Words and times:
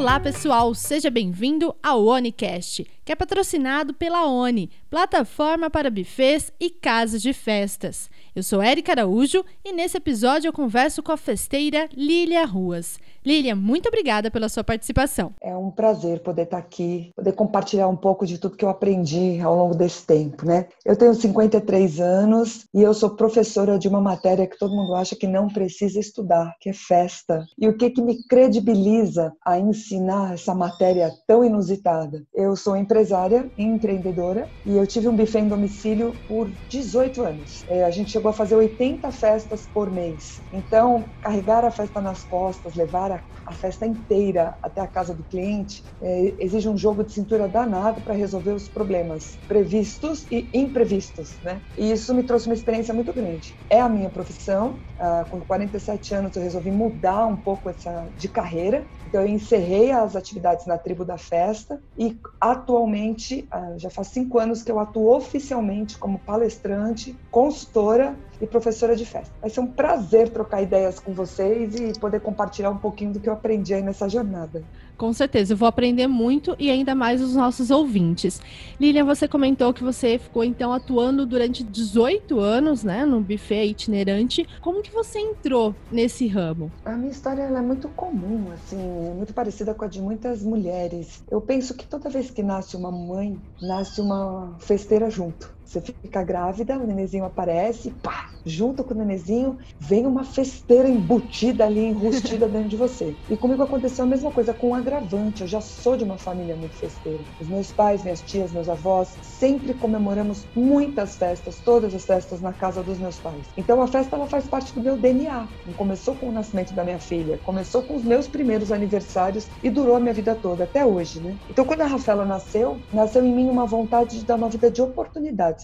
Olá, 0.00 0.18
pessoal! 0.18 0.74
Seja 0.74 1.10
bem-vindo 1.10 1.76
ao 1.82 2.06
OniCast, 2.06 2.86
que 3.04 3.12
é 3.12 3.14
patrocinado 3.14 3.92
pela 3.92 4.26
Oni, 4.26 4.70
plataforma 4.88 5.68
para 5.68 5.90
bufês 5.90 6.50
e 6.58 6.70
casas 6.70 7.20
de 7.20 7.34
festas. 7.34 8.08
Eu 8.34 8.42
sou 8.42 8.62
Érica 8.62 8.92
Araújo 8.92 9.44
e 9.62 9.74
nesse 9.74 9.98
episódio 9.98 10.48
eu 10.48 10.54
converso 10.54 11.02
com 11.02 11.12
a 11.12 11.18
festeira 11.18 11.86
Lília 11.94 12.46
Ruas. 12.46 12.98
Lília, 13.24 13.54
muito 13.54 13.86
obrigada 13.86 14.30
pela 14.30 14.48
sua 14.48 14.64
participação. 14.64 15.34
É 15.42 15.54
um 15.54 15.70
prazer 15.70 16.20
poder 16.20 16.42
estar 16.42 16.56
aqui, 16.56 17.12
poder 17.14 17.32
compartilhar 17.32 17.86
um 17.86 17.96
pouco 17.96 18.24
de 18.24 18.38
tudo 18.38 18.56
que 18.56 18.64
eu 18.64 18.70
aprendi 18.70 19.38
ao 19.42 19.54
longo 19.54 19.74
desse 19.74 20.06
tempo, 20.06 20.46
né? 20.46 20.66
Eu 20.86 20.96
tenho 20.96 21.14
53 21.14 22.00
anos 22.00 22.64
e 22.72 22.80
eu 22.80 22.94
sou 22.94 23.10
professora 23.10 23.78
de 23.78 23.88
uma 23.88 24.00
matéria 24.00 24.46
que 24.46 24.58
todo 24.58 24.74
mundo 24.74 24.94
acha 24.94 25.14
que 25.14 25.26
não 25.26 25.48
precisa 25.48 26.00
estudar, 26.00 26.54
que 26.58 26.70
é 26.70 26.72
festa. 26.72 27.44
E 27.58 27.68
o 27.68 27.76
que 27.76 27.90
que 27.90 28.00
me 28.00 28.26
credibiliza 28.26 29.34
a 29.44 29.58
ensinar 29.58 30.32
essa 30.32 30.54
matéria 30.54 31.12
tão 31.26 31.44
inusitada? 31.44 32.24
Eu 32.34 32.56
sou 32.56 32.74
empresária 32.74 33.50
e 33.58 33.62
empreendedora 33.62 34.48
e 34.64 34.74
eu 34.74 34.86
tive 34.86 35.08
um 35.08 35.16
buffet 35.16 35.40
em 35.40 35.48
domicílio 35.48 36.14
por 36.26 36.50
18 36.70 37.22
anos. 37.22 37.64
É, 37.68 37.84
a 37.84 37.90
gente 37.90 38.10
chegou 38.10 38.30
a 38.30 38.34
fazer 38.34 38.54
80 38.54 39.12
festas 39.12 39.68
por 39.74 39.90
mês. 39.90 40.40
Então, 40.54 41.04
carregar 41.20 41.66
a 41.66 41.70
festa 41.70 42.00
nas 42.00 42.22
costas, 42.24 42.74
levar 42.74 43.09
a, 43.10 43.22
a 43.46 43.52
festa 43.52 43.86
inteira 43.86 44.56
até 44.62 44.80
a 44.80 44.86
casa 44.86 45.14
do 45.14 45.24
cliente, 45.24 45.82
é, 46.00 46.44
exige 46.44 46.68
um 46.68 46.76
jogo 46.76 47.04
de 47.04 47.12
cintura 47.12 47.48
danado 47.48 48.00
para 48.02 48.14
resolver 48.14 48.52
os 48.52 48.68
problemas 48.68 49.38
previstos 49.46 50.26
e 50.30 50.48
imprevistos, 50.54 51.38
né? 51.42 51.60
E 51.76 51.90
isso 51.90 52.14
me 52.14 52.22
trouxe 52.22 52.46
uma 52.46 52.54
experiência 52.54 52.94
muito 52.94 53.12
grande. 53.12 53.58
É 53.68 53.80
a 53.80 53.88
minha 53.88 54.08
profissão. 54.08 54.80
Ah, 54.98 55.26
com 55.30 55.40
47 55.40 56.14
anos 56.14 56.36
eu 56.36 56.42
resolvi 56.42 56.70
mudar 56.70 57.26
um 57.26 57.36
pouco 57.36 57.70
essa 57.70 58.08
de 58.16 58.28
carreira. 58.28 58.86
Então 59.06 59.22
eu 59.22 59.28
encerrei 59.28 59.90
as 59.90 60.14
atividades 60.14 60.66
na 60.66 60.78
tribo 60.78 61.04
da 61.04 61.16
festa 61.16 61.80
e 61.98 62.18
atualmente 62.40 63.48
ah, 63.50 63.74
já 63.78 63.90
faz 63.90 64.08
cinco 64.08 64.38
anos 64.38 64.62
que 64.62 64.70
eu 64.70 64.78
atuo 64.78 65.16
oficialmente 65.16 65.98
como 65.98 66.18
palestrante, 66.20 67.18
consultora 67.30 68.16
e 68.40 68.46
professora 68.46 68.96
de 68.96 69.04
festa. 69.04 69.32
Vai 69.40 69.50
ser 69.50 69.60
um 69.60 69.66
prazer 69.66 70.28
trocar 70.30 70.62
ideias 70.62 70.98
com 70.98 71.12
vocês 71.12 71.74
e 71.74 71.98
poder 71.98 72.20
compartilhar 72.20 72.70
um 72.70 72.78
pouquinho 72.78 73.12
do 73.12 73.20
que 73.20 73.28
eu 73.28 73.32
aprendi 73.32 73.74
aí 73.74 73.82
nessa 73.82 74.08
jornada. 74.08 74.62
Com 74.96 75.14
certeza, 75.14 75.54
eu 75.54 75.56
vou 75.56 75.66
aprender 75.66 76.06
muito 76.06 76.54
e 76.58 76.70
ainda 76.70 76.94
mais 76.94 77.22
os 77.22 77.34
nossos 77.34 77.70
ouvintes. 77.70 78.38
Lilian, 78.78 79.04
você 79.04 79.26
comentou 79.26 79.72
que 79.72 79.82
você 79.82 80.18
ficou 80.18 80.44
então 80.44 80.74
atuando 80.74 81.24
durante 81.24 81.64
18 81.64 82.38
anos, 82.38 82.84
né, 82.84 83.06
no 83.06 83.20
buffet 83.20 83.64
itinerante. 83.64 84.46
Como 84.60 84.82
que 84.82 84.92
você 84.92 85.18
entrou 85.18 85.74
nesse 85.90 86.26
ramo? 86.26 86.70
A 86.84 86.92
minha 86.92 87.10
história 87.10 87.42
é 87.42 87.60
muito 87.62 87.88
comum, 87.88 88.52
assim, 88.52 88.78
é 88.78 89.14
muito 89.14 89.32
parecida 89.32 89.72
com 89.72 89.86
a 89.86 89.88
de 89.88 90.02
muitas 90.02 90.42
mulheres. 90.42 91.22
Eu 91.30 91.40
penso 91.40 91.74
que 91.74 91.86
toda 91.86 92.10
vez 92.10 92.30
que 92.30 92.42
nasce 92.42 92.76
uma 92.76 92.92
mãe, 92.92 93.40
nasce 93.62 94.02
uma 94.02 94.54
festeira 94.58 95.08
junto. 95.08 95.59
Você 95.70 95.80
fica 95.80 96.24
grávida, 96.24 96.76
o 96.76 96.84
nenenzinho 96.84 97.24
aparece, 97.24 97.92
pá, 98.02 98.30
junto 98.44 98.82
com 98.82 98.92
o 98.92 98.96
nenenzinho, 98.96 99.56
vem 99.78 100.04
uma 100.04 100.24
festeira 100.24 100.88
embutida 100.88 101.64
ali, 101.64 101.84
enrustida 101.86 102.48
dentro 102.50 102.70
de 102.70 102.76
você. 102.76 103.14
E 103.28 103.36
comigo 103.36 103.62
aconteceu 103.62 104.04
a 104.04 104.08
mesma 104.08 104.32
coisa 104.32 104.52
com 104.52 104.70
um 104.70 104.74
agravante. 104.74 105.42
Eu 105.42 105.46
já 105.46 105.60
sou 105.60 105.96
de 105.96 106.02
uma 106.02 106.18
família 106.18 106.56
muito 106.56 106.74
festeira. 106.74 107.20
Os 107.40 107.46
meus 107.46 107.70
pais, 107.70 108.02
minhas 108.02 108.20
tias, 108.20 108.50
meus 108.50 108.68
avós, 108.68 109.16
sempre 109.22 109.72
comemoramos 109.72 110.44
muitas 110.56 111.14
festas, 111.14 111.60
todas 111.64 111.94
as 111.94 112.04
festas 112.04 112.40
na 112.40 112.52
casa 112.52 112.82
dos 112.82 112.98
meus 112.98 113.20
pais. 113.20 113.46
Então 113.56 113.80
a 113.80 113.86
festa 113.86 114.16
ela 114.16 114.26
faz 114.26 114.48
parte 114.48 114.74
do 114.74 114.80
meu 114.80 114.96
DNA. 114.96 115.46
Não 115.66 115.74
começou 115.74 116.16
com 116.16 116.30
o 116.30 116.32
nascimento 116.32 116.74
da 116.74 116.82
minha 116.82 116.98
filha, 116.98 117.38
começou 117.44 117.84
com 117.84 117.94
os 117.94 118.02
meus 118.02 118.26
primeiros 118.26 118.72
aniversários 118.72 119.46
e 119.62 119.70
durou 119.70 119.94
a 119.94 120.00
minha 120.00 120.14
vida 120.14 120.34
toda, 120.34 120.64
até 120.64 120.84
hoje, 120.84 121.20
né? 121.20 121.36
Então 121.48 121.64
quando 121.64 121.82
a 121.82 121.86
Rafaela 121.86 122.24
nasceu, 122.24 122.76
nasceu 122.92 123.24
em 123.24 123.32
mim 123.32 123.48
uma 123.48 123.66
vontade 123.66 124.18
de 124.18 124.24
dar 124.24 124.34
uma 124.34 124.48
vida 124.48 124.68
de 124.68 124.82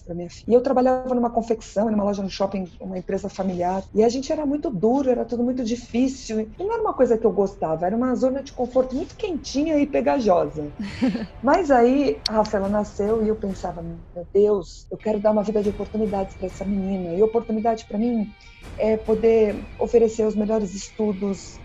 para 0.02 0.14
minha 0.14 0.30
filha. 0.30 0.44
E 0.46 0.54
eu 0.54 0.60
trabalhava 0.60 1.14
numa 1.14 1.30
confecção, 1.30 1.90
numa 1.90 2.04
loja 2.04 2.22
no 2.22 2.30
shopping, 2.30 2.70
uma 2.80 2.98
empresa 2.98 3.28
familiar, 3.28 3.82
e 3.94 4.02
a 4.02 4.08
gente 4.08 4.32
era 4.32 4.44
muito 4.46 4.70
duro, 4.70 5.10
era 5.10 5.24
tudo 5.24 5.42
muito 5.42 5.64
difícil. 5.64 6.40
E 6.40 6.50
não 6.58 6.72
era 6.72 6.82
uma 6.82 6.94
coisa 6.94 7.18
que 7.18 7.26
eu 7.26 7.32
gostava, 7.32 7.86
era 7.86 7.96
uma 7.96 8.14
zona 8.14 8.42
de 8.42 8.52
conforto 8.52 8.94
muito 8.94 9.16
quentinha 9.16 9.78
e 9.78 9.86
pegajosa. 9.86 10.68
Mas 11.42 11.70
aí 11.70 12.20
a 12.28 12.32
Rafaela 12.32 12.68
nasceu 12.68 13.24
e 13.24 13.28
eu 13.28 13.36
pensava, 13.36 13.82
meu 13.82 14.26
Deus, 14.32 14.86
eu 14.90 14.96
quero 14.96 15.20
dar 15.20 15.30
uma 15.30 15.42
vida 15.42 15.62
de 15.62 15.70
oportunidades 15.70 16.34
para 16.36 16.46
essa 16.46 16.64
menina. 16.64 17.14
E 17.14 17.22
oportunidade 17.22 17.84
para 17.86 17.98
mim 17.98 18.26
é 18.78 18.96
poder 18.96 19.56
oferecer 19.78 20.26
os 20.26 20.34
melhores 20.34 20.74
estudos, 20.74 21.58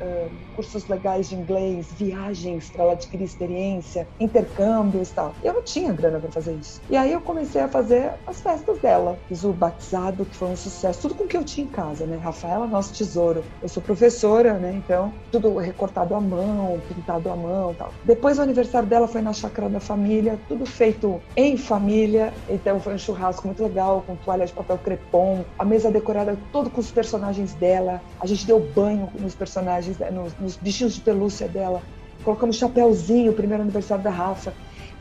cursos 0.55 0.87
legais 0.87 1.29
de 1.29 1.35
inglês, 1.35 1.87
viagens 1.93 2.69
para 2.69 2.83
ela 2.83 2.93
adquirir 2.93 3.23
experiência, 3.23 4.07
intercâmbios 4.19 5.09
e 5.09 5.13
tal. 5.13 5.35
Eu 5.43 5.53
não 5.53 5.63
tinha 5.63 5.93
grana 5.93 6.19
para 6.19 6.31
fazer 6.31 6.53
isso. 6.53 6.81
E 6.89 6.97
aí 6.97 7.11
eu 7.11 7.21
comecei 7.21 7.61
a 7.61 7.67
fazer 7.67 8.13
as 8.25 8.41
festas 8.41 8.79
dela. 8.79 9.17
Fiz 9.27 9.43
o 9.43 9.53
batizado, 9.53 10.25
que 10.25 10.35
foi 10.35 10.49
um 10.49 10.55
sucesso. 10.55 11.01
Tudo 11.01 11.15
com 11.15 11.23
o 11.23 11.27
que 11.27 11.37
eu 11.37 11.43
tinha 11.43 11.65
em 11.65 11.69
casa, 11.69 12.05
né? 12.05 12.17
Rafaela, 12.17 12.67
nosso 12.67 12.93
tesouro. 12.93 13.43
Eu 13.61 13.69
sou 13.69 13.81
professora, 13.81 14.53
né? 14.53 14.73
Então, 14.83 15.13
tudo 15.31 15.57
recortado 15.57 16.15
à 16.15 16.21
mão, 16.21 16.79
pintado 16.87 17.29
à 17.29 17.35
mão 17.35 17.73
tal. 17.73 17.91
Depois, 18.03 18.37
o 18.37 18.41
aniversário 18.41 18.87
dela 18.87 19.07
foi 19.07 19.21
na 19.21 19.33
chácara 19.33 19.69
da 19.69 19.79
família, 19.79 20.39
tudo 20.47 20.65
feito 20.65 21.21
em 21.35 21.57
família. 21.57 22.33
Então, 22.49 22.79
foi 22.79 22.95
um 22.95 22.97
churrasco 22.97 23.45
muito 23.47 23.63
legal, 23.63 24.03
com 24.05 24.15
toalha 24.15 24.45
de 24.45 24.53
papel 24.53 24.77
crepom, 24.77 25.43
a 25.57 25.65
mesa 25.65 25.91
decorada 25.91 26.37
todo 26.51 26.69
com 26.69 26.81
personagens 26.91 27.53
dela. 27.53 28.01
A 28.19 28.27
gente 28.27 28.45
deu 28.45 28.59
banho 28.59 29.09
nos 29.19 29.33
personagens, 29.33 29.97
nos, 30.11 30.37
nos 30.37 30.55
bichinhos 30.57 30.93
de 30.93 31.01
pelúcia 31.01 31.47
dela. 31.47 31.81
Colocamos 32.23 32.57
chapéuzinho, 32.57 33.33
primeiro 33.33 33.63
aniversário 33.63 34.03
da 34.03 34.11
Rafa 34.11 34.53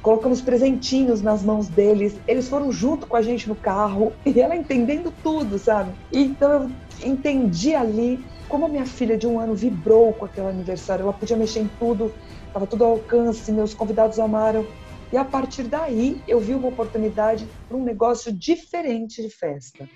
colocamos 0.03 0.41
presentinhos 0.41 1.21
nas 1.21 1.43
mãos 1.43 1.69
deles, 1.69 2.19
eles 2.27 2.49
foram 2.49 2.73
junto 2.73 3.07
com 3.07 3.17
a 3.17 3.23
gente 3.23 3.49
no 3.49 3.55
carro 3.55 4.13
e 4.25 4.41
ela 4.41 4.57
entendendo 4.57 5.13
tudo, 5.23 5.59
sabe? 5.59 5.93
Então 6.13 6.53
eu 6.53 6.71
entendi 7.05 7.75
ali 7.75 8.25
como 8.49 8.67
a 8.67 8.69
minha 8.69 8.87
filha 8.87 9.17
de 9.17 9.27
um 9.27 9.39
ano 9.39 9.55
vibrou 9.55 10.13
com 10.13 10.25
aquele 10.25 10.49
aniversário, 10.49 11.05
ela 11.05 11.13
podia 11.13 11.37
mexer 11.37 11.61
em 11.61 11.71
tudo, 11.79 12.13
estava 12.47 12.67
tudo 12.67 12.85
ao 12.85 12.93
alcance, 12.93 13.53
meus 13.53 13.75
convidados 13.75 14.19
amaram. 14.19 14.67
E 15.13 15.17
a 15.17 15.25
partir 15.25 15.65
daí 15.65 16.21
eu 16.27 16.41
vi 16.41 16.55
uma 16.55 16.69
oportunidade 16.69 17.49
para 17.69 17.77
um 17.77 17.85
negócio 17.85 18.33
diferente 18.33 19.23
de 19.23 19.29
festa. 19.29 19.89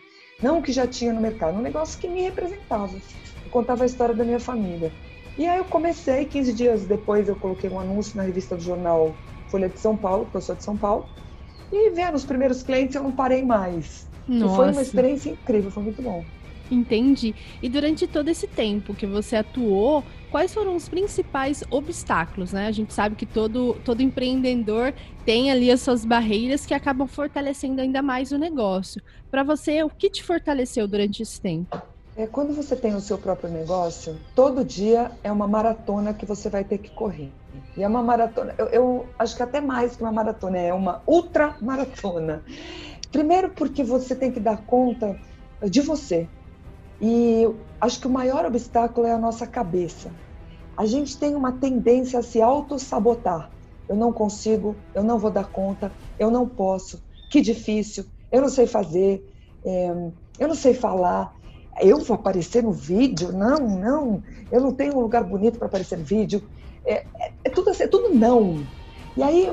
Não 0.45 0.59
o 0.59 0.63
que 0.63 0.73
já 0.73 0.87
tinha 0.87 1.11
no 1.11 1.23
mercado, 1.23 1.57
um 1.57 1.63
negócio 1.63 1.99
que 1.99 2.07
me 2.07 2.21
representava. 2.21 2.93
Eu 2.93 3.51
contava 3.51 3.83
a 3.83 3.87
história 3.87 4.15
da 4.15 4.25
minha 4.25 4.39
família. 4.39 4.93
E 5.39 5.49
aí 5.49 5.57
eu 5.57 5.65
comecei, 5.65 6.27
15 6.27 6.53
dias 6.53 6.85
depois 6.85 7.31
eu 7.31 7.35
coloquei 7.35 7.71
um 7.71 7.81
anúncio 7.81 8.15
na 8.15 8.25
revista 8.25 8.55
do 8.55 8.63
jornal 8.63 9.17
Folha 9.49 9.71
de 9.71 9.79
São 9.81 9.97
Paulo, 9.97 10.25
porque 10.25 10.37
eu 10.37 10.43
sou 10.43 10.55
de 10.55 10.63
São 10.63 10.77
Paulo. 10.77 11.09
E 11.73 11.89
vendo 11.93 12.15
os 12.15 12.27
primeiros 12.27 12.63
clientes, 12.63 12.95
eu 12.95 13.03
não 13.03 13.11
parei 13.11 13.43
mais. 13.43 14.07
Nossa. 14.29 14.53
E 14.53 14.57
foi 14.57 14.71
uma 14.71 14.83
experiência 14.83 15.31
incrível, 15.31 15.71
foi 15.71 15.83
muito 15.83 16.03
bom. 16.03 16.23
Entendi. 16.71 17.35
E 17.63 17.69
durante 17.69 18.07
todo 18.07 18.29
esse 18.29 18.47
tempo 18.47 18.95
que 18.95 19.07
você 19.07 19.37
atuou, 19.37 20.03
quais 20.31 20.53
foram 20.53 20.75
os 20.75 20.89
principais 20.89 21.63
obstáculos, 21.71 22.53
né? 22.53 22.67
A 22.67 22.73
gente 22.73 22.93
sabe 22.93 23.17
que 23.17 23.27
todo, 23.27 23.75
todo 23.85 24.03
empreendedor 24.03 24.95
tem 25.25 25.51
ali 25.51 25.71
as 25.71 25.81
suas 25.81 26.05
barreiras 26.05 26.67
que 26.67 26.75
acabam 26.75 27.07
fortalecendo 27.07 27.81
ainda 27.81 28.03
mais 28.03 28.33
o 28.33 28.39
negócio. 28.39 29.01
Para 29.31 29.43
você, 29.43 29.83
o 29.83 29.91
que 29.91 30.11
te 30.11 30.23
fortaleceu 30.23 30.89
durante 30.89 31.23
esse 31.23 31.41
tempo? 31.41 31.81
É, 32.17 32.29
quando 32.29 32.55
você 32.55 32.77
tem 32.77 32.95
o 32.95 33.01
seu 33.01 33.19
próprio 33.19 33.51
negócio, 33.51 34.17
todo 34.37 34.65
dia 34.65 35.11
é 35.25 35.33
uma 35.33 35.49
maratona 35.49 36.15
que 36.15 36.25
você 36.25 36.49
vai 36.49 36.63
ter 36.63 36.79
que 36.79 36.91
correr. 36.91 37.33
E 37.77 37.83
é 37.83 37.89
uma 37.89 38.03
maratona, 38.03 38.55
eu, 38.57 38.67
eu 38.67 39.07
acho 39.19 39.35
que 39.37 39.43
até 39.43 39.61
mais 39.61 39.97
que 39.97 40.03
uma 40.03 40.13
maratona, 40.13 40.59
é 40.59 40.73
uma 40.73 41.03
ultra 41.07 41.57
maratona. 41.61 42.45
Primeiro 43.11 43.51
porque 43.51 43.83
você 43.83 44.15
tem 44.15 44.31
que 44.31 44.39
dar 44.39 44.59
conta 44.59 45.19
de 45.69 45.81
você. 45.81 46.29
E 47.01 47.45
acho 47.81 48.01
que 48.01 48.07
o 48.07 48.11
maior 48.11 48.45
obstáculo 48.45 49.07
é 49.07 49.13
a 49.13 49.19
nossa 49.19 49.47
cabeça. 49.47 50.13
A 50.77 50.87
gente 50.87 51.19
tem 51.19 51.35
uma 51.35 51.53
tendência 51.53 52.19
a 52.19 52.23
se 52.23 52.41
auto-sabotar. 52.41 53.51
Eu 53.89 53.97
não 53.97 54.13
consigo, 54.13 54.77
eu 54.95 55.03
não 55.03 55.19
vou 55.19 55.31
dar 55.31 55.51
conta, 55.51 55.93
eu 56.19 56.31
não 56.31 56.49
posso, 56.49 57.03
que 57.31 57.41
difícil, 57.41 58.05
eu 58.33 58.41
não 58.41 58.49
sei 58.49 58.67
fazer, 58.67 59.23
é, 59.65 59.91
eu 60.39 60.49
não 60.49 60.55
sei 60.55 60.73
falar, 60.73 61.35
eu 61.81 61.99
vou 61.99 62.15
aparecer 62.15 62.63
no 62.63 62.73
vídeo? 62.73 63.33
Não, 63.33 63.59
não, 63.59 64.23
eu 64.51 64.61
não 64.61 64.73
tenho 64.73 64.97
um 64.97 65.01
lugar 65.01 65.25
bonito 65.25 65.59
para 65.59 65.67
aparecer 65.67 65.99
no 65.99 66.05
vídeo. 66.05 66.49
É, 66.87 66.95
é, 66.95 67.33
é, 67.45 67.51
tudo 67.51 67.71
assim, 67.71 67.85
é 67.85 67.89
tudo 67.89 68.15
não. 68.15 68.57
E 69.17 69.23
aí 69.23 69.51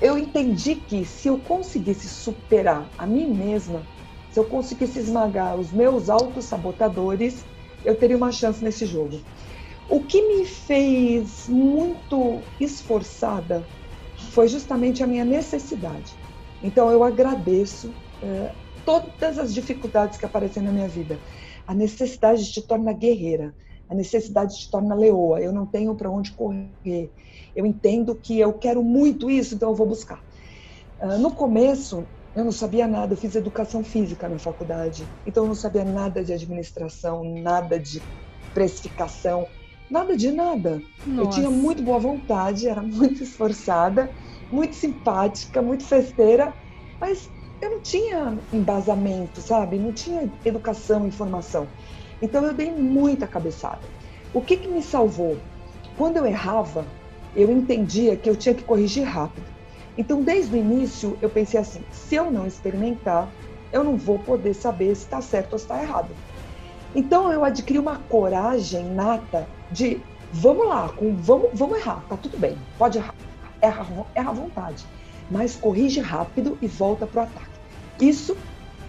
eu 0.00 0.18
entendi 0.18 0.76
que 0.76 1.04
se 1.04 1.28
eu 1.28 1.38
conseguisse 1.38 2.08
superar 2.08 2.88
a 2.98 3.06
mim 3.06 3.26
mesma, 3.34 3.86
se 4.34 4.40
eu 4.40 4.44
conseguisse 4.46 4.98
esmagar 4.98 5.54
os 5.54 5.70
meus 5.70 6.10
autossabotadores, 6.10 7.44
eu 7.84 7.94
teria 7.94 8.16
uma 8.16 8.32
chance 8.32 8.64
nesse 8.64 8.84
jogo. 8.84 9.20
O 9.88 10.00
que 10.00 10.20
me 10.26 10.44
fez 10.44 11.46
muito 11.46 12.42
esforçada 12.58 13.64
foi 14.32 14.48
justamente 14.48 15.04
a 15.04 15.06
minha 15.06 15.24
necessidade. 15.24 16.12
Então 16.64 16.90
eu 16.90 17.04
agradeço 17.04 17.94
é, 18.20 18.50
todas 18.84 19.38
as 19.38 19.54
dificuldades 19.54 20.18
que 20.18 20.26
aparecem 20.26 20.64
na 20.64 20.72
minha 20.72 20.88
vida. 20.88 21.16
A 21.64 21.72
necessidade 21.72 22.50
te 22.50 22.60
torna 22.66 22.92
guerreira. 22.92 23.54
A 23.88 23.94
necessidade 23.94 24.58
te 24.58 24.68
torna 24.68 24.96
leoa. 24.96 25.40
Eu 25.40 25.52
não 25.52 25.64
tenho 25.64 25.94
para 25.94 26.10
onde 26.10 26.32
correr. 26.32 27.12
Eu 27.54 27.64
entendo 27.64 28.16
que 28.16 28.40
eu 28.40 28.52
quero 28.54 28.82
muito 28.82 29.30
isso, 29.30 29.54
então 29.54 29.68
eu 29.68 29.76
vou 29.76 29.86
buscar. 29.86 30.20
Uh, 31.00 31.18
no 31.18 31.36
começo, 31.36 32.08
eu 32.34 32.44
não 32.44 32.52
sabia 32.52 32.86
nada. 32.86 33.14
Eu 33.14 33.16
fiz 33.16 33.34
educação 33.34 33.84
física 33.84 34.28
na 34.28 34.38
faculdade, 34.38 35.08
então 35.26 35.44
eu 35.44 35.48
não 35.48 35.54
sabia 35.54 35.84
nada 35.84 36.24
de 36.24 36.32
administração, 36.32 37.24
nada 37.24 37.78
de 37.78 38.02
precificação, 38.52 39.46
nada 39.90 40.16
de 40.16 40.32
nada. 40.32 40.82
Nossa. 41.06 41.22
Eu 41.22 41.30
tinha 41.30 41.50
muito 41.50 41.82
boa 41.82 41.98
vontade, 41.98 42.68
era 42.68 42.82
muito 42.82 43.22
esforçada, 43.22 44.10
muito 44.50 44.74
simpática, 44.74 45.62
muito 45.62 45.84
festeira, 45.84 46.54
mas 47.00 47.30
eu 47.60 47.70
não 47.70 47.80
tinha 47.80 48.38
embasamento, 48.52 49.40
sabe? 49.40 49.78
Não 49.78 49.92
tinha 49.92 50.30
educação, 50.44 51.06
informação. 51.06 51.66
Então 52.20 52.44
eu 52.44 52.54
dei 52.54 52.70
muita 52.70 53.26
cabeçada. 53.26 53.80
O 54.32 54.40
que, 54.40 54.56
que 54.56 54.68
me 54.68 54.82
salvou? 54.82 55.38
Quando 55.96 56.16
eu 56.16 56.26
errava, 56.26 56.84
eu 57.36 57.50
entendia 57.50 58.16
que 58.16 58.28
eu 58.28 58.36
tinha 58.36 58.54
que 58.54 58.64
corrigir 58.64 59.04
rápido. 59.04 59.53
Então, 59.96 60.22
desde 60.22 60.54
o 60.54 60.58
início, 60.58 61.18
eu 61.22 61.30
pensei 61.30 61.60
assim: 61.60 61.82
se 61.90 62.14
eu 62.14 62.30
não 62.30 62.46
experimentar, 62.46 63.30
eu 63.72 63.84
não 63.84 63.96
vou 63.96 64.18
poder 64.18 64.54
saber 64.54 64.94
se 64.94 65.04
está 65.04 65.20
certo 65.20 65.52
ou 65.52 65.58
se 65.58 65.64
está 65.64 65.82
errado. 65.82 66.10
Então, 66.94 67.32
eu 67.32 67.44
adquiri 67.44 67.78
uma 67.78 67.98
coragem 67.98 68.84
nata 68.92 69.48
de 69.70 70.00
vamos 70.32 70.68
lá, 70.68 70.88
com, 70.88 71.14
vamos, 71.16 71.50
vamos 71.52 71.78
errar, 71.78 72.04
tá 72.08 72.16
tudo 72.16 72.38
bem, 72.38 72.56
pode 72.76 72.98
errar, 72.98 73.14
erra, 73.60 73.86
erra 74.14 74.30
à 74.30 74.34
vontade, 74.34 74.84
mas 75.30 75.54
corrige 75.54 76.00
rápido 76.00 76.58
e 76.60 76.66
volta 76.66 77.06
para 77.06 77.22
o 77.22 77.24
ataque. 77.24 77.54
Isso 78.00 78.36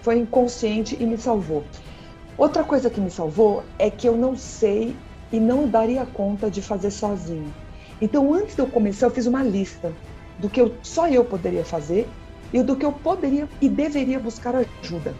foi 0.01 0.17
inconsciente 0.17 0.97
e 0.99 1.05
me 1.05 1.17
salvou. 1.17 1.63
Outra 2.37 2.63
coisa 2.63 2.89
que 2.89 2.99
me 2.99 3.09
salvou 3.09 3.63
é 3.79 3.89
que 3.89 4.07
eu 4.07 4.17
não 4.17 4.35
sei 4.35 4.95
e 5.31 5.39
não 5.39 5.67
daria 5.67 6.05
conta 6.05 6.49
de 6.49 6.61
fazer 6.61 6.91
sozinho. 6.91 7.53
Então, 8.01 8.33
antes 8.33 8.55
de 8.55 8.61
eu 8.61 8.67
começar, 8.67 9.05
eu 9.05 9.11
fiz 9.11 9.25
uma 9.25 9.41
lista 9.41 9.93
do 10.39 10.49
que 10.49 10.61
eu, 10.61 10.77
só 10.83 11.07
eu 11.07 11.23
poderia 11.25 11.63
fazer 11.63 12.09
e 12.53 12.61
do 12.61 12.75
que 12.75 12.85
eu 12.85 12.91
poderia 12.91 13.49
e 13.61 13.69
deveria 13.69 14.19
buscar 14.19 14.55
ajuda. 14.55 15.15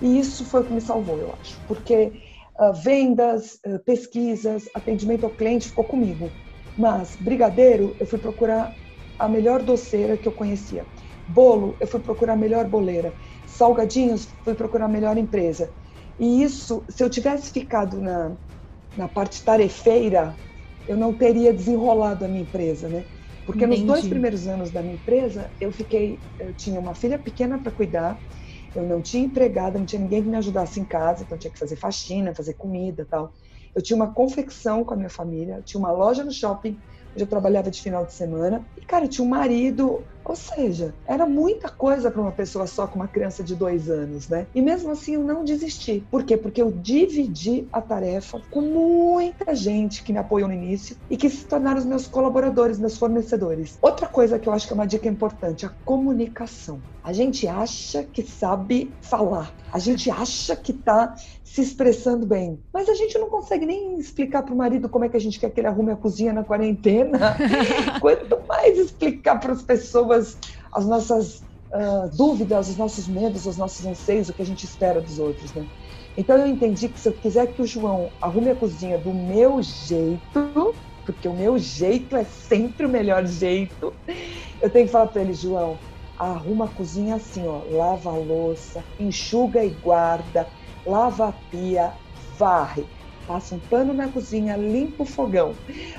E 0.00 0.18
isso 0.18 0.44
foi 0.44 0.60
o 0.60 0.64
que 0.64 0.72
me 0.72 0.80
salvou, 0.80 1.18
eu 1.18 1.34
acho, 1.40 1.60
porque 1.66 2.20
uh, 2.58 2.72
vendas, 2.72 3.58
uh, 3.66 3.78
pesquisas, 3.84 4.68
atendimento 4.74 5.24
ao 5.24 5.30
cliente 5.30 5.68
ficou 5.68 5.84
comigo. 5.84 6.30
Mas 6.76 7.16
brigadeiro, 7.16 7.96
eu 7.98 8.06
fui 8.06 8.18
procurar 8.18 8.74
a 9.18 9.28
melhor 9.28 9.62
doceira 9.62 10.16
que 10.16 10.28
eu 10.28 10.32
conhecia. 10.32 10.86
Bolo, 11.26 11.76
eu 11.80 11.86
fui 11.86 12.00
procurar 12.00 12.34
a 12.34 12.36
melhor 12.36 12.68
boleira. 12.68 13.14
Salgadinhos, 13.46 14.36
fui 14.44 14.54
procurar 14.54 14.84
a 14.84 14.88
melhor 14.88 15.16
empresa. 15.16 15.72
E 16.18 16.42
isso, 16.42 16.84
se 16.88 17.02
eu 17.02 17.10
tivesse 17.10 17.50
ficado 17.50 18.00
na, 18.00 18.36
na 18.94 19.08
parte 19.08 19.42
tarefeira, 19.44 20.38
eu 20.86 20.96
não 20.96 21.12
teria 21.12 21.52
desenrolado 21.52 22.24
a 22.24 22.28
minha 22.28 22.42
empresa, 22.42 22.88
né? 22.88 23.04
Porque 23.46 23.64
Entendi. 23.64 23.82
nos 23.82 23.86
dois 23.86 24.08
primeiros 24.08 24.48
anos 24.48 24.72
da 24.72 24.82
minha 24.82 24.96
empresa, 24.96 25.52
eu 25.60 25.70
fiquei, 25.70 26.20
eu 26.38 26.52
tinha 26.52 26.80
uma 26.80 26.94
filha 26.96 27.18
pequena 27.18 27.62
para 27.62 27.70
cuidar, 27.70 28.20
eu 28.74 28.84
não 28.84 29.00
tinha 29.00 29.24
empregada, 29.24 29.78
não 29.78 29.86
tinha 29.86 30.02
ninguém 30.02 30.24
que 30.24 30.28
me 30.28 30.36
ajudasse 30.36 30.80
em 30.80 30.84
casa, 30.84 31.22
então 31.22 31.38
tinha 31.38 31.52
que 31.52 31.58
fazer 31.58 31.76
faxina, 31.76 32.34
fazer 32.34 32.54
comida, 32.54 33.06
tal. 33.08 33.32
Eu 33.74 33.80
tinha 33.80 33.96
uma 33.96 34.12
confecção 34.12 34.84
com 34.84 34.94
a 34.94 34.96
minha 34.96 35.08
família, 35.08 35.62
tinha 35.64 35.78
uma 35.78 35.92
loja 35.92 36.24
no 36.24 36.32
shopping 36.32 36.82
onde 37.14 37.24
eu 37.24 37.28
trabalhava 37.28 37.70
de 37.70 37.80
final 37.80 38.04
de 38.04 38.14
semana. 38.14 38.66
E, 38.76 38.84
cara, 38.84 39.04
eu 39.04 39.08
tinha 39.08 39.24
um 39.24 39.28
marido, 39.30 40.06
ou 40.26 40.34
seja, 40.34 40.92
era 41.06 41.24
muita 41.24 41.68
coisa 41.68 42.10
para 42.10 42.20
uma 42.20 42.32
pessoa 42.32 42.66
só 42.66 42.86
com 42.86 42.96
uma 42.96 43.06
criança 43.06 43.44
de 43.44 43.54
dois 43.54 43.88
anos, 43.88 44.28
né? 44.28 44.46
E 44.52 44.60
mesmo 44.60 44.90
assim 44.90 45.14
eu 45.14 45.22
não 45.22 45.44
desisti. 45.44 46.04
Por 46.10 46.24
quê? 46.24 46.36
Porque 46.36 46.60
eu 46.60 46.72
dividi 46.72 47.68
a 47.72 47.80
tarefa 47.80 48.42
com 48.50 48.60
muita 48.60 49.54
gente 49.54 50.02
que 50.02 50.12
me 50.12 50.18
apoiou 50.18 50.48
no 50.48 50.54
início 50.54 50.96
e 51.08 51.16
que 51.16 51.30
se 51.30 51.46
tornaram 51.46 51.78
os 51.78 51.84
meus 51.84 52.08
colaboradores, 52.08 52.78
meus 52.78 52.98
fornecedores. 52.98 53.78
Outra 53.80 54.08
coisa 54.08 54.38
que 54.38 54.48
eu 54.48 54.52
acho 54.52 54.66
que 54.66 54.72
é 54.72 54.74
uma 54.74 54.86
dica 54.86 55.08
importante, 55.08 55.64
a 55.64 55.68
comunicação. 55.84 56.80
A 57.04 57.12
gente 57.12 57.46
acha 57.46 58.02
que 58.02 58.20
sabe 58.20 58.92
falar, 59.00 59.54
a 59.72 59.78
gente 59.78 60.10
acha 60.10 60.56
que 60.56 60.72
está 60.72 61.14
se 61.44 61.62
expressando 61.62 62.26
bem, 62.26 62.58
mas 62.72 62.88
a 62.88 62.94
gente 62.94 63.16
não 63.16 63.30
consegue 63.30 63.64
nem 63.64 63.96
explicar 63.98 64.42
para 64.42 64.52
o 64.52 64.56
marido 64.56 64.88
como 64.88 65.04
é 65.04 65.08
que 65.08 65.16
a 65.16 65.20
gente 65.20 65.38
quer 65.38 65.50
que 65.50 65.60
ele 65.60 65.68
arrume 65.68 65.92
a 65.92 65.96
cozinha 65.96 66.32
na 66.32 66.42
quarentena. 66.42 67.36
Quanto 68.00 68.40
mais 68.48 68.76
explicar 68.76 69.38
para 69.38 69.52
as 69.52 69.62
pessoas 69.62 70.15
as 70.72 70.86
nossas 70.86 71.46
uh, 71.72 72.16
dúvidas, 72.16 72.68
os 72.68 72.76
nossos 72.76 73.08
medos, 73.08 73.46
os 73.46 73.56
nossos 73.56 73.84
anseios, 73.84 74.28
o 74.28 74.34
que 74.34 74.42
a 74.42 74.46
gente 74.46 74.64
espera 74.64 75.00
dos 75.00 75.18
outros, 75.18 75.52
né? 75.54 75.66
Então 76.16 76.36
eu 76.38 76.46
entendi 76.46 76.88
que 76.88 76.98
se 76.98 77.08
eu 77.08 77.12
quiser 77.12 77.52
que 77.52 77.62
o 77.62 77.66
João 77.66 78.10
arrume 78.20 78.50
a 78.50 78.56
cozinha 78.56 78.98
do 78.98 79.12
meu 79.12 79.60
jeito, 79.62 80.74
porque 81.04 81.28
o 81.28 81.34
meu 81.34 81.58
jeito 81.58 82.16
é 82.16 82.24
sempre 82.24 82.86
o 82.86 82.90
melhor 82.90 83.26
jeito, 83.26 83.92
eu 84.62 84.70
tenho 84.70 84.86
que 84.86 84.92
falar 84.92 85.08
para 85.08 85.22
ele, 85.22 85.34
João, 85.34 85.78
arruma 86.18 86.64
a 86.64 86.68
cozinha 86.68 87.16
assim, 87.16 87.46
ó, 87.46 87.62
lava 87.70 88.10
a 88.10 88.16
louça, 88.16 88.82
enxuga 88.98 89.64
e 89.64 89.70
guarda, 89.70 90.48
lava 90.84 91.28
a 91.28 91.32
pia, 91.32 91.94
varre, 92.38 92.86
passa 93.26 93.54
um 93.54 93.60
pano 93.60 93.92
na 93.92 94.08
cozinha, 94.08 94.56
limpa 94.56 95.02
o 95.02 95.06
fogão. 95.06 95.52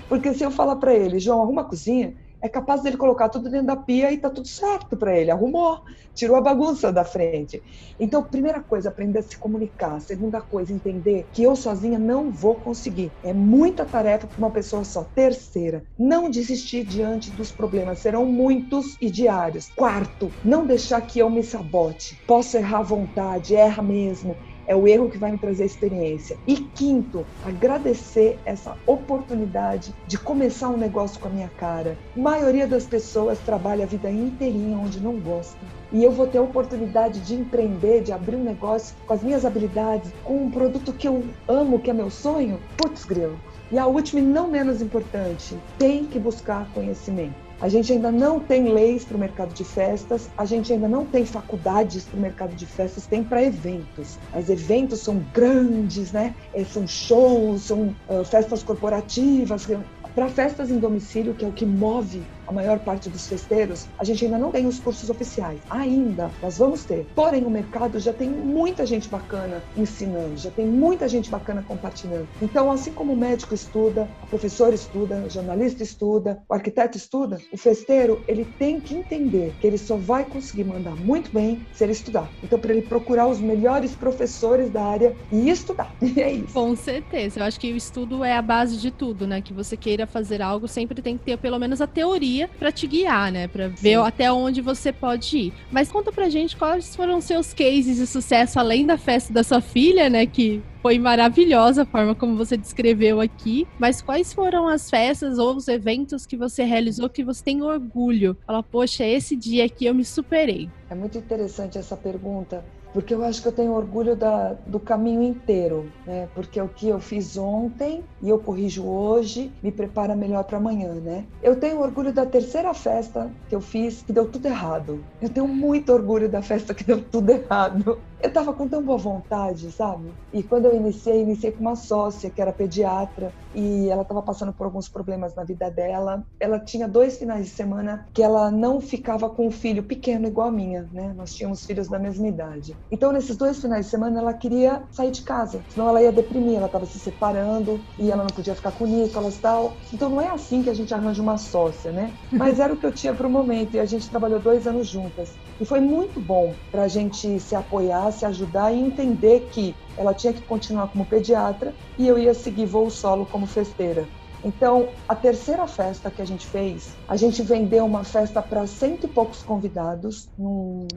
Porque 0.09 0.33
se 0.33 0.43
eu 0.43 0.49
falar 0.49 0.77
para 0.77 0.93
ele, 0.93 1.19
João, 1.19 1.41
arruma 1.41 1.61
a 1.61 1.65
cozinha, 1.65 2.15
é 2.41 2.47
capaz 2.49 2.81
dele 2.81 2.97
colocar 2.97 3.29
tudo 3.29 3.49
dentro 3.49 3.67
da 3.67 3.75
pia 3.75 4.11
e 4.11 4.17
tá 4.17 4.29
tudo 4.29 4.47
certo 4.47 4.95
para 4.95 5.17
ele. 5.17 5.31
Arrumou, 5.31 5.79
tirou 6.13 6.35
a 6.35 6.41
bagunça 6.41 6.91
da 6.91 7.03
frente. 7.03 7.61
Então, 7.99 8.23
primeira 8.23 8.61
coisa, 8.61 8.89
aprender 8.89 9.19
a 9.19 9.23
se 9.23 9.37
comunicar. 9.37 9.99
Segunda 9.99 10.41
coisa, 10.41 10.73
entender 10.73 11.27
que 11.33 11.43
eu 11.43 11.55
sozinha 11.55 11.97
não 11.97 12.31
vou 12.31 12.55
conseguir. 12.55 13.11
É 13.23 13.33
muita 13.33 13.85
tarefa 13.85 14.27
para 14.27 14.37
uma 14.37 14.51
pessoa 14.51 14.83
só. 14.83 15.03
Terceira, 15.03 15.83
não 15.97 16.29
desistir 16.29 16.83
diante 16.83 17.31
dos 17.31 17.51
problemas. 17.51 17.99
Serão 17.99 18.25
muitos 18.25 18.97
e 19.01 19.09
diários. 19.09 19.69
Quarto, 19.75 20.31
não 20.43 20.65
deixar 20.65 21.01
que 21.01 21.19
eu 21.19 21.29
me 21.29 21.43
sabote. 21.43 22.17
Posso 22.27 22.57
errar 22.57 22.79
à 22.79 22.83
vontade, 22.83 23.55
erra 23.55 23.81
mesmo 23.81 24.35
é 24.67 24.75
o 24.75 24.87
erro 24.87 25.09
que 25.09 25.17
vai 25.17 25.31
me 25.31 25.37
trazer 25.37 25.65
experiência. 25.65 26.37
E 26.45 26.57
quinto, 26.57 27.25
agradecer 27.43 28.37
essa 28.45 28.77
oportunidade 28.85 29.93
de 30.05 30.17
começar 30.17 30.69
um 30.69 30.77
negócio 30.77 31.19
com 31.19 31.29
a 31.29 31.31
minha 31.31 31.49
cara. 31.57 31.97
A 32.15 32.19
maioria 32.19 32.67
das 32.67 32.85
pessoas 32.85 33.39
trabalha 33.39 33.85
a 33.85 33.87
vida 33.87 34.11
inteirinha 34.11 34.77
onde 34.77 34.99
não 34.99 35.19
gosta. 35.19 35.57
E 35.91 36.03
eu 36.03 36.11
vou 36.11 36.27
ter 36.27 36.37
a 36.37 36.41
oportunidade 36.41 37.21
de 37.21 37.33
empreender, 37.33 38.03
de 38.03 38.11
abrir 38.11 38.35
um 38.35 38.43
negócio 38.43 38.93
com 39.07 39.13
as 39.13 39.23
minhas 39.23 39.45
habilidades, 39.45 40.11
com 40.23 40.45
um 40.45 40.51
produto 40.51 40.91
que 40.91 41.07
eu 41.07 41.23
amo, 41.47 41.79
que 41.79 41.89
é 41.89 41.93
meu 41.93 42.09
sonho. 42.09 42.59
Putz, 42.75 43.05
grilo. 43.05 43.39
E 43.71 43.77
a 43.77 43.85
última 43.85 44.19
e 44.19 44.23
não 44.23 44.49
menos 44.49 44.81
importante, 44.81 45.57
tem 45.77 46.05
que 46.05 46.19
buscar 46.19 46.69
conhecimento. 46.73 47.46
A 47.59 47.67
gente 47.69 47.91
ainda 47.91 48.11
não 48.11 48.39
tem 48.39 48.71
leis 48.71 49.03
para 49.03 49.17
o 49.17 49.19
mercado 49.19 49.53
de 49.53 49.63
festas, 49.63 50.29
a 50.37 50.45
gente 50.45 50.71
ainda 50.71 50.87
não 50.87 51.05
tem 51.05 51.25
faculdades 51.25 52.03
para 52.05 52.17
o 52.17 52.21
mercado 52.21 52.55
de 52.55 52.65
festas, 52.67 53.07
tem 53.07 53.23
para 53.23 53.43
eventos. 53.43 54.19
Mas 54.31 54.49
eventos 54.49 54.99
são 54.99 55.25
grandes, 55.33 56.11
né? 56.11 56.35
É, 56.53 56.63
são 56.63 56.87
shows, 56.87 57.63
são 57.63 57.95
uh, 58.07 58.23
festas 58.23 58.61
corporativas, 58.61 59.67
para 60.13 60.29
festas 60.29 60.69
em 60.69 60.77
domicílio, 60.77 61.33
que 61.33 61.43
é 61.43 61.47
o 61.47 61.51
que 61.51 61.65
move 61.65 62.23
a 62.47 62.51
maior 62.51 62.79
parte 62.79 63.09
dos 63.09 63.27
festeiros, 63.27 63.87
a 63.99 64.03
gente 64.03 64.23
ainda 64.23 64.37
não 64.37 64.51
tem 64.51 64.65
os 64.65 64.79
cursos 64.79 65.09
oficiais. 65.09 65.59
Ainda, 65.69 66.31
nós 66.41 66.57
vamos 66.57 66.85
ter. 66.85 67.05
Porém, 67.13 67.43
o 67.43 67.49
mercado 67.49 67.99
já 67.99 68.13
tem 68.13 68.29
muita 68.29 68.85
gente 68.85 69.09
bacana 69.09 69.61
ensinando, 69.75 70.37
já 70.37 70.49
tem 70.49 70.65
muita 70.65 71.07
gente 71.07 71.29
bacana 71.29 71.63
compartilhando. 71.67 72.27
Então, 72.41 72.71
assim 72.71 72.91
como 72.91 73.13
o 73.13 73.17
médico 73.17 73.53
estuda, 73.53 74.07
a 74.21 74.25
professora 74.27 74.73
estuda, 74.73 75.23
o 75.25 75.29
jornalista 75.29 75.83
estuda, 75.83 76.41
o 76.47 76.53
arquiteto 76.53 76.97
estuda, 76.97 77.37
o 77.51 77.57
festeiro, 77.57 78.23
ele 78.27 78.45
tem 78.57 78.79
que 78.79 78.95
entender 78.95 79.53
que 79.59 79.67
ele 79.67 79.77
só 79.77 79.97
vai 79.97 80.23
conseguir 80.23 80.63
mandar 80.63 80.95
muito 80.95 81.31
bem 81.31 81.65
se 81.73 81.83
ele 81.83 81.91
estudar. 81.91 82.29
Então, 82.41 82.57
para 82.57 82.71
ele 82.71 82.81
procurar 82.81 83.27
os 83.27 83.39
melhores 83.39 83.93
professores 83.93 84.69
da 84.69 84.83
área 84.83 85.15
e 85.31 85.49
estudar. 85.49 85.93
E 86.07 86.21
é 86.21 86.31
isso. 86.31 86.53
Com 86.53 86.73
certeza. 86.73 87.41
Eu 87.41 87.43
acho 87.43 87.59
que 87.59 87.71
o 87.71 87.75
estudo 87.75 88.23
é 88.23 88.35
a 88.35 88.41
base 88.41 88.77
de 88.77 88.89
tudo, 88.89 89.27
né? 89.27 89.41
Que 89.41 89.51
você 89.51 89.75
queira 89.75 90.07
fazer 90.07 90.41
algo, 90.41 90.65
sempre 90.67 91.01
tem 91.01 91.17
que 91.17 91.25
ter 91.25 91.37
pelo 91.37 91.59
menos 91.59 91.81
a 91.81 91.85
teoria 91.85 92.36
guia 92.37 92.49
para 92.59 92.71
te 92.71 92.85
guiar, 92.85 93.31
né? 93.31 93.47
Para 93.47 93.67
ver 93.67 93.95
até 93.99 94.31
onde 94.31 94.61
você 94.61 94.93
pode 94.93 95.37
ir. 95.37 95.53
Mas 95.71 95.91
conta 95.91 96.11
pra 96.11 96.29
gente 96.29 96.55
quais 96.55 96.95
foram 96.95 97.19
seus 97.19 97.53
cases 97.53 97.97
de 97.97 98.05
sucesso 98.05 98.59
além 98.59 98.85
da 98.85 98.97
festa 98.97 99.33
da 99.33 99.43
sua 99.43 99.61
filha, 99.61 100.09
né? 100.09 100.25
Que 100.25 100.61
foi 100.81 100.99
maravilhosa 100.99 101.81
a 101.81 101.85
forma 101.85 102.13
como 102.13 102.37
você 102.37 102.55
descreveu 102.55 103.19
aqui. 103.19 103.67
Mas 103.79 104.01
quais 104.01 104.33
foram 104.33 104.67
as 104.67 104.89
festas 104.89 105.39
ou 105.39 105.55
os 105.55 105.67
eventos 105.67 106.25
que 106.25 106.37
você 106.37 106.63
realizou 106.63 107.09
que 107.09 107.23
você 107.23 107.43
tem 107.43 107.61
orgulho? 107.61 108.37
Fala, 108.45 108.61
poxa, 108.61 109.03
esse 109.03 109.35
dia 109.35 109.65
aqui 109.65 109.85
eu 109.85 109.95
me 109.95 110.05
superei. 110.05 110.69
É 110.89 110.95
muito 110.95 111.17
interessante 111.17 111.77
essa 111.77 111.97
pergunta, 111.97 112.63
porque 112.93 113.13
eu 113.13 113.23
acho 113.23 113.41
que 113.41 113.47
eu 113.47 113.51
tenho 113.51 113.73
orgulho 113.73 114.15
da, 114.15 114.53
do 114.65 114.79
caminho 114.79 115.21
inteiro, 115.21 115.91
né? 116.05 116.27
Porque 116.33 116.59
o 116.61 116.67
que 116.67 116.87
eu 116.87 116.99
fiz 116.99 117.37
ontem 117.37 118.03
e 118.21 118.29
eu 118.29 118.39
corrijo 118.39 118.85
hoje 118.85 119.51
me 119.61 119.71
prepara 119.71 120.15
melhor 120.15 120.43
para 120.43 120.57
amanhã, 120.57 120.93
né? 120.95 121.25
Eu 121.41 121.59
tenho 121.59 121.81
orgulho 121.81 122.11
da 122.11 122.25
terceira 122.25 122.73
festa 122.73 123.29
que 123.49 123.55
eu 123.55 123.61
fiz 123.61 124.01
que 124.01 124.13
deu 124.13 124.25
tudo 124.25 124.45
errado. 124.47 125.03
Eu 125.21 125.29
tenho 125.29 125.47
muito 125.47 125.91
orgulho 125.91 126.29
da 126.29 126.41
festa 126.41 126.73
que 126.73 126.83
deu 126.83 127.01
tudo 127.01 127.29
errado. 127.29 127.99
Eu 128.21 128.31
tava 128.33 128.53
com 128.53 128.67
tão 128.67 128.83
boa 128.83 128.97
vontade, 128.97 129.71
sabe? 129.71 130.15
E 130.33 130.43
quando 130.43 130.65
eu 130.65 130.75
iniciei, 130.75 131.21
iniciei 131.21 131.51
com 131.51 131.61
uma 131.61 131.75
sócia 131.75 132.31
que 132.31 132.41
era 132.41 132.51
pediatra 132.51 133.33
e 133.53 133.89
ela 133.89 134.01
estava 134.01 134.21
passando 134.21 134.53
por 134.53 134.65
alguns 134.65 134.89
problemas 134.89 135.35
na 135.35 135.43
vida 135.43 135.69
dela. 135.69 136.23
Ela 136.39 136.59
tinha 136.59 136.87
dois 136.87 137.17
finais 137.17 137.45
de 137.47 137.51
semana 137.53 138.05
que 138.13 138.21
ela 138.21 138.51
não 138.51 138.81
ficava 138.81 139.29
com 139.29 139.47
um 139.47 139.51
filho 139.51 139.83
pequeno 139.83 140.27
igual 140.27 140.47
a 140.47 140.51
minha, 140.51 140.87
né? 140.91 141.13
Nós 141.15 141.31
tínhamos 141.31 141.63
filhos 141.63 141.87
da 141.87 141.99
mesma 141.99 142.27
idade. 142.27 142.77
Então, 142.91 143.11
nesses 143.11 143.37
dois 143.37 143.59
finais 143.59 143.85
de 143.85 143.91
semana, 143.91 144.19
ela 144.19 144.33
queria 144.33 144.85
sair 144.91 145.11
de 145.11 145.23
casa, 145.23 145.63
senão 145.67 145.89
ela 145.89 146.01
ia 146.01 146.11
deprimir. 146.11 146.57
Ela 146.57 146.67
estava 146.67 146.85
se 146.85 146.99
separando 146.99 147.85
e 147.97 148.11
ela 148.11 148.23
não 148.23 148.33
podia 148.35 148.55
ficar 148.55 148.71
com 148.71 148.83
o 148.85 148.87
Nicolas 148.87 149.37
e 149.37 149.41
tal. 149.41 149.79
Então, 149.93 150.09
não 150.09 150.21
é 150.21 150.29
assim 150.29 150.61
que 150.63 150.69
a 150.69 150.73
gente 150.73 150.93
arranja 150.93 151.21
uma 151.21 151.37
sócia, 151.37 151.91
né? 151.91 152.15
Mas 152.31 152.59
era 152.59 152.73
o 152.73 152.77
que 152.77 152.85
eu 152.85 152.93
tinha 152.93 153.13
para 153.13 153.27
o 153.27 153.31
momento 153.31 153.75
e 153.75 153.79
a 153.79 153.85
gente 153.85 154.09
trabalhou 154.09 154.41
dois 154.41 154.67
anos 154.67 154.87
juntas. 154.87 155.29
E 155.59 155.65
foi 155.65 155.79
muito 155.79 156.21
bom 156.21 156.59
para 156.71 156.83
a 156.83 156.87
gente 156.87 157.39
se 157.39 157.55
apoiar, 157.55 158.06
se 158.11 158.25
ajudar 158.25 158.71
e 158.71 158.79
entender 158.79 159.49
que 159.51 159.75
ela 159.97 160.13
tinha 160.13 160.33
que 160.33 160.41
continuar 160.41 160.87
como 160.89 161.05
pediatra 161.05 161.73
e 161.97 162.07
eu 162.07 162.17
ia 162.17 162.33
seguir 162.33 162.65
voo 162.65 162.89
solo 162.89 163.25
como 163.25 163.45
festeira. 163.47 164.07
Então, 164.43 164.89
a 165.07 165.15
terceira 165.15 165.67
festa 165.67 166.11
que 166.11 166.21
a 166.21 166.25
gente 166.25 166.45
fez, 166.45 166.95
a 167.07 167.15
gente 167.15 167.41
vendeu 167.41 167.85
uma 167.85 168.03
festa 168.03 168.41
para 168.41 168.67
cento 168.67 169.05
e 169.05 169.09
poucos 169.09 169.41
convidados, 169.41 170.29
num 170.37 170.87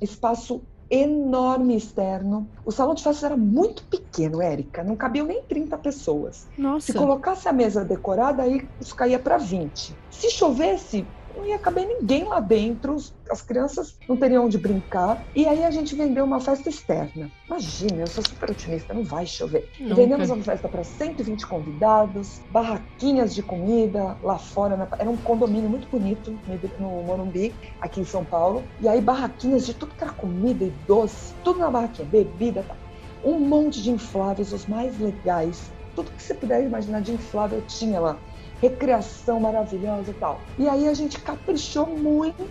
espaço 0.00 0.62
enorme 0.92 1.74
externo. 1.74 2.46
O 2.66 2.70
salão 2.70 2.94
de 2.94 3.02
festas 3.02 3.24
era 3.24 3.36
muito 3.36 3.82
pequeno, 3.84 4.42
Érica, 4.42 4.84
não 4.84 4.94
cabiam 4.94 5.26
nem 5.26 5.42
30 5.42 5.78
pessoas. 5.78 6.46
Nossa. 6.58 6.92
Se 6.92 6.92
colocasse 6.92 7.48
a 7.48 7.52
mesa 7.52 7.82
decorada, 7.82 8.42
aí 8.42 8.68
isso 8.78 8.94
caía 8.94 9.18
para 9.18 9.38
20. 9.38 9.96
Se 10.10 10.30
chovesse, 10.30 11.06
não 11.36 11.46
ia 11.46 11.58
caber 11.58 11.86
ninguém 11.86 12.24
lá 12.24 12.40
dentro, 12.40 12.96
as 13.30 13.42
crianças 13.42 13.96
não 14.08 14.16
teriam 14.16 14.44
onde 14.44 14.58
brincar. 14.58 15.24
E 15.34 15.46
aí 15.46 15.64
a 15.64 15.70
gente 15.70 15.94
vendeu 15.94 16.24
uma 16.24 16.40
festa 16.40 16.68
externa. 16.68 17.30
Imagina, 17.46 18.00
eu 18.00 18.06
sou 18.06 18.22
super 18.24 18.50
otimista, 18.50 18.94
não 18.94 19.04
vai 19.04 19.26
chover. 19.26 19.68
Nunca. 19.78 19.94
Vendemos 19.94 20.30
uma 20.30 20.42
festa 20.42 20.68
para 20.68 20.84
120 20.84 21.46
convidados, 21.46 22.40
barraquinhas 22.50 23.34
de 23.34 23.42
comida 23.42 24.16
lá 24.22 24.38
fora. 24.38 24.76
Na... 24.76 24.88
Era 24.98 25.10
um 25.10 25.16
condomínio 25.16 25.68
muito 25.68 25.88
bonito 25.88 26.36
no 26.78 27.02
Morumbi, 27.02 27.54
aqui 27.80 28.00
em 28.00 28.04
São 28.04 28.24
Paulo. 28.24 28.62
E 28.80 28.88
aí 28.88 29.00
barraquinhas 29.00 29.66
de 29.66 29.74
tudo 29.74 29.94
que 29.94 30.04
era 30.04 30.12
comida 30.12 30.64
e 30.64 30.72
doce, 30.86 31.34
tudo 31.42 31.58
na 31.58 31.70
barraquinha, 31.70 32.08
bebida, 32.08 32.64
tá. 32.66 32.76
um 33.24 33.38
monte 33.38 33.82
de 33.82 33.90
infláveis, 33.90 34.52
os 34.52 34.66
mais 34.66 34.98
legais. 34.98 35.70
Tudo 35.94 36.10
que 36.10 36.22
você 36.22 36.32
puder 36.32 36.64
imaginar 36.64 37.02
de 37.02 37.12
inflável 37.12 37.62
tinha 37.68 38.00
lá 38.00 38.16
recreação 38.62 39.40
maravilhosa 39.40 40.12
e 40.12 40.14
tal. 40.14 40.40
E 40.56 40.68
aí 40.68 40.88
a 40.88 40.94
gente 40.94 41.20
caprichou 41.20 41.86
muito, 41.86 42.46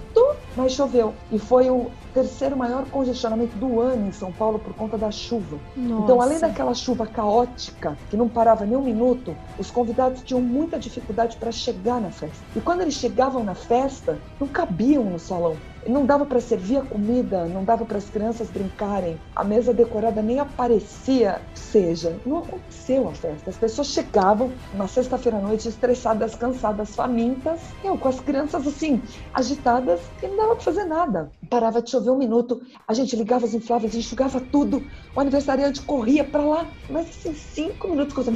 mas 0.58 0.74
choveu. 0.74 1.14
E 1.32 1.40
foi 1.40 1.70
o 1.70 1.90
terceiro 2.14 2.58
maior 2.58 2.86
congestionamento 2.90 3.56
do 3.58 3.80
ano 3.80 4.10
em 4.10 4.12
São 4.12 4.30
Paulo 4.34 4.60
por 4.60 4.74
conta 4.76 4.98
da 4.98 5.10
chuva. 5.10 5.58
Nossa. 5.76 6.04
Então, 6.04 6.22
além 6.22 6.40
daquela 6.40 6.74
chuva 6.74 7.08
caótica, 7.08 7.98
que 8.10 8.18
não 8.18 8.28
parava 8.28 8.66
nem 8.66 8.76
um 8.76 8.84
minuto, 8.84 9.34
os 9.58 9.72
convidados 9.72 10.22
tinham 10.22 10.42
muita 10.42 10.78
dificuldade 10.78 11.38
para 11.38 11.52
chegar 11.52 12.02
na 12.02 12.12
festa. 12.12 12.44
E 12.56 12.60
quando 12.60 12.82
eles 12.82 12.96
chegavam 12.96 13.42
na 13.42 13.56
festa, 13.56 14.20
não 14.38 14.48
cabiam 14.48 15.06
no 15.06 15.18
salão. 15.18 15.56
Não 15.88 16.06
dava 16.06 16.26
para 16.26 16.40
servir 16.40 16.78
a 16.78 16.86
comida, 16.86 17.46
não 17.48 17.64
dava 17.66 17.86
para 17.86 17.98
as 17.98 18.10
crianças 18.10 18.50
brincarem, 18.52 19.20
a 19.36 19.44
mesa 19.44 19.74
decorada 19.74 20.22
nem 20.22 20.40
aparecia. 20.40 21.42
Seja, 21.56 22.22
não 22.26 22.38
aconteceu 22.40 23.08
a 23.08 23.14
festa. 23.14 23.50
As 23.50 23.58
pessoas 23.58 23.88
chegavam 23.88 24.54
uma 24.72 24.88
sexta-feira 24.88 25.38
à 25.38 25.42
noite 25.42 25.68
estressadas, 25.68 26.36
cansadas, 26.36 26.96
famintas, 26.96 27.76
eu, 27.84 27.98
com 27.98 28.08
as 28.08 28.20
crianças 28.20 28.68
assim, 28.68 29.02
agitadas, 29.34 30.12
e 30.22 30.28
não 30.28 30.38
dava 30.38 30.56
para 30.56 30.64
fazer 30.64 30.86
nada. 30.86 31.32
Parava 31.50 31.82
de 31.82 31.90
chover 31.90 32.12
um 32.12 32.18
minuto, 32.18 32.62
a 32.88 32.94
gente 32.94 33.16
ligava 33.16 33.46
os 33.46 33.54
infláveis, 33.54 33.96
enxugava 33.96 34.40
tudo, 34.40 34.86
o 35.16 35.20
aniversariante 35.20 35.82
corria 35.82 36.24
para 36.24 36.46
lá, 36.46 36.72
mas 36.90 37.10
assim, 37.10 37.34
cinco 37.34 37.90
minutos, 37.90 38.14
coisa, 38.14 38.32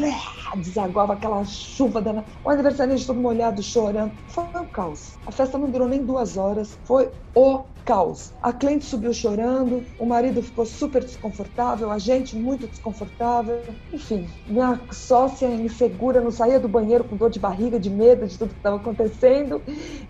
desaguava 0.58 1.14
aquela 1.14 1.44
chuva 1.44 2.02
dana. 2.02 2.24
O 2.44 2.50
aniversariante 2.50 3.06
todo 3.06 3.20
molhado, 3.20 3.62
chorando. 3.64 4.12
Foi 4.28 4.44
um 4.56 4.66
caos. 4.66 5.18
A 5.26 5.32
festa 5.32 5.58
não 5.58 5.70
durou 5.70 5.88
nem 5.88 6.04
duas 6.04 6.38
horas, 6.38 6.78
foi 6.84 7.10
o 7.34 7.64
caos. 7.86 8.34
A 8.42 8.52
cliente 8.52 8.86
subiu 8.86 9.14
chorando, 9.14 9.84
o 10.00 10.06
marido 10.06 10.42
ficou 10.42 10.66
super 10.66 11.04
desconfortável, 11.04 11.92
a 11.92 12.00
gente 12.00 12.36
muito 12.36 12.68
desconfortável. 12.68 13.62
Enfim, 13.94 14.28
minha 14.48 14.80
sócia 14.92 15.48
insegura 15.48 16.20
não 16.20 16.32
saía 16.32 16.60
do 16.60 16.68
banheiro 16.68 17.04
com 17.04 17.16
dor 17.16 17.30
de 17.30 17.40
barriga, 17.40 17.80
de 17.80 17.90
medo 17.90 18.26
de 18.26 18.38
tudo 18.38 18.50
que 18.50 18.58
estava 18.60 18.78
acontecendo. 18.78 19.62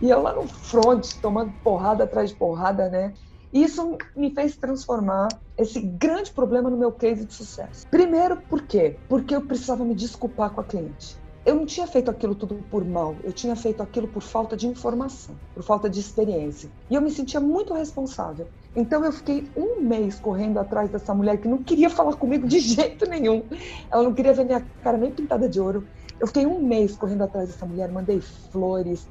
E 0.02 0.10
eu 0.10 0.22
lá 0.22 0.34
no 0.34 0.48
front, 0.48 1.06
tomando 1.22 1.52
porrada 1.64 2.06
atrás 2.06 2.30
de 2.30 2.36
porrada, 2.36 2.90
né? 2.90 3.14
Isso 3.56 3.98
me 4.16 4.36
fez 4.36 4.58
transformar 4.58 5.30
esse 5.58 5.80
grande 5.80 6.32
problema 6.32 6.70
no 6.70 6.78
meu 6.78 6.92
case 6.92 7.26
de 7.26 7.34
sucesso. 7.34 7.88
Primeiro, 7.90 8.42
por 8.42 8.62
quê? 8.64 9.00
Porque 9.08 9.34
eu 9.34 9.42
precisava 9.48 9.86
me 9.86 9.96
desculpar 9.96 10.52
com 10.52 10.62
a 10.62 10.64
cliente 10.64 11.18
eu 11.46 11.54
não 11.54 11.66
tinha 11.66 11.86
feito 11.86 12.10
aquilo 12.10 12.34
tudo 12.34 12.56
por 12.72 12.84
mal, 12.84 13.16
eu 13.24 13.32
tinha 13.32 13.56
feito 13.56 13.84
aquilo 13.84 14.08
por 14.08 14.24
falta 14.24 14.58
de 14.58 14.68
informação, 14.68 15.36
por 15.54 15.64
falta 15.64 15.88
de 15.88 16.00
experiência. 16.00 16.72
E 16.90 16.96
eu 16.96 17.02
me 17.02 17.12
sentia 17.12 17.40
muito 17.40 17.74
responsável. 17.74 18.48
Então 18.76 19.06
eu 19.06 19.12
fiquei 19.12 19.48
um 19.56 19.80
mês 19.82 20.20
correndo 20.20 20.58
atrás 20.58 20.90
dessa 20.90 21.14
mulher 21.14 21.38
que 21.38 21.48
não 21.48 21.60
queria 21.60 21.90
falar 21.90 22.16
comigo 22.16 22.48
de 22.48 22.58
jeito 22.60 23.08
nenhum. 23.08 23.44
Ela 23.92 24.04
não 24.04 24.14
queria 24.14 24.34
ver 24.34 24.46
minha 24.46 24.66
cara 24.82 24.98
nem 24.98 25.12
pintada 25.12 25.48
de 25.48 25.60
ouro. 25.60 25.88
Eu 26.20 26.26
fiquei 26.26 26.48
um 26.48 26.66
mês 26.66 26.96
correndo 26.96 27.24
atrás 27.24 27.48
dessa 27.48 27.66
mulher, 27.66 27.92
mandei 27.92 28.20
flores, 28.52 29.08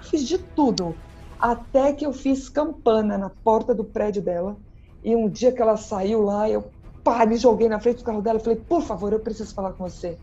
fiz 0.00 0.26
de 0.26 0.38
tudo. 0.38 0.96
Até 1.38 1.92
que 1.92 2.06
eu 2.06 2.12
fiz 2.12 2.48
campana 2.48 3.18
na 3.18 3.30
porta 3.30 3.74
do 3.74 3.84
prédio 3.84 4.22
dela. 4.22 4.56
E 5.02 5.14
um 5.14 5.28
dia 5.28 5.52
que 5.52 5.60
ela 5.60 5.76
saiu 5.76 6.22
lá, 6.22 6.48
eu 6.48 6.70
pá, 7.02 7.26
me 7.26 7.36
joguei 7.36 7.68
na 7.68 7.78
frente 7.78 7.98
do 7.98 8.04
carro 8.04 8.22
dela 8.22 8.38
e 8.38 8.42
falei: 8.42 8.58
por 8.58 8.82
favor, 8.82 9.12
eu 9.12 9.20
preciso 9.20 9.54
falar 9.54 9.72
com 9.72 9.88
você. 9.88 10.18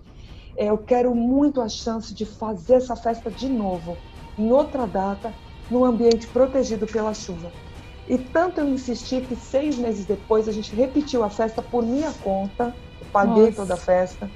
É, 0.57 0.65
eu 0.65 0.77
quero 0.77 1.13
muito 1.15 1.61
a 1.61 1.69
chance 1.69 2.13
de 2.13 2.25
fazer 2.25 2.75
essa 2.75 2.95
festa 2.95 3.29
de 3.29 3.47
novo, 3.47 3.95
em 4.37 4.51
outra 4.51 4.85
data, 4.85 5.33
num 5.69 5.85
ambiente 5.85 6.27
protegido 6.27 6.85
pela 6.85 7.13
chuva. 7.13 7.51
E 8.07 8.17
tanto 8.17 8.59
eu 8.59 8.67
insisti 8.67 9.21
que 9.21 9.35
seis 9.35 9.77
meses 9.77 10.05
depois 10.05 10.47
a 10.47 10.51
gente 10.51 10.75
repetiu 10.75 11.23
a 11.23 11.29
festa 11.29 11.61
por 11.61 11.85
minha 11.85 12.11
conta, 12.11 12.75
eu 12.99 13.07
paguei 13.13 13.45
Nossa. 13.45 13.61
toda 13.61 13.75
a 13.75 13.77
festa, 13.77 14.29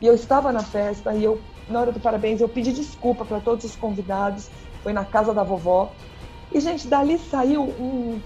e 0.00 0.06
eu 0.06 0.14
estava 0.14 0.52
na 0.52 0.62
festa 0.62 1.14
e 1.14 1.24
eu, 1.24 1.40
na 1.68 1.80
hora 1.80 1.92
do 1.92 1.98
parabéns, 1.98 2.40
eu 2.40 2.48
pedi 2.48 2.72
desculpa 2.72 3.24
para 3.24 3.40
todos 3.40 3.64
os 3.64 3.74
convidados, 3.74 4.48
foi 4.82 4.92
na 4.92 5.04
casa 5.04 5.34
da 5.34 5.42
vovó. 5.42 5.92
E, 6.52 6.60
gente, 6.60 6.86
dali 6.86 7.18
saiu 7.18 7.62
um, 7.62 8.20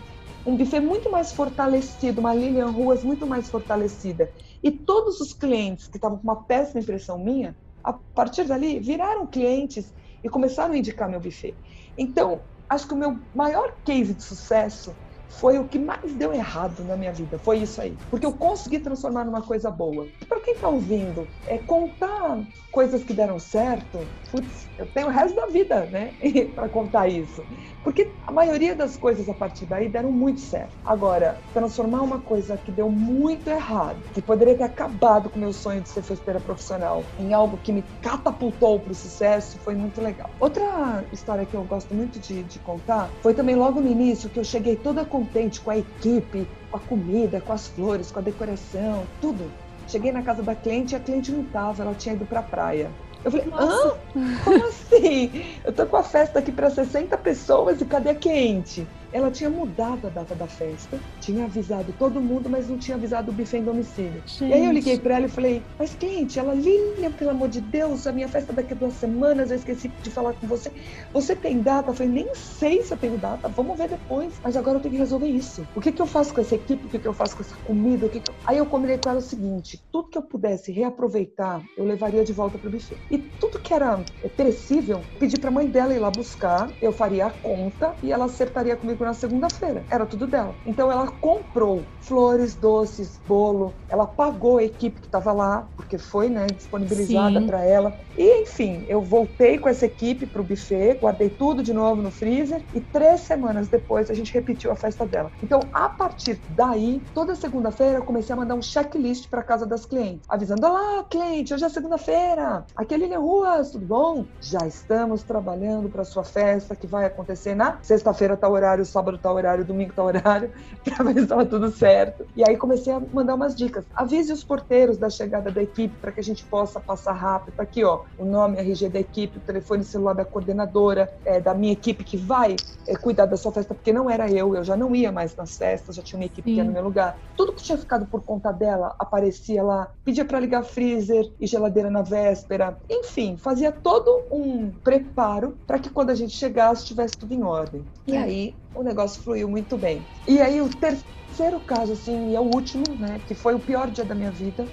um 0.46 0.56
buffet 0.56 0.80
muito 0.80 1.10
mais 1.10 1.32
fortalecido, 1.32 2.20
uma 2.20 2.34
Lilian 2.34 2.70
Ruas 2.70 3.02
muito 3.02 3.26
mais 3.26 3.48
fortalecida. 3.48 4.30
E 4.62 4.70
todos 4.70 5.20
os 5.20 5.32
clientes 5.32 5.88
que 5.88 5.96
estavam 5.96 6.18
com 6.18 6.24
uma 6.24 6.44
péssima 6.44 6.80
impressão 6.80 7.18
minha, 7.18 7.56
a 7.82 7.92
partir 7.92 8.44
dali, 8.44 8.78
viraram 8.78 9.26
clientes 9.26 9.92
e 10.22 10.28
começaram 10.28 10.74
a 10.74 10.78
indicar 10.78 11.08
meu 11.08 11.20
buffet. 11.20 11.54
Então, 11.96 12.40
acho 12.68 12.86
que 12.86 12.94
o 12.94 12.96
meu 12.96 13.18
maior 13.34 13.74
case 13.84 14.14
de 14.14 14.22
sucesso 14.22 14.94
foi 15.30 15.58
o 15.58 15.68
que 15.68 15.78
mais 15.78 16.12
deu 16.14 16.32
errado 16.32 16.84
na 16.84 16.96
minha 16.96 17.12
vida. 17.12 17.38
Foi 17.38 17.58
isso 17.58 17.80
aí. 17.80 17.96
Porque 18.10 18.26
eu 18.26 18.32
consegui 18.32 18.80
transformar 18.80 19.24
numa 19.24 19.40
coisa 19.40 19.70
boa. 19.70 20.06
Para 20.28 20.40
quem 20.40 20.54
está 20.54 20.68
ouvindo, 20.68 21.26
é 21.46 21.56
contar 21.56 22.44
coisas 22.70 23.02
que 23.02 23.12
deram 23.12 23.38
certo, 23.38 23.98
putz, 24.30 24.68
eu 24.78 24.86
tenho 24.86 25.08
o 25.08 25.10
resto 25.10 25.34
da 25.36 25.46
vida, 25.46 25.86
né, 25.86 26.14
para 26.54 26.68
contar 26.68 27.08
isso. 27.08 27.44
Porque 27.82 28.10
a 28.26 28.32
maioria 28.32 28.74
das 28.74 28.96
coisas 28.96 29.28
a 29.28 29.34
partir 29.34 29.66
daí 29.66 29.88
deram 29.88 30.12
muito 30.12 30.40
certo. 30.40 30.74
Agora, 30.84 31.38
transformar 31.52 32.02
uma 32.02 32.20
coisa 32.20 32.56
que 32.56 32.70
deu 32.70 32.88
muito 32.88 33.48
errado, 33.48 33.98
que 34.14 34.22
poderia 34.22 34.56
ter 34.56 34.64
acabado 34.64 35.30
com 35.30 35.36
o 35.36 35.40
meu 35.40 35.52
sonho 35.52 35.80
de 35.80 35.88
ser 35.88 36.02
festeira 36.02 36.40
profissional, 36.40 37.02
em 37.18 37.32
algo 37.34 37.58
que 37.58 37.72
me 37.72 37.82
catapultou 38.02 38.78
para 38.78 38.92
o 38.92 38.94
sucesso, 38.94 39.58
foi 39.58 39.74
muito 39.74 40.00
legal. 40.00 40.30
Outra 40.38 41.04
história 41.12 41.44
que 41.44 41.54
eu 41.54 41.64
gosto 41.64 41.94
muito 41.94 42.18
de, 42.18 42.42
de 42.42 42.58
contar 42.60 43.10
foi 43.22 43.34
também 43.34 43.56
logo 43.56 43.80
no 43.80 43.88
início 43.88 44.28
que 44.28 44.38
eu 44.38 44.44
cheguei 44.44 44.76
toda 44.76 45.04
contente 45.04 45.60
com 45.60 45.70
a 45.70 45.78
equipe, 45.78 46.46
com 46.70 46.76
a 46.76 46.80
comida, 46.80 47.40
com 47.40 47.52
as 47.52 47.66
flores, 47.66 48.10
com 48.10 48.20
a 48.20 48.22
decoração, 48.22 49.04
tudo. 49.20 49.50
Cheguei 49.90 50.12
na 50.12 50.22
casa 50.22 50.40
da 50.40 50.54
cliente 50.54 50.94
e 50.94 50.96
a 50.96 51.00
cliente 51.00 51.32
não 51.32 51.42
estava, 51.42 51.82
ela 51.82 51.94
tinha 51.94 52.14
ido 52.14 52.24
para 52.24 52.38
a 52.38 52.44
praia. 52.44 52.90
Eu 53.24 53.30
falei, 53.30 53.46
Nossa. 53.46 53.88
hã? 53.88 54.40
Como 54.44 54.64
assim? 54.68 55.44
Eu 55.64 55.72
tô 55.72 55.84
com 55.84 55.96
a 55.96 56.02
festa 56.04 56.38
aqui 56.38 56.52
para 56.52 56.70
60 56.70 57.18
pessoas 57.18 57.80
e 57.80 57.84
cadê 57.84 58.10
a 58.10 58.14
quente? 58.14 58.86
Ela 59.12 59.30
tinha 59.30 59.50
mudado 59.50 60.06
a 60.06 60.10
data 60.10 60.34
da 60.34 60.46
festa, 60.46 60.98
tinha 61.20 61.44
avisado 61.44 61.92
todo 61.98 62.20
mundo, 62.20 62.48
mas 62.48 62.68
não 62.68 62.78
tinha 62.78 62.96
avisado 62.96 63.30
o 63.30 63.34
buffet 63.34 63.58
em 63.58 63.64
domicílio. 63.64 64.22
Gente. 64.26 64.44
E 64.44 64.52
aí 64.52 64.64
eu 64.64 64.72
liguei 64.72 64.98
para 64.98 65.16
ela 65.16 65.26
e 65.26 65.28
falei, 65.28 65.62
mas 65.78 65.94
cliente, 65.94 66.38
ela, 66.38 66.54
Lilian, 66.54 67.12
pelo 67.12 67.30
amor 67.30 67.48
de 67.48 67.60
Deus, 67.60 68.06
a 68.06 68.12
minha 68.12 68.28
festa 68.28 68.52
daqui 68.52 68.72
a 68.72 68.76
duas 68.76 68.94
semanas, 68.94 69.50
eu 69.50 69.56
esqueci 69.56 69.88
de 69.88 70.10
falar 70.10 70.34
com 70.34 70.46
você. 70.46 70.70
Você 71.12 71.34
tem 71.34 71.60
data? 71.60 71.90
Eu 71.90 71.94
falei, 71.94 72.12
nem 72.12 72.34
sei 72.34 72.82
se 72.82 72.92
eu 72.92 72.98
tenho 72.98 73.18
data, 73.18 73.48
vamos 73.48 73.76
ver 73.76 73.88
depois. 73.88 74.34
Mas 74.42 74.56
agora 74.56 74.78
eu 74.78 74.82
tenho 74.82 74.94
que 74.94 75.00
resolver 75.00 75.28
isso. 75.28 75.66
O 75.74 75.80
que, 75.80 75.92
que 75.92 76.00
eu 76.00 76.06
faço 76.06 76.34
com 76.34 76.40
essa 76.40 76.54
equipe? 76.54 76.86
O 76.86 76.88
que, 76.88 76.98
que 76.98 77.08
eu 77.08 77.12
faço 77.12 77.36
com 77.36 77.42
essa 77.42 77.56
comida? 77.66 78.06
O 78.06 78.08
que 78.08 78.20
que... 78.20 78.32
Aí 78.46 78.58
eu 78.58 78.66
combinei 78.66 78.98
com 78.98 79.10
ela 79.10 79.18
o 79.18 79.22
seguinte, 79.22 79.82
tudo 79.92 80.08
que 80.08 80.18
eu 80.18 80.22
pudesse 80.22 80.72
reaproveitar, 80.72 81.62
eu 81.76 81.84
levaria 81.84 82.24
de 82.24 82.32
volta 82.32 82.58
pro 82.58 82.70
buffet. 82.70 82.96
E 83.10 83.18
tudo 83.18 83.58
que 83.58 83.74
era 83.74 84.00
perecível, 84.36 85.00
pedi 85.18 85.38
pra 85.38 85.50
mãe 85.50 85.66
dela 85.66 85.94
ir 85.94 85.98
lá 85.98 86.10
buscar, 86.10 86.70
eu 86.80 86.92
faria 86.92 87.26
a 87.26 87.30
conta 87.30 87.94
e 88.02 88.12
ela 88.12 88.26
acertaria 88.26 88.76
comigo 88.76 88.99
na 89.04 89.14
segunda-feira, 89.14 89.84
era 89.90 90.06
tudo 90.06 90.26
dela. 90.26 90.54
Então 90.66 90.90
ela 90.90 91.06
comprou 91.08 91.82
flores, 92.00 92.54
doces, 92.54 93.20
bolo, 93.26 93.72
ela 93.88 94.06
pagou 94.06 94.58
a 94.58 94.64
equipe 94.64 95.00
que 95.00 95.06
estava 95.06 95.32
lá, 95.32 95.66
porque 95.76 95.98
foi 95.98 96.28
né, 96.28 96.46
disponibilizada 96.46 97.40
para 97.42 97.64
ela. 97.64 97.94
E 98.16 98.42
enfim, 98.42 98.84
eu 98.88 99.00
voltei 99.00 99.58
com 99.58 99.68
essa 99.68 99.86
equipe 99.86 100.26
para 100.26 100.40
o 100.40 100.44
buffet, 100.44 100.98
guardei 101.00 101.28
tudo 101.28 101.62
de 101.62 101.72
novo 101.72 102.02
no 102.02 102.10
freezer 102.10 102.62
e 102.74 102.80
três 102.80 103.20
semanas 103.20 103.68
depois 103.68 104.10
a 104.10 104.14
gente 104.14 104.32
repetiu 104.32 104.70
a 104.70 104.76
festa 104.76 105.06
dela. 105.06 105.30
Então, 105.42 105.60
a 105.72 105.88
partir 105.88 106.40
daí, 106.50 107.00
toda 107.14 107.34
segunda-feira 107.34 107.98
eu 107.98 108.02
comecei 108.02 108.32
a 108.32 108.36
mandar 108.36 108.54
um 108.54 108.62
checklist 108.62 109.28
para 109.28 109.42
casa 109.42 109.66
das 109.66 109.86
clientes, 109.86 110.24
avisando: 110.28 110.66
Olá, 110.66 111.04
cliente, 111.08 111.54
hoje 111.54 111.64
é 111.64 111.68
segunda-feira, 111.68 112.64
aqui 112.76 112.94
é 112.94 112.98
Lilian 112.98 113.20
Ruas, 113.20 113.70
tudo 113.70 113.86
bom? 113.86 114.24
Já 114.40 114.66
estamos 114.66 115.22
trabalhando 115.22 115.88
para 115.88 116.04
sua 116.04 116.24
festa 116.24 116.76
que 116.76 116.86
vai 116.86 117.06
acontecer 117.06 117.54
na 117.54 117.78
sexta-feira, 117.82 118.36
tá 118.36 118.48
horário, 118.48 118.84
sábado 118.90 119.18
tá 119.18 119.32
horário, 119.32 119.64
domingo 119.64 119.92
tá 119.92 120.02
horário, 120.02 120.50
para 120.84 121.04
ver 121.04 121.14
se 121.14 121.20
estava 121.20 121.46
tudo 121.46 121.70
certo. 121.70 122.26
E 122.36 122.42
aí 122.46 122.56
comecei 122.56 122.92
a 122.92 123.00
mandar 123.00 123.34
umas 123.34 123.54
dicas. 123.54 123.84
Avise 123.94 124.32
os 124.32 124.44
porteiros 124.44 124.98
da 124.98 125.08
chegada 125.08 125.50
da 125.50 125.62
equipe 125.62 125.94
para 126.00 126.12
que 126.12 126.20
a 126.20 126.22
gente 126.22 126.44
possa 126.44 126.80
passar 126.80 127.12
rápido. 127.12 127.54
Tá 127.54 127.62
aqui, 127.62 127.84
ó, 127.84 128.00
o 128.18 128.24
nome, 128.24 128.58
RG 128.58 128.88
da 128.88 129.00
equipe, 129.00 129.38
o 129.38 129.40
telefone 129.40 129.84
celular 129.84 130.14
da 130.14 130.24
coordenadora, 130.24 131.12
é, 131.24 131.40
da 131.40 131.54
minha 131.54 131.72
equipe 131.72 132.04
que 132.04 132.16
vai 132.16 132.56
é, 132.86 132.96
cuidar 132.96 133.26
da 133.26 133.36
sua 133.36 133.52
festa, 133.52 133.74
porque 133.74 133.92
não 133.92 134.10
era 134.10 134.30
eu, 134.30 134.54
eu 134.54 134.64
já 134.64 134.76
não 134.76 134.94
ia 134.94 135.12
mais 135.12 135.34
nas 135.36 135.56
festas, 135.56 135.96
já 135.96 136.02
tinha 136.02 136.18
uma 136.18 136.26
equipe 136.26 136.48
Sim. 136.48 136.54
que 136.54 136.60
ia 136.60 136.64
no 136.64 136.72
meu 136.72 136.82
lugar. 136.82 137.18
Tudo 137.36 137.52
que 137.52 137.62
tinha 137.62 137.78
ficado 137.78 138.06
por 138.06 138.22
conta 138.22 138.52
dela 138.52 138.94
aparecia 138.98 139.62
lá, 139.62 139.88
pedia 140.04 140.24
para 140.24 140.40
ligar 140.40 140.62
freezer 140.64 141.30
e 141.40 141.46
geladeira 141.46 141.90
na 141.90 142.02
véspera, 142.02 142.76
enfim, 142.88 143.36
fazia 143.36 143.72
todo 143.72 144.22
um 144.30 144.70
preparo 144.70 145.56
para 145.66 145.78
que 145.78 145.90
quando 145.90 146.10
a 146.10 146.14
gente 146.14 146.36
chegasse 146.36 146.84
tivesse 146.84 147.16
tudo 147.16 147.32
em 147.34 147.42
ordem. 147.42 147.84
E 148.06 148.16
é. 148.16 148.18
aí 148.18 148.54
o 148.80 148.84
negócio 148.84 149.22
fluiu 149.22 149.48
muito 149.48 149.76
bem. 149.76 150.04
E 150.26 150.40
aí 150.40 150.60
o 150.60 150.68
terceiro 150.68 151.60
caso, 151.60 151.92
assim, 151.92 152.30
e 152.30 152.36
é 152.36 152.40
o 152.40 152.44
último, 152.54 152.82
né, 152.98 153.20
que 153.26 153.34
foi 153.34 153.54
o 153.54 153.60
pior 153.60 153.90
dia 153.90 154.04
da 154.04 154.14
minha 154.14 154.30
vida, 154.30 154.64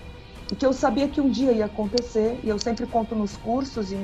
e 0.51 0.55
que 0.55 0.65
eu 0.65 0.73
sabia 0.73 1.09
que 1.09 1.19
um 1.19 1.29
dia 1.29 1.51
ia 1.51 1.65
acontecer, 1.65 2.39
e 2.43 2.49
eu 2.49 2.57
sempre 2.57 2.87
conto 2.87 3.15
nos 3.15 3.35
cursos 3.35 3.91
e 3.91 3.95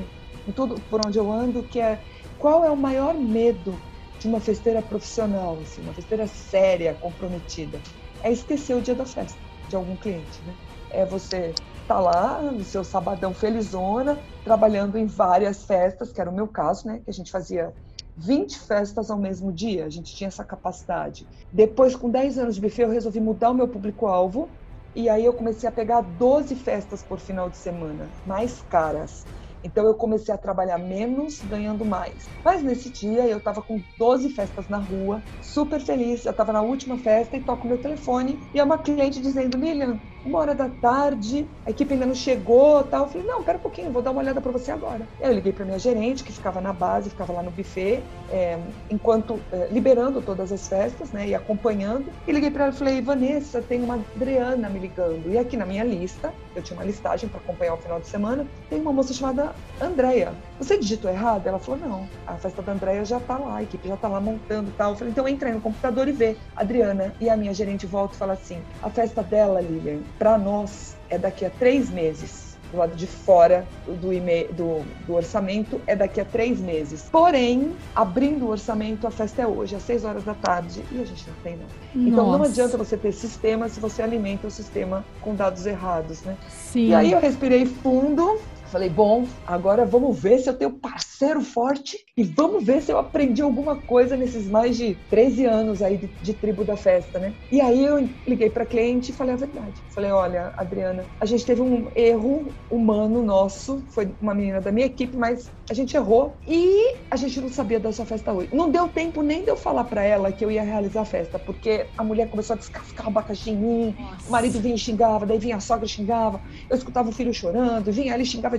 em 0.46 0.52
tudo 0.52 0.74
por 0.90 1.00
onde 1.06 1.18
eu 1.18 1.32
ando, 1.32 1.62
que 1.62 1.80
é 1.80 2.02
qual 2.38 2.64
é 2.64 2.70
o 2.70 2.76
maior 2.76 3.14
medo 3.14 3.74
de 4.18 4.28
uma 4.28 4.40
festeira 4.40 4.82
profissional, 4.82 5.58
assim, 5.60 5.80
uma 5.80 5.94
festeira 5.94 6.26
séria, 6.26 6.94
comprometida? 6.94 7.80
É 8.22 8.30
esquecer 8.30 8.74
o 8.74 8.82
dia 8.82 8.94
da 8.94 9.06
festa 9.06 9.38
de 9.68 9.76
algum 9.76 9.96
cliente, 9.96 10.44
né? 10.44 10.54
É 10.90 11.06
você 11.06 11.54
tá 11.88 11.98
lá 11.98 12.42
no 12.42 12.62
seu 12.62 12.84
sabadão 12.84 13.32
felizona, 13.32 14.18
trabalhando 14.44 14.98
em 14.98 15.06
várias 15.06 15.64
festas, 15.64 16.12
que 16.12 16.20
era 16.20 16.30
o 16.30 16.34
meu 16.34 16.46
caso, 16.46 16.86
né? 16.86 17.00
Que 17.04 17.10
a 17.10 17.14
gente 17.14 17.30
fazia 17.30 17.72
20 18.16 18.58
festas 18.60 19.10
ao 19.10 19.18
mesmo 19.18 19.52
dia, 19.52 19.84
a 19.84 19.90
gente 19.90 20.14
tinha 20.14 20.28
essa 20.28 20.44
capacidade. 20.44 21.26
Depois, 21.52 21.96
com 21.96 22.10
10 22.10 22.38
anos 22.38 22.54
de 22.54 22.60
buffet, 22.60 22.82
eu 22.82 22.90
resolvi 22.90 23.20
mudar 23.20 23.50
o 23.50 23.54
meu 23.54 23.68
público-alvo 23.68 24.56
e 24.94 25.08
aí 25.08 25.24
eu 25.24 25.34
comecei 25.34 25.68
a 25.68 25.72
pegar 25.72 26.00
12 26.02 26.54
festas 26.56 27.02
por 27.02 27.18
final 27.18 27.50
de 27.50 27.58
semana, 27.58 28.12
mais 28.24 28.62
caras. 28.62 29.26
Então 29.64 29.86
eu 29.86 29.94
comecei 29.94 30.32
a 30.32 30.38
trabalhar 30.38 30.78
menos, 30.78 31.42
ganhando 31.42 31.84
mais. 31.86 32.30
Mas 32.44 32.62
nesse 32.62 32.90
dia 32.90 33.26
eu 33.26 33.38
estava 33.38 33.62
com 33.62 33.82
12 33.98 34.30
festas 34.30 34.68
na 34.68 34.78
rua, 34.78 35.24
super 35.40 35.80
feliz. 35.80 36.22
Já 36.22 36.30
estava 36.30 36.52
na 36.52 36.62
última 36.62 36.98
festa 36.98 37.36
e 37.36 37.42
toco 37.42 37.66
meu 37.66 37.80
telefone 37.80 38.38
e 38.52 38.60
é 38.60 38.64
uma 38.64 38.78
cliente 38.78 39.20
dizendo: 39.20 39.56
Lilian, 39.56 39.98
uma 40.24 40.38
hora 40.38 40.54
da 40.54 40.68
tarde, 40.68 41.46
a 41.66 41.70
equipe 41.70 41.92
ainda 41.92 42.06
não 42.06 42.14
chegou 42.14 42.82
tal. 42.84 43.04
Eu 43.04 43.10
falei, 43.10 43.26
não, 43.26 43.42
pera 43.42 43.58
um 43.58 43.60
pouquinho, 43.60 43.90
vou 43.90 44.02
dar 44.02 44.10
uma 44.10 44.20
olhada 44.20 44.40
para 44.40 44.50
você 44.50 44.70
agora. 44.70 45.06
Eu 45.20 45.32
liguei 45.32 45.52
para 45.52 45.64
minha 45.64 45.78
gerente, 45.78 46.24
que 46.24 46.32
ficava 46.32 46.60
na 46.60 46.72
base, 46.72 47.10
ficava 47.10 47.32
lá 47.32 47.42
no 47.42 47.50
buffet, 47.50 48.02
é, 48.30 48.58
enquanto 48.90 49.38
é, 49.52 49.68
liberando 49.70 50.22
todas 50.22 50.50
as 50.52 50.66
festas, 50.66 51.12
né, 51.12 51.28
e 51.28 51.34
acompanhando. 51.34 52.06
E 52.26 52.32
liguei 52.32 52.50
para 52.50 52.64
ela 52.64 52.72
e 52.72 52.76
falei, 52.76 53.00
Vanessa, 53.00 53.60
tem 53.60 53.82
uma 53.82 53.94
Adriana 54.14 54.68
me 54.68 54.78
ligando. 54.78 55.30
E 55.30 55.38
aqui 55.38 55.56
na 55.56 55.66
minha 55.66 55.84
lista, 55.84 56.32
eu 56.54 56.62
tinha 56.62 56.78
uma 56.78 56.84
listagem 56.84 57.28
para 57.28 57.40
acompanhar 57.40 57.74
o 57.74 57.78
final 57.78 58.00
de 58.00 58.06
semana, 58.06 58.46
tem 58.70 58.80
uma 58.80 58.92
moça 58.92 59.12
chamada 59.12 59.54
Andréia. 59.80 60.32
Você 60.58 60.78
digitou 60.78 61.10
errado? 61.10 61.46
Ela 61.46 61.58
falou, 61.58 61.80
não, 61.80 62.08
a 62.26 62.34
festa 62.34 62.62
da 62.62 62.72
Andréia 62.72 63.04
já 63.04 63.18
tá 63.18 63.36
lá, 63.36 63.56
a 63.56 63.62
equipe 63.62 63.88
já 63.88 63.96
tá 63.96 64.08
lá 64.08 64.20
montando 64.20 64.72
tal. 64.76 64.92
Eu 64.92 64.96
falei, 64.96 65.10
então 65.10 65.26
entra 65.26 65.48
aí 65.48 65.54
no 65.54 65.60
computador 65.60 66.08
e 66.08 66.12
vê. 66.12 66.36
Adriana 66.54 67.14
e 67.20 67.28
a 67.28 67.36
minha 67.36 67.52
gerente 67.52 67.86
volta 67.86 68.14
e 68.14 68.18
fala 68.18 68.34
assim, 68.34 68.60
a 68.82 68.88
festa 68.90 69.22
dela, 69.22 69.60
Lilian, 69.60 70.00
para 70.18 70.38
nós 70.38 70.96
é 71.10 71.18
daqui 71.18 71.44
a 71.44 71.50
três 71.50 71.90
meses. 71.90 72.54
Do 72.70 72.78
lado 72.78 72.96
de 72.96 73.06
fora 73.06 73.64
do, 73.86 73.94
do, 73.94 74.84
do, 75.06 75.14
orçamento 75.14 75.80
é 75.86 75.94
daqui 75.94 76.20
a 76.20 76.24
três 76.24 76.60
meses. 76.60 77.08
Porém, 77.12 77.72
abrindo 77.94 78.46
o 78.46 78.48
orçamento, 78.48 79.06
a 79.06 79.12
festa 79.12 79.42
é 79.42 79.46
hoje, 79.46 79.76
às 79.76 79.82
seis 79.84 80.04
horas 80.04 80.24
da 80.24 80.34
tarde, 80.34 80.82
e 80.90 81.00
a 81.00 81.04
gente 81.04 81.24
não 81.28 81.36
tem 81.44 81.56
não. 81.56 81.62
Nossa. 81.62 82.08
Então 82.08 82.38
não 82.38 82.44
adianta 82.44 82.76
você 82.76 82.96
ter 82.96 83.12
sistema 83.12 83.68
se 83.68 83.78
você 83.78 84.02
alimenta 84.02 84.48
o 84.48 84.50
sistema 84.50 85.04
com 85.20 85.36
dados 85.36 85.66
errados, 85.66 86.22
né? 86.22 86.36
Sim. 86.48 86.88
E 86.88 86.94
aí 86.94 87.12
eu 87.12 87.20
respirei 87.20 87.64
fundo, 87.64 88.40
Falei, 88.74 88.90
bom, 88.90 89.24
agora 89.46 89.86
vamos 89.86 90.18
ver 90.18 90.40
se 90.40 90.50
eu 90.50 90.58
tenho 90.58 90.72
parceiro 90.72 91.40
forte 91.40 91.96
e 92.16 92.24
vamos 92.24 92.64
ver 92.64 92.82
se 92.82 92.90
eu 92.90 92.98
aprendi 92.98 93.40
alguma 93.40 93.76
coisa 93.76 94.16
nesses 94.16 94.48
mais 94.50 94.76
de 94.76 94.96
13 95.08 95.44
anos 95.44 95.80
aí 95.80 95.96
de, 95.96 96.08
de 96.20 96.34
tribo 96.34 96.64
da 96.64 96.76
festa, 96.76 97.20
né? 97.20 97.32
E 97.52 97.60
aí 97.60 97.84
eu 97.84 98.04
liguei 98.26 98.50
para 98.50 98.66
cliente 98.66 99.12
e 99.12 99.14
falei 99.14 99.34
a 99.34 99.36
verdade. 99.36 99.80
Falei, 99.94 100.10
olha, 100.10 100.52
Adriana, 100.56 101.06
a 101.20 101.24
gente 101.24 101.46
teve 101.46 101.62
um 101.62 101.88
erro 101.94 102.52
humano 102.68 103.22
nosso, 103.22 103.86
foi 103.90 104.12
uma 104.20 104.34
menina 104.34 104.60
da 104.60 104.72
minha 104.72 104.86
equipe, 104.86 105.16
mas 105.16 105.52
a 105.70 105.72
gente 105.72 105.96
errou 105.96 106.36
e 106.46 106.96
a 107.10 107.16
gente 107.16 107.40
não 107.40 107.48
sabia 107.48 107.80
da 107.80 107.92
sua 107.92 108.04
festa 108.04 108.32
hoje. 108.32 108.50
Não 108.52 108.70
deu 108.70 108.88
tempo 108.88 109.22
nem 109.22 109.44
de 109.44 109.50
eu 109.50 109.56
falar 109.56 109.84
para 109.84 110.02
ela 110.02 110.32
que 110.32 110.44
eu 110.44 110.50
ia 110.50 110.62
realizar 110.62 111.02
a 111.02 111.06
festa, 111.06 111.38
porque 111.38 111.86
a 111.96 112.04
mulher 112.04 112.28
começou 112.28 112.54
a 112.54 112.58
descascar 112.58 113.06
o 113.06 113.10
abacaxi 113.10 113.50
em 113.50 113.56
mim, 113.56 113.96
Nossa. 113.98 114.28
o 114.28 114.32
marido 114.32 114.60
vinha 114.60 114.74
e 114.74 114.78
xingava, 114.78 115.24
daí 115.24 115.38
vinha 115.38 115.56
a 115.56 115.60
sogra 115.60 115.86
e 115.86 115.88
xingava, 115.88 116.42
eu 116.68 116.76
escutava 116.76 117.08
o 117.08 117.12
filho 117.12 117.32
chorando, 117.32 117.92
vinha 117.92 118.12
ela 118.12 118.22
e 118.22 118.26
xingava 118.26 118.58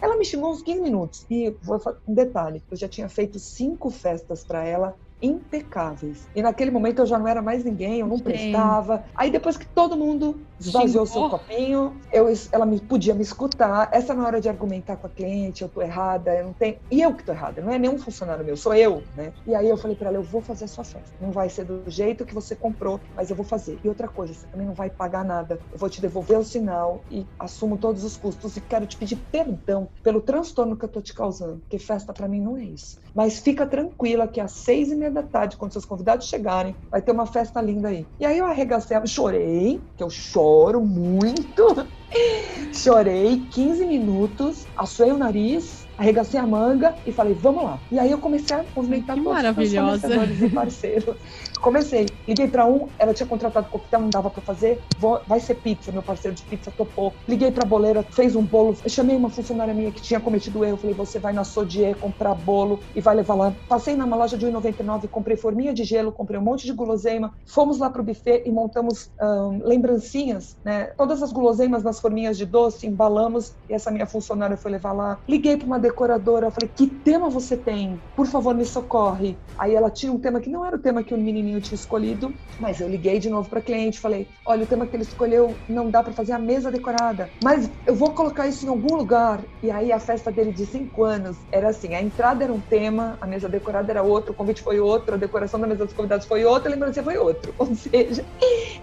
Ela 0.00 0.16
me 0.16 0.24
xingou 0.24 0.50
uns 0.50 0.62
15 0.62 0.80
minutos. 0.80 1.24
E 1.30 1.50
vou 1.62 1.78
um 2.06 2.14
detalhe: 2.14 2.64
eu 2.70 2.76
já 2.76 2.88
tinha 2.88 3.08
feito 3.08 3.38
cinco 3.38 3.90
festas 3.90 4.44
para 4.44 4.64
ela 4.64 4.96
impecáveis. 5.22 6.28
E 6.34 6.42
naquele 6.42 6.70
momento 6.70 7.00
eu 7.00 7.06
já 7.06 7.18
não 7.18 7.28
era 7.28 7.42
mais 7.42 7.64
ninguém, 7.64 8.00
eu 8.00 8.06
não 8.06 8.18
Sim. 8.18 8.24
prestava. 8.24 9.04
Aí 9.14 9.30
depois 9.30 9.56
que 9.56 9.66
todo 9.66 9.96
mundo 9.96 10.46
esvaziou 10.58 11.04
o 11.04 11.06
seu 11.06 11.28
copinho, 11.28 12.00
eu, 12.12 12.26
ela 12.52 12.66
me, 12.66 12.80
podia 12.80 13.14
me 13.14 13.22
escutar. 13.22 13.88
Essa 13.92 14.14
na 14.14 14.26
hora 14.26 14.40
de 14.40 14.48
argumentar 14.48 14.96
com 14.96 15.06
a 15.06 15.10
cliente, 15.10 15.62
eu 15.62 15.68
tô 15.68 15.80
errada, 15.80 16.34
eu 16.34 16.46
não 16.46 16.52
tenho. 16.52 16.76
E 16.90 17.00
eu 17.00 17.14
que 17.14 17.24
tô 17.24 17.32
errada, 17.32 17.62
não 17.62 17.72
é 17.72 17.78
nenhum 17.78 17.98
funcionário 17.98 18.44
meu, 18.44 18.56
sou 18.56 18.74
eu, 18.74 19.04
né? 19.14 19.32
E 19.46 19.54
aí 19.54 19.68
eu 19.68 19.76
falei 19.76 19.96
para 19.96 20.08
ela, 20.08 20.18
eu 20.18 20.22
vou 20.22 20.42
fazer 20.42 20.64
a 20.64 20.68
sua 20.68 20.84
festa. 20.84 21.16
Não 21.20 21.30
vai 21.30 21.48
ser 21.48 21.64
do 21.64 21.88
jeito 21.88 22.24
que 22.24 22.34
você 22.34 22.56
comprou, 22.56 23.00
mas 23.14 23.30
eu 23.30 23.36
vou 23.36 23.44
fazer. 23.44 23.78
E 23.82 23.88
outra 23.88 24.08
coisa, 24.08 24.34
você 24.34 24.46
também 24.46 24.66
não 24.66 24.74
vai 24.74 24.90
pagar 24.90 25.24
nada. 25.24 25.60
Eu 25.72 25.78
vou 25.78 25.88
te 25.88 26.00
devolver 26.00 26.38
o 26.38 26.44
sinal 26.44 27.04
e 27.10 27.26
assumo 27.38 27.78
todos 27.78 28.04
os 28.04 28.16
custos 28.16 28.56
e 28.56 28.60
quero 28.60 28.86
te 28.86 28.96
pedir 28.96 29.16
perdão 29.30 29.88
pelo 30.02 30.20
transtorno 30.20 30.76
que 30.76 30.84
eu 30.84 30.88
tô 30.88 31.00
te 31.00 31.14
causando, 31.14 31.58
porque 31.60 31.78
festa 31.78 32.12
para 32.12 32.28
mim 32.28 32.40
não 32.40 32.56
é 32.56 32.64
isso. 32.64 32.98
Mas 33.14 33.38
fica 33.38 33.66
tranquila 33.66 34.28
que 34.28 34.40
às 34.40 34.52
seis 34.52 34.90
e 34.90 34.96
meia 34.96 35.07
da 35.10 35.22
tarde, 35.22 35.56
quando 35.56 35.72
seus 35.72 35.84
convidados 35.84 36.28
chegarem, 36.28 36.74
vai 36.90 37.00
ter 37.00 37.12
uma 37.12 37.26
festa 37.26 37.60
linda 37.60 37.88
aí. 37.88 38.06
E 38.20 38.26
aí 38.26 38.38
eu 38.38 38.46
arregacei, 38.46 38.96
chorei, 39.06 39.80
que 39.96 40.02
eu 40.02 40.10
choro 40.10 40.80
muito. 40.80 41.88
Chorei 42.72 43.42
15 43.50 43.84
minutos, 43.86 44.66
assuei 44.76 45.10
o 45.10 45.18
nariz, 45.18 45.87
arregacei 45.98 46.38
a 46.38 46.46
manga 46.46 46.94
e 47.04 47.12
falei, 47.12 47.34
vamos 47.34 47.64
lá. 47.64 47.78
E 47.90 47.98
aí 47.98 48.10
eu 48.10 48.18
comecei 48.18 48.56
a 48.56 48.64
movimentar 48.74 49.16
que 49.16 49.24
todos 49.24 49.44
os 49.44 49.74
fornecedores 49.74 50.42
e 50.42 50.48
parceiros. 50.48 51.16
Comecei, 51.60 52.06
liguei 52.26 52.46
para 52.46 52.64
um, 52.64 52.86
ela 52.98 53.12
tinha 53.12 53.26
contratado 53.26 53.68
coquetel, 53.68 54.00
não 54.00 54.10
dava 54.10 54.30
para 54.30 54.40
fazer, 54.40 54.80
vou, 54.98 55.20
vai 55.26 55.40
ser 55.40 55.56
pizza, 55.56 55.90
meu 55.90 56.02
parceiro 56.02 56.36
de 56.36 56.42
pizza 56.44 56.70
topou. 56.70 57.12
Liguei 57.28 57.50
para 57.50 57.64
a 57.64 57.66
boleira, 57.66 58.02
fez 58.04 58.36
um 58.36 58.42
bolo, 58.42 58.76
eu 58.84 58.88
chamei 58.88 59.16
uma 59.16 59.28
funcionária 59.28 59.74
minha 59.74 59.90
que 59.90 60.00
tinha 60.00 60.20
cometido 60.20 60.64
erro, 60.64 60.76
falei, 60.76 60.94
você 60.94 61.18
vai 61.18 61.32
na 61.32 61.42
Sodier 61.42 61.96
comprar 61.96 62.34
bolo 62.34 62.78
e 62.94 63.00
vai 63.00 63.16
levar 63.16 63.34
lá. 63.34 63.52
Passei 63.68 63.96
numa 63.96 64.16
loja 64.16 64.38
de 64.38 64.46
1,99, 64.46 65.08
comprei 65.08 65.36
forminha 65.36 65.74
de 65.74 65.82
gelo, 65.82 66.12
comprei 66.12 66.38
um 66.38 66.44
monte 66.44 66.64
de 66.64 66.72
guloseima, 66.72 67.34
fomos 67.44 67.78
lá 67.78 67.90
pro 67.90 68.04
buffet 68.04 68.44
e 68.46 68.52
montamos 68.52 69.10
um, 69.20 69.60
lembrancinhas, 69.64 70.56
né? 70.64 70.84
Todas 70.96 71.22
as 71.22 71.32
guloseimas 71.32 71.82
nas 71.82 71.98
forminhas 71.98 72.38
de 72.38 72.46
doce, 72.46 72.86
embalamos 72.86 73.52
e 73.68 73.74
essa 73.74 73.90
minha 73.90 74.06
funcionária 74.06 74.56
foi 74.56 74.70
levar 74.70 74.92
lá. 74.92 75.18
Liguei 75.28 75.56
para 75.56 75.66
uma 75.66 75.78
decoradora, 75.88 76.50
falei: 76.50 76.68
"Que 76.68 76.86
tema 76.86 77.28
você 77.30 77.56
tem? 77.56 78.02
Por 78.14 78.26
favor, 78.26 78.54
me 78.54 78.64
socorre". 78.64 79.40
Aí 79.58 79.74
ela 79.74 79.90
tinha 79.90 80.12
um 80.12 80.20
tema 80.20 80.40
que 80.40 80.50
não 80.50 80.64
era 80.64 80.76
o 80.76 80.80
tema 80.80 81.02
que 81.02 81.14
o 81.14 81.18
menininho 81.18 81.60
tinha 81.60 81.74
escolhido, 81.76 82.32
mas 82.60 82.80
eu 82.80 82.88
liguei 82.88 83.18
de 83.18 83.28
novo 83.28 83.48
para 83.48 83.62
cliente, 83.62 84.00
falei: 84.00 84.28
"Olha, 84.46 84.64
o 84.64 84.66
tema 84.66 84.86
que 84.86 84.94
ele 84.94 85.02
escolheu 85.02 85.60
não 85.68 85.90
dá 85.90 86.02
para 86.02 86.12
fazer 86.12 86.32
a 86.32 86.38
mesa 86.38 86.70
decorada, 86.70 87.32
mas 87.42 87.70
eu 87.86 87.94
vou 87.94 88.14
colocar 88.14 88.46
isso 88.46 88.64
em 88.64 88.68
algum 88.68 88.94
lugar". 88.96 89.44
E 89.62 89.70
aí 89.70 89.90
a 89.90 89.98
festa 89.98 90.30
dele 90.30 90.52
de 90.52 90.66
cinco 90.66 91.04
anos 91.04 91.38
era 91.52 91.70
assim, 91.70 91.94
a 91.94 92.02
entrada 92.02 92.44
era 92.44 92.52
um 92.52 92.60
tema, 92.60 93.18
a 93.20 93.26
mesa 93.26 93.48
decorada 93.48 93.90
era 93.90 94.02
outro, 94.02 94.32
o 94.32 94.36
convite 94.36 94.62
foi 94.62 94.78
outro, 94.78 95.14
a 95.14 95.18
decoração 95.18 95.58
da 95.60 95.66
mesa 95.66 95.84
dos 95.84 95.94
convidados 95.94 96.26
foi 96.26 96.44
outra, 96.44 96.70
a 96.70 96.74
lembrança 96.74 97.02
foi 97.02 97.16
outro. 97.16 97.54
Ou 97.58 97.74
seja, 97.74 98.24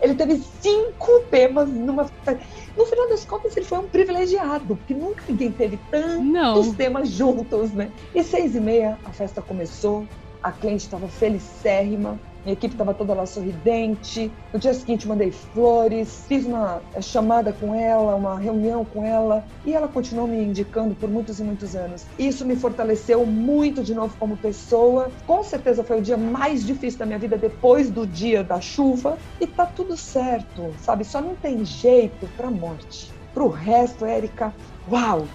ele 0.01 0.15
teve 0.15 0.37
cinco 0.37 1.11
temas 1.31 1.69
numa 1.69 2.05
festa 2.25 2.37
no 2.77 2.85
final 2.85 3.09
das 3.09 3.23
contas, 3.25 3.55
ele 3.55 3.65
foi 3.65 3.79
um 3.79 3.87
privilegiado, 3.87 4.75
porque 4.75 4.93
nunca 4.93 5.23
ninguém 5.27 5.51
teve 5.51 5.77
tantos 5.89 6.25
Não. 6.25 6.73
temas 6.73 7.09
juntos, 7.09 7.71
né? 7.71 7.91
E 8.13 8.23
seis 8.23 8.55
e 8.55 8.59
meia, 8.59 8.97
a 9.05 9.11
festa 9.11 9.41
começou, 9.41 10.05
a 10.43 10.51
cliente 10.51 10.83
estava 10.83 11.07
felicérrima, 11.07 12.19
minha 12.45 12.53
equipe 12.53 12.75
estava 12.75 12.93
toda 12.93 13.13
lá 13.13 13.25
sorridente. 13.25 14.31
No 14.53 14.59
dia 14.59 14.73
seguinte, 14.73 15.07
mandei 15.07 15.31
flores, 15.31 16.25
fiz 16.27 16.45
uma 16.45 16.81
eh, 16.93 17.01
chamada 17.01 17.51
com 17.51 17.73
ela, 17.73 18.15
uma 18.15 18.39
reunião 18.39 18.85
com 18.85 19.03
ela, 19.03 19.43
e 19.65 19.73
ela 19.73 19.87
continuou 19.87 20.27
me 20.27 20.41
indicando 20.41 20.93
por 20.93 21.09
muitos 21.09 21.39
e 21.39 21.43
muitos 21.43 21.75
anos. 21.75 22.05
Isso 22.17 22.45
me 22.45 22.55
fortaleceu 22.55 23.25
muito 23.25 23.83
de 23.83 23.95
novo 23.95 24.15
como 24.19 24.37
pessoa. 24.37 25.11
Com 25.25 25.43
certeza 25.43 25.83
foi 25.83 25.99
o 25.99 26.01
dia 26.01 26.17
mais 26.17 26.65
difícil 26.65 26.99
da 26.99 27.05
minha 27.05 27.19
vida 27.19 27.35
depois 27.35 27.89
do 27.89 28.05
dia 28.05 28.43
da 28.43 28.61
chuva, 28.61 29.17
e 29.41 29.47
tá 29.47 29.65
tudo 29.65 29.97
certo, 29.97 30.71
sabe? 30.79 31.03
Só 31.03 31.19
não 31.19 31.35
tem 31.35 31.65
jeito 31.65 32.27
para 32.37 32.51
morte. 32.51 33.11
Pro 33.33 33.49
resto, 33.49 34.05
Érica, 34.05 34.53
Uau! 34.87 35.27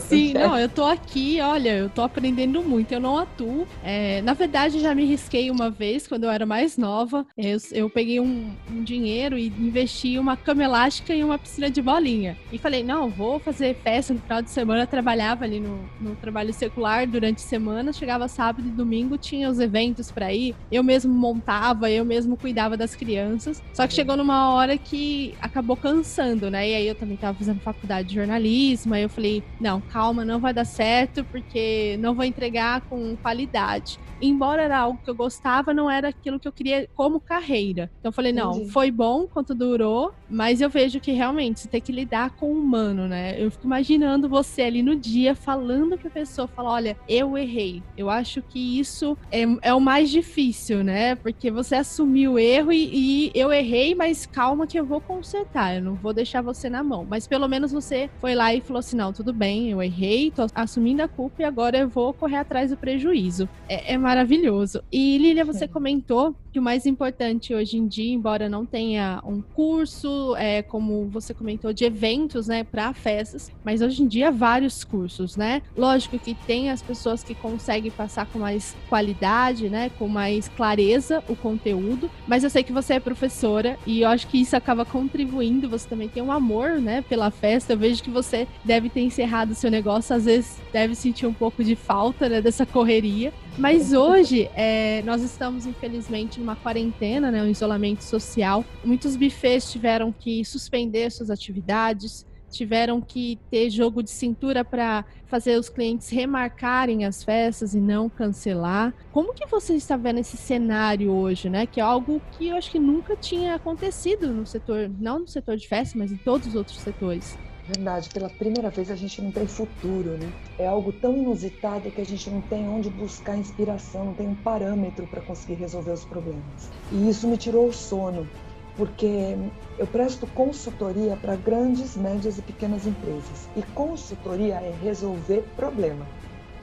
Sim, 0.00 0.34
não, 0.34 0.58
eu 0.58 0.68
tô 0.68 0.84
aqui, 0.84 1.40
olha, 1.40 1.76
eu 1.76 1.88
tô 1.88 2.02
aprendendo 2.02 2.62
muito, 2.62 2.92
eu 2.92 3.00
não 3.00 3.16
atuo. 3.16 3.66
É, 3.82 4.20
na 4.22 4.34
verdade, 4.34 4.80
já 4.80 4.94
me 4.94 5.04
risquei 5.04 5.50
uma 5.50 5.70
vez, 5.70 6.06
quando 6.06 6.24
eu 6.24 6.30
era 6.30 6.44
mais 6.44 6.76
nova. 6.76 7.26
Eu, 7.38 7.58
eu 7.72 7.88
peguei 7.88 8.20
um, 8.20 8.52
um, 8.70 8.82
dinheiro 8.82 9.38
e 9.38 9.46
investi 9.46 10.18
uma 10.18 10.36
cama 10.36 10.64
elástica 10.64 11.14
em 11.14 11.24
uma 11.24 11.38
piscina 11.38 11.70
de 11.70 11.80
bolinha. 11.80 12.36
E 12.52 12.58
falei, 12.58 12.82
não, 12.82 13.08
vou 13.08 13.38
fazer 13.40 13.74
festa 13.76 14.12
no 14.12 14.20
final 14.20 14.42
de 14.42 14.50
semana. 14.50 14.82
Eu 14.82 14.86
trabalhava 14.86 15.44
ali 15.44 15.58
no, 15.58 15.88
no 16.00 16.14
trabalho 16.16 16.52
secular 16.52 17.06
durante 17.06 17.38
a 17.38 17.48
semana, 17.48 17.92
chegava 17.92 18.28
sábado 18.28 18.68
e 18.68 18.70
domingo, 18.70 19.16
tinha 19.16 19.48
os 19.48 19.58
eventos 19.58 20.10
para 20.10 20.32
ir. 20.32 20.54
Eu 20.70 20.82
mesmo 20.82 21.12
montava, 21.12 21.90
eu 21.90 22.04
mesmo 22.04 22.36
cuidava 22.36 22.76
das 22.76 22.94
crianças. 22.94 23.62
Só 23.72 23.86
que 23.86 23.94
chegou 23.94 24.16
numa 24.16 24.54
hora 24.54 24.76
que 24.76 25.34
acabou 25.40 25.76
cansando, 25.76 26.50
né? 26.50 26.68
E 26.68 26.74
aí 26.74 26.86
eu 26.86 26.94
também 26.94 27.16
tava 27.16 27.38
fazendo 27.38 27.60
faculdade 27.60 28.08
de 28.08 28.14
jornalismo 28.14 28.65
Aí 28.92 29.02
eu 29.02 29.08
falei, 29.08 29.42
não, 29.60 29.80
calma, 29.80 30.24
não 30.24 30.40
vai 30.40 30.52
dar 30.52 30.64
certo, 30.64 31.24
porque 31.24 31.96
não 32.00 32.14
vou 32.14 32.24
entregar 32.24 32.80
com 32.82 33.16
qualidade. 33.16 33.98
Embora 34.20 34.62
era 34.62 34.78
algo 34.78 34.98
que 35.04 35.10
eu 35.10 35.14
gostava, 35.14 35.74
não 35.74 35.90
era 35.90 36.08
aquilo 36.08 36.40
que 36.40 36.48
eu 36.48 36.52
queria 36.52 36.88
como 36.94 37.20
carreira. 37.20 37.90
Então 37.98 38.08
eu 38.08 38.12
falei, 38.12 38.32
não, 38.32 38.52
Entendi. 38.56 38.70
foi 38.70 38.90
bom 38.90 39.26
quanto 39.26 39.54
durou, 39.54 40.12
mas 40.28 40.60
eu 40.60 40.70
vejo 40.70 41.00
que 41.00 41.12
realmente 41.12 41.60
você 41.60 41.68
tem 41.68 41.80
que 41.80 41.92
lidar 41.92 42.30
com 42.30 42.46
o 42.46 42.58
humano, 42.58 43.06
né? 43.06 43.40
Eu 43.40 43.50
fico 43.50 43.66
imaginando 43.66 44.28
você 44.28 44.62
ali 44.62 44.82
no 44.82 44.96
dia 44.96 45.34
falando 45.34 45.98
pra 45.98 46.10
pessoa, 46.10 46.48
falar, 46.48 46.70
olha, 46.72 46.96
eu 47.08 47.36
errei. 47.36 47.82
Eu 47.96 48.08
acho 48.08 48.42
que 48.42 48.78
isso 48.78 49.16
é, 49.30 49.42
é 49.62 49.74
o 49.74 49.80
mais 49.80 50.10
difícil, 50.10 50.82
né? 50.82 51.14
Porque 51.14 51.50
você 51.50 51.74
assumiu 51.74 52.32
o 52.32 52.38
erro 52.38 52.72
e, 52.72 53.28
e 53.28 53.32
eu 53.34 53.52
errei, 53.52 53.94
mas 53.94 54.26
calma 54.26 54.66
que 54.66 54.78
eu 54.78 54.86
vou 54.86 55.00
consertar, 55.00 55.76
eu 55.76 55.82
não 55.82 55.94
vou 55.94 56.12
deixar 56.12 56.42
você 56.42 56.70
na 56.70 56.82
mão. 56.82 57.06
Mas 57.08 57.26
pelo 57.26 57.46
menos 57.48 57.70
você 57.72 58.08
foi 58.18 58.34
lá 58.34 58.54
e 58.54 58.55
falou 58.60 58.80
assim: 58.80 58.96
não, 58.96 59.12
tudo 59.12 59.32
bem, 59.32 59.70
eu 59.70 59.82
errei, 59.82 60.30
tô 60.30 60.46
assumindo 60.54 61.02
a 61.02 61.08
culpa 61.08 61.42
e 61.42 61.44
agora 61.44 61.78
eu 61.78 61.88
vou 61.88 62.12
correr 62.12 62.36
atrás 62.36 62.70
do 62.70 62.76
prejuízo. 62.76 63.48
É, 63.68 63.94
é 63.94 63.98
maravilhoso. 63.98 64.82
E 64.90 65.18
Lilia, 65.18 65.44
você 65.44 65.66
comentou 65.68 66.34
que 66.56 66.58
o 66.58 66.62
mais 66.62 66.86
importante 66.86 67.54
hoje 67.54 67.76
em 67.76 67.86
dia, 67.86 68.14
embora 68.14 68.48
não 68.48 68.64
tenha 68.64 69.20
um 69.26 69.42
curso, 69.42 70.34
é, 70.36 70.62
como 70.62 71.04
você 71.04 71.34
comentou, 71.34 71.70
de 71.70 71.84
eventos, 71.84 72.48
né, 72.48 72.64
para 72.64 72.94
festas, 72.94 73.52
mas 73.62 73.82
hoje 73.82 74.02
em 74.02 74.06
dia 74.06 74.30
vários 74.30 74.82
cursos, 74.82 75.36
né? 75.36 75.60
Lógico 75.76 76.18
que 76.18 76.32
tem 76.32 76.70
as 76.70 76.80
pessoas 76.80 77.22
que 77.22 77.34
conseguem 77.34 77.90
passar 77.90 78.24
com 78.24 78.38
mais 78.38 78.74
qualidade, 78.88 79.68
né, 79.68 79.90
com 79.98 80.08
mais 80.08 80.48
clareza 80.48 81.22
o 81.28 81.36
conteúdo, 81.36 82.10
mas 82.26 82.42
eu 82.42 82.48
sei 82.48 82.62
que 82.62 82.72
você 82.72 82.94
é 82.94 83.00
professora 83.00 83.78
e 83.86 84.00
eu 84.00 84.08
acho 84.08 84.26
que 84.26 84.40
isso 84.40 84.56
acaba 84.56 84.86
contribuindo, 84.86 85.68
você 85.68 85.86
também 85.86 86.08
tem 86.08 86.22
um 86.22 86.32
amor, 86.32 86.80
né, 86.80 87.04
pela 87.06 87.30
festa. 87.30 87.74
Eu 87.74 87.78
vejo 87.78 88.02
que 88.02 88.08
você 88.08 88.48
deve 88.64 88.88
ter 88.88 89.02
encerrado 89.02 89.54
seu 89.54 89.70
negócio, 89.70 90.16
às 90.16 90.24
vezes 90.24 90.58
deve 90.72 90.94
sentir 90.94 91.26
um 91.26 91.34
pouco 91.34 91.62
de 91.62 91.76
falta 91.76 92.30
né, 92.30 92.40
dessa 92.40 92.64
correria. 92.64 93.30
Mas 93.58 93.94
hoje, 93.94 94.50
é, 94.54 95.02
nós 95.02 95.22
estamos, 95.22 95.64
infelizmente, 95.64 96.38
numa 96.38 96.54
quarentena, 96.54 97.30
né, 97.30 97.42
um 97.42 97.48
isolamento 97.48 98.04
social. 98.04 98.62
Muitos 98.84 99.16
bufês 99.16 99.72
tiveram 99.72 100.12
que 100.12 100.44
suspender 100.44 101.10
suas 101.10 101.30
atividades, 101.30 102.26
tiveram 102.50 103.00
que 103.00 103.38
ter 103.50 103.70
jogo 103.70 104.02
de 104.02 104.10
cintura 104.10 104.62
para 104.62 105.06
fazer 105.26 105.58
os 105.58 105.70
clientes 105.70 106.10
remarcarem 106.10 107.06
as 107.06 107.24
festas 107.24 107.74
e 107.74 107.80
não 107.80 108.10
cancelar. 108.10 108.94
Como 109.10 109.32
que 109.32 109.46
você 109.46 109.74
está 109.74 109.96
vendo 109.96 110.18
esse 110.18 110.36
cenário 110.36 111.10
hoje, 111.10 111.48
né? 111.48 111.64
Que 111.64 111.80
é 111.80 111.82
algo 111.82 112.20
que 112.32 112.48
eu 112.48 112.56
acho 112.56 112.70
que 112.70 112.78
nunca 112.78 113.16
tinha 113.16 113.54
acontecido 113.54 114.28
no 114.34 114.46
setor, 114.46 114.90
não 115.00 115.20
no 115.20 115.28
setor 115.28 115.56
de 115.56 115.66
festas, 115.66 115.94
mas 115.94 116.12
em 116.12 116.16
todos 116.18 116.48
os 116.48 116.54
outros 116.54 116.78
setores. 116.78 117.38
Verdade, 117.68 118.10
pela 118.10 118.28
primeira 118.28 118.70
vez 118.70 118.90
a 118.92 118.94
gente 118.94 119.20
não 119.20 119.32
tem 119.32 119.46
futuro, 119.46 120.10
né? 120.10 120.32
É 120.56 120.66
algo 120.66 120.92
tão 120.92 121.16
inusitado 121.16 121.90
que 121.90 122.00
a 122.00 122.04
gente 122.04 122.30
não 122.30 122.40
tem 122.40 122.68
onde 122.68 122.88
buscar 122.88 123.36
inspiração, 123.36 124.04
não 124.04 124.14
tem 124.14 124.28
um 124.28 124.36
parâmetro 124.36 125.04
para 125.06 125.20
conseguir 125.20 125.54
resolver 125.54 125.90
os 125.90 126.04
problemas. 126.04 126.70
E 126.92 127.08
isso 127.08 127.26
me 127.26 127.36
tirou 127.36 127.66
o 127.66 127.72
sono, 127.72 128.28
porque 128.76 129.36
eu 129.78 129.86
presto 129.88 130.28
consultoria 130.28 131.16
para 131.16 131.34
grandes, 131.34 131.96
médias 131.96 132.38
e 132.38 132.42
pequenas 132.42 132.86
empresas. 132.86 133.48
E 133.56 133.62
consultoria 133.62 134.54
é 134.56 134.72
resolver 134.80 135.42
problema. 135.56 136.06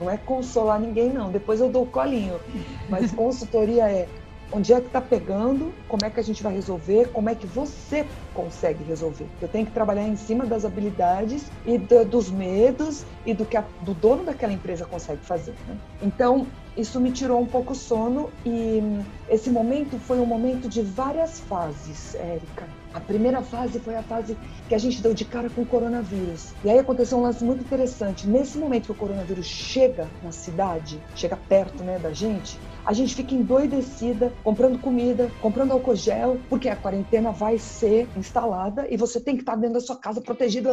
Não 0.00 0.08
é 0.08 0.16
consolar 0.16 0.80
ninguém, 0.80 1.12
não. 1.12 1.30
Depois 1.30 1.60
eu 1.60 1.68
dou 1.68 1.82
o 1.82 1.86
colinho. 1.86 2.40
Mas 2.88 3.12
consultoria 3.12 3.90
é 3.90 4.08
onde 4.54 4.72
é 4.72 4.80
que 4.80 4.86
está 4.86 5.00
pegando, 5.00 5.74
como 5.88 6.04
é 6.04 6.10
que 6.10 6.20
a 6.20 6.22
gente 6.22 6.42
vai 6.42 6.54
resolver, 6.54 7.08
como 7.08 7.28
é 7.28 7.34
que 7.34 7.46
você 7.46 8.06
consegue 8.32 8.84
resolver. 8.84 9.26
Eu 9.42 9.48
tenho 9.48 9.66
que 9.66 9.72
trabalhar 9.72 10.06
em 10.06 10.16
cima 10.16 10.46
das 10.46 10.64
habilidades 10.64 11.50
e 11.66 11.76
do, 11.76 12.04
dos 12.04 12.30
medos 12.30 13.04
e 13.26 13.34
do 13.34 13.44
que 13.44 13.56
a, 13.56 13.64
do 13.82 13.92
dono 13.94 14.22
daquela 14.22 14.52
empresa 14.52 14.84
consegue 14.84 15.22
fazer. 15.22 15.54
Né? 15.66 15.76
Então, 16.00 16.46
isso 16.76 17.00
me 17.00 17.10
tirou 17.10 17.40
um 17.40 17.46
pouco 17.46 17.72
o 17.72 17.74
sono 17.74 18.30
e 18.46 18.80
esse 19.28 19.50
momento 19.50 19.98
foi 19.98 20.20
um 20.20 20.26
momento 20.26 20.68
de 20.68 20.82
várias 20.82 21.40
fases, 21.40 22.14
Érica. 22.14 22.64
A 22.92 23.00
primeira 23.00 23.42
fase 23.42 23.80
foi 23.80 23.96
a 23.96 24.02
fase 24.04 24.36
que 24.68 24.74
a 24.74 24.78
gente 24.78 25.02
deu 25.02 25.12
de 25.12 25.24
cara 25.24 25.50
com 25.50 25.62
o 25.62 25.66
coronavírus. 25.66 26.52
E 26.64 26.70
aí 26.70 26.78
aconteceu 26.78 27.18
um 27.18 27.22
lance 27.22 27.42
muito 27.44 27.60
interessante. 27.60 28.26
Nesse 28.26 28.56
momento 28.56 28.86
que 28.86 28.92
o 28.92 28.94
coronavírus 28.94 29.46
chega 29.46 30.08
na 30.22 30.30
cidade, 30.30 31.00
chega 31.16 31.36
perto 31.36 31.82
né, 31.82 31.98
da 31.98 32.12
gente, 32.12 32.56
a 32.84 32.92
gente 32.92 33.14
fica 33.14 33.34
endoidecida, 33.34 34.34
comprando 34.42 34.78
comida, 34.78 35.30
comprando 35.40 35.72
álcool 35.72 35.94
gel, 35.94 36.40
porque 36.48 36.68
a 36.68 36.76
quarentena 36.76 37.32
vai 37.32 37.58
ser 37.58 38.10
instalada 38.16 38.86
e 38.90 38.96
você 38.96 39.20
tem 39.20 39.36
que 39.36 39.42
estar 39.42 39.56
dentro 39.56 39.74
da 39.74 39.80
sua 39.80 39.96
casa 39.96 40.20
protegida. 40.20 40.70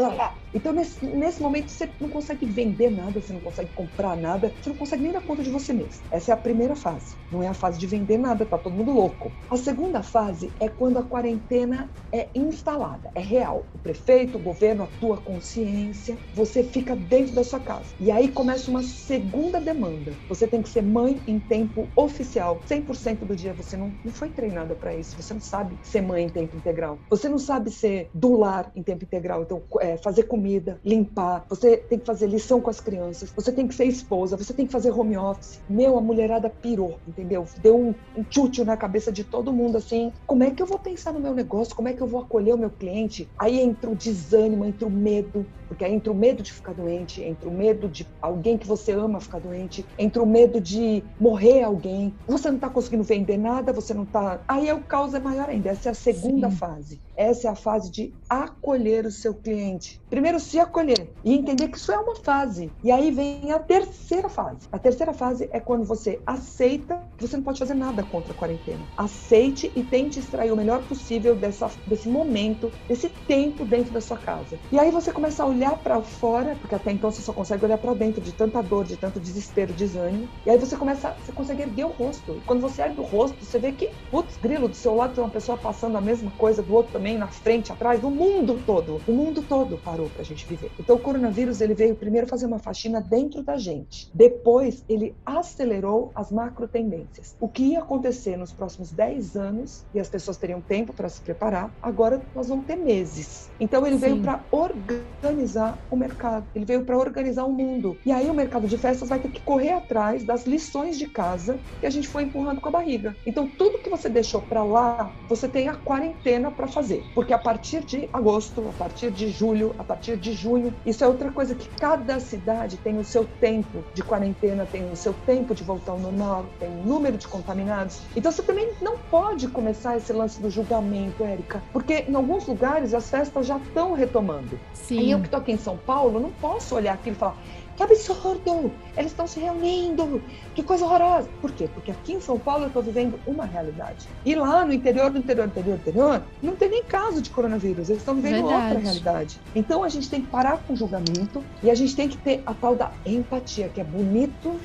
Então, 0.53 0.73
nesse, 0.73 1.05
nesse 1.05 1.41
momento, 1.41 1.71
você 1.71 1.93
não 1.99 2.09
consegue 2.09 2.45
vender 2.45 2.89
nada, 2.89 3.21
você 3.21 3.31
não 3.31 3.39
consegue 3.39 3.71
comprar 3.73 4.17
nada, 4.17 4.53
você 4.59 4.69
não 4.69 4.77
consegue 4.77 5.03
nem 5.03 5.13
dar 5.13 5.21
conta 5.21 5.41
de 5.43 5.49
você 5.49 5.71
mesmo. 5.71 6.03
Essa 6.11 6.31
é 6.31 6.33
a 6.33 6.37
primeira 6.37 6.75
fase. 6.75 7.15
Não 7.31 7.41
é 7.41 7.47
a 7.47 7.53
fase 7.53 7.79
de 7.79 7.87
vender 7.87 8.17
nada, 8.17 8.45
tá 8.45 8.57
todo 8.57 8.75
mundo 8.75 8.91
louco. 8.91 9.33
A 9.49 9.55
segunda 9.55 10.03
fase 10.03 10.53
é 10.59 10.67
quando 10.67 10.97
a 10.97 11.03
quarentena 11.03 11.89
é 12.13 12.29
instalada, 12.35 13.09
é 13.15 13.21
real. 13.21 13.69
O 13.73 13.79
prefeito, 13.79 14.37
o 14.37 14.41
governo, 14.41 14.83
a 14.83 14.87
tua 14.87 15.21
consciência, 15.21 16.19
você 16.33 16.63
fica 16.63 16.95
dentro 16.95 17.33
da 17.33 17.43
sua 17.43 17.59
casa. 17.59 17.95
E 17.99 18.11
aí 18.11 18.29
começa 18.29 18.69
uma 18.69 18.83
segunda 18.83 19.61
demanda. 19.61 20.19
Você 20.27 20.47
tem 20.47 20.61
que 20.61 20.69
ser 20.69 20.81
mãe 20.83 21.23
em 21.25 21.39
tempo 21.39 21.89
oficial. 22.03 22.61
100% 22.67 23.25
do 23.25 23.35
dia 23.35 23.53
você 23.53 23.77
não, 23.77 23.97
não 24.03 24.11
foi 24.11 24.29
treinada 24.29 24.75
para 24.75 24.95
isso. 24.95 25.15
Você 25.21 25.33
não 25.33 25.41
sabe 25.41 25.77
ser 25.81 26.01
mãe 26.01 26.25
em 26.25 26.29
tempo 26.29 26.55
integral. 26.55 26.99
Você 27.09 27.27
não 27.29 27.37
sabe 27.37 27.71
ser 27.71 28.09
do 28.13 28.37
lar 28.37 28.71
em 28.75 28.83
tempo 28.83 29.03
integral. 29.03 29.43
Então, 29.43 29.63
é, 29.79 29.97
fazer 29.97 30.23
comida, 30.23 30.79
limpar. 30.83 31.45
Você 31.49 31.77
tem 31.77 31.99
que 31.99 32.05
fazer 32.05 32.27
lição 32.27 32.61
com 32.61 32.69
as 32.69 32.79
crianças. 32.79 33.31
Você 33.35 33.51
tem 33.51 33.67
que 33.67 33.75
ser 33.75 33.85
esposa. 33.85 34.37
Você 34.37 34.53
tem 34.53 34.65
que 34.65 34.71
fazer 34.71 34.91
home 34.91 35.17
office. 35.17 35.61
Meu, 35.69 35.97
a 35.97 36.01
mulherada 36.01 36.49
pirou, 36.49 36.99
entendeu? 37.07 37.45
Deu 37.57 37.77
um, 37.77 37.95
um 38.15 38.23
tchutchu 38.23 38.65
na 38.65 38.77
cabeça 38.77 39.11
de 39.11 39.23
todo 39.23 39.53
mundo 39.53 39.77
assim. 39.77 40.11
Como 40.25 40.43
é 40.43 40.51
que 40.51 40.61
eu 40.61 40.67
vou 40.67 40.79
pensar 40.79 41.13
no 41.13 41.19
meu 41.19 41.33
negócio? 41.33 41.75
Como 41.75 41.87
é 41.87 41.93
que 41.93 42.01
eu 42.01 42.07
vou 42.07 42.21
acolher 42.21 42.53
o 42.53 42.57
meu 42.57 42.69
cliente? 42.69 43.29
Aí 43.39 43.59
entra 43.59 43.89
o 43.89 43.95
desânimo, 43.95 44.65
entra 44.65 44.87
o 44.87 44.91
medo. 44.91 45.47
Porque 45.71 45.85
aí 45.85 45.93
entra 45.93 46.11
o 46.11 46.15
medo 46.15 46.43
de 46.43 46.51
ficar 46.51 46.73
doente, 46.73 47.23
entra 47.23 47.47
o 47.47 47.53
medo 47.53 47.87
de 47.87 48.05
alguém 48.21 48.57
que 48.57 48.67
você 48.67 48.91
ama 48.91 49.21
ficar 49.21 49.39
doente, 49.39 49.85
entra 49.97 50.21
o 50.21 50.25
medo 50.25 50.59
de 50.59 51.01
morrer 51.17 51.63
alguém 51.63 52.13
você 52.27 52.49
não 52.49 52.55
está 52.55 52.69
conseguindo 52.69 53.03
vender 53.03 53.37
nada, 53.37 53.71
você 53.71 53.93
não 53.93 54.03
está. 54.03 54.41
Aí 54.47 54.71
o 54.71 54.81
caos 54.81 55.13
é 55.13 55.19
maior 55.19 55.49
ainda. 55.49 55.69
Essa 55.69 55.89
é 55.89 55.91
a 55.91 55.95
segunda 55.95 56.49
Sim. 56.49 56.55
fase. 56.55 57.01
Essa 57.15 57.47
é 57.47 57.51
a 57.51 57.55
fase 57.55 57.91
de 57.91 58.13
acolher 58.29 59.05
o 59.05 59.11
seu 59.11 59.33
cliente. 59.33 60.01
Primeiro, 60.09 60.39
se 60.39 60.59
acolher 60.59 61.13
e 61.23 61.33
entender 61.33 61.67
que 61.67 61.77
isso 61.77 61.91
é 61.91 61.97
uma 61.97 62.15
fase. 62.15 62.71
E 62.83 62.91
aí 62.91 63.11
vem 63.11 63.51
a 63.51 63.59
terceira 63.59 64.27
fase. 64.27 64.67
A 64.71 64.79
terceira 64.79 65.13
fase 65.13 65.47
é 65.51 65.59
quando 65.59 65.85
você 65.85 66.19
aceita 66.25 66.99
que 67.17 67.27
você 67.27 67.37
não 67.37 67.43
pode 67.43 67.59
fazer 67.59 67.75
nada 67.75 68.03
contra 68.03 68.33
a 68.33 68.35
quarentena. 68.35 68.81
Aceite 68.97 69.71
e 69.75 69.83
tente 69.83 70.19
extrair 70.19 70.51
o 70.51 70.55
melhor 70.57 70.81
possível 70.87 71.35
dessa, 71.35 71.69
desse 71.85 72.09
momento, 72.09 72.71
desse 72.87 73.09
tempo 73.27 73.65
dentro 73.65 73.93
da 73.93 74.01
sua 74.01 74.17
casa. 74.17 74.57
E 74.71 74.79
aí 74.79 74.89
você 74.89 75.11
começa 75.11 75.43
a 75.43 75.45
olhar 75.45 75.60
para 75.69 76.01
fora, 76.01 76.55
porque 76.55 76.75
até 76.75 76.91
então 76.91 77.11
você 77.11 77.21
só 77.21 77.33
consegue 77.33 77.65
olhar 77.65 77.77
para 77.77 77.93
dentro 77.93 78.21
de 78.21 78.31
tanta 78.31 78.61
dor, 78.61 78.85
de 78.85 78.95
tanto 78.97 79.19
desespero, 79.19 79.73
desânimo. 79.73 80.27
E 80.45 80.49
aí 80.49 80.57
você 80.57 80.75
começa, 80.75 81.15
você 81.23 81.31
consegue 81.31 81.63
erguer 81.63 81.81
erguer 81.81 81.85
o 81.85 81.89
rosto. 81.89 82.37
E 82.37 82.41
quando 82.41 82.61
você 82.61 82.81
ergue 82.81 82.99
o 82.99 83.03
rosto, 83.03 83.43
você 83.43 83.57
vê 83.57 83.71
que, 83.71 83.89
putz, 84.09 84.37
grilo, 84.37 84.67
do 84.67 84.75
seu 84.75 84.95
lado 84.95 85.15
tem 85.15 85.23
uma 85.23 85.29
pessoa 85.29 85.57
passando 85.57 85.97
a 85.97 86.01
mesma 86.01 86.31
coisa, 86.31 86.61
do 86.61 86.73
outro 86.73 86.93
também, 86.93 87.17
na 87.17 87.27
frente, 87.27 87.71
atrás, 87.71 87.99
do 87.99 88.09
mundo 88.09 88.61
todo. 88.65 89.01
O 89.07 89.11
mundo 89.11 89.41
todo 89.41 89.77
parou 89.77 90.09
pra 90.09 90.23
gente 90.23 90.45
viver. 90.45 90.71
Então 90.79 90.95
o 90.95 90.99
coronavírus, 90.99 91.61
ele 91.61 91.73
veio 91.73 91.95
primeiro 91.95 92.27
fazer 92.27 92.45
uma 92.45 92.59
faxina 92.59 93.01
dentro 93.01 93.43
da 93.43 93.57
gente. 93.57 94.09
Depois, 94.13 94.83
ele 94.87 95.15
acelerou 95.25 96.11
as 96.13 96.31
macro 96.31 96.67
tendências. 96.67 97.35
O 97.39 97.47
que 97.47 97.63
ia 97.63 97.79
acontecer 97.79 98.37
nos 98.37 98.51
próximos 98.51 98.91
10 98.91 99.35
anos, 99.35 99.85
e 99.93 99.99
as 99.99 100.09
pessoas 100.09 100.37
teriam 100.37 100.61
tempo 100.61 100.93
para 100.93 101.09
se 101.09 101.21
preparar, 101.21 101.73
agora 101.81 102.21
nós 102.35 102.47
vamos 102.47 102.65
ter 102.65 102.75
meses. 102.75 103.49
Então 103.59 103.85
ele 103.85 103.95
Sim. 103.95 104.01
veio 104.01 104.21
para 104.21 104.43
organizar 104.51 105.50
o 105.89 105.95
mercado, 105.95 106.45
ele 106.55 106.65
veio 106.65 106.83
para 106.83 106.97
organizar 106.97 107.45
o 107.45 107.51
mundo. 107.51 107.97
E 108.05 108.11
aí 108.11 108.29
o 108.29 108.33
mercado 108.33 108.67
de 108.67 108.77
festas 108.77 109.09
vai 109.09 109.19
ter 109.19 109.29
que 109.29 109.41
correr 109.41 109.73
atrás 109.73 110.23
das 110.23 110.45
lições 110.45 110.97
de 110.97 111.07
casa 111.07 111.59
que 111.79 111.85
a 111.85 111.89
gente 111.89 112.07
foi 112.07 112.23
empurrando 112.23 112.61
com 112.61 112.69
a 112.69 112.71
barriga. 112.71 113.15
Então 113.25 113.47
tudo 113.47 113.79
que 113.79 113.89
você 113.89 114.09
deixou 114.09 114.41
para 114.41 114.63
lá, 114.63 115.11
você 115.27 115.47
tem 115.47 115.67
a 115.67 115.75
quarentena 115.75 116.51
para 116.51 116.67
fazer, 116.67 117.03
porque 117.13 117.33
a 117.33 117.37
partir 117.37 117.83
de 117.83 118.09
agosto, 118.13 118.63
a 118.69 118.77
partir 118.77 119.11
de 119.11 119.29
julho, 119.29 119.75
a 119.77 119.83
partir 119.83 120.17
de 120.17 120.33
junho, 120.33 120.73
isso 120.85 121.03
é 121.03 121.07
outra 121.07 121.31
coisa 121.31 121.55
que 121.55 121.67
cada 121.79 122.19
cidade 122.19 122.77
tem 122.77 122.97
o 122.97 123.03
seu 123.03 123.25
tempo 123.39 123.83
de 123.93 124.03
quarentena, 124.03 124.65
tem 124.65 124.89
o 124.91 124.95
seu 124.95 125.13
tempo 125.25 125.53
de 125.53 125.63
voltar 125.63 125.93
ao 125.93 125.99
normal, 125.99 126.45
tem 126.59 126.69
o 126.69 126.85
número 126.85 127.17
de 127.17 127.27
contaminados. 127.27 128.01
Então 128.15 128.31
você 128.31 128.41
também 128.41 128.69
não 128.81 128.97
pode 128.97 129.47
começar 129.47 129.97
esse 129.97 130.13
lance 130.13 130.41
do 130.41 130.49
julgamento, 130.49 131.23
Érica, 131.23 131.61
porque 131.71 132.05
em 132.07 132.15
alguns 132.15 132.47
lugares 132.47 132.93
as 132.93 133.09
festas 133.09 133.45
já 133.45 133.57
estão 133.57 133.93
retomando. 133.93 134.59
Sim. 134.73 134.99
E 134.99 135.11
eu 135.11 135.19
que 135.19 135.25
estou 135.25 135.39
aqui 135.41 135.51
em 135.51 135.57
São 135.57 135.77
Paulo, 135.77 136.19
não 136.19 136.31
posso 136.31 136.75
olhar 136.75 136.93
aquilo 136.93 137.15
e 137.15 137.19
falar 137.19 137.37
que 137.81 137.83
absurdo! 137.83 138.71
Eles 138.95 139.11
estão 139.11 139.25
se 139.25 139.39
reunindo! 139.39 140.21
Que 140.53 140.61
coisa 140.61 140.85
horrorosa! 140.85 141.29
Por 141.39 141.51
quê? 141.51 141.69
Porque 141.73 141.91
aqui 141.91 142.13
em 142.13 142.21
São 142.21 142.37
Paulo 142.37 142.65
eu 142.65 142.67
estou 142.67 142.83
vivendo 142.83 143.19
uma 143.25 143.45
realidade. 143.45 144.07
E 144.25 144.35
lá 144.35 144.65
no 144.65 144.73
interior 144.73 145.09
do 145.09 145.17
interior 145.17 145.47
do 145.47 145.51
interior 145.51 145.77
do 145.77 145.81
interior, 145.81 146.23
não 146.41 146.55
tem 146.55 146.69
nem 146.69 146.83
caso 146.83 147.21
de 147.21 147.29
coronavírus. 147.29 147.89
Eles 147.89 148.01
estão 148.01 148.15
vivendo 148.15 148.47
Verdade. 148.47 148.65
outra 148.65 148.79
realidade. 148.79 149.39
Então 149.55 149.83
a 149.83 149.89
gente 149.89 150.09
tem 150.09 150.21
que 150.21 150.27
parar 150.27 150.57
com 150.59 150.73
o 150.73 150.75
julgamento 150.75 151.43
e 151.63 151.71
a 151.71 151.75
gente 151.75 151.95
tem 151.95 152.07
que 152.07 152.17
ter 152.17 152.43
a 152.45 152.53
tal 152.53 152.75
da 152.75 152.91
empatia, 153.05 153.69
que 153.69 153.79
é 153.79 153.83
bonito, 153.83 154.59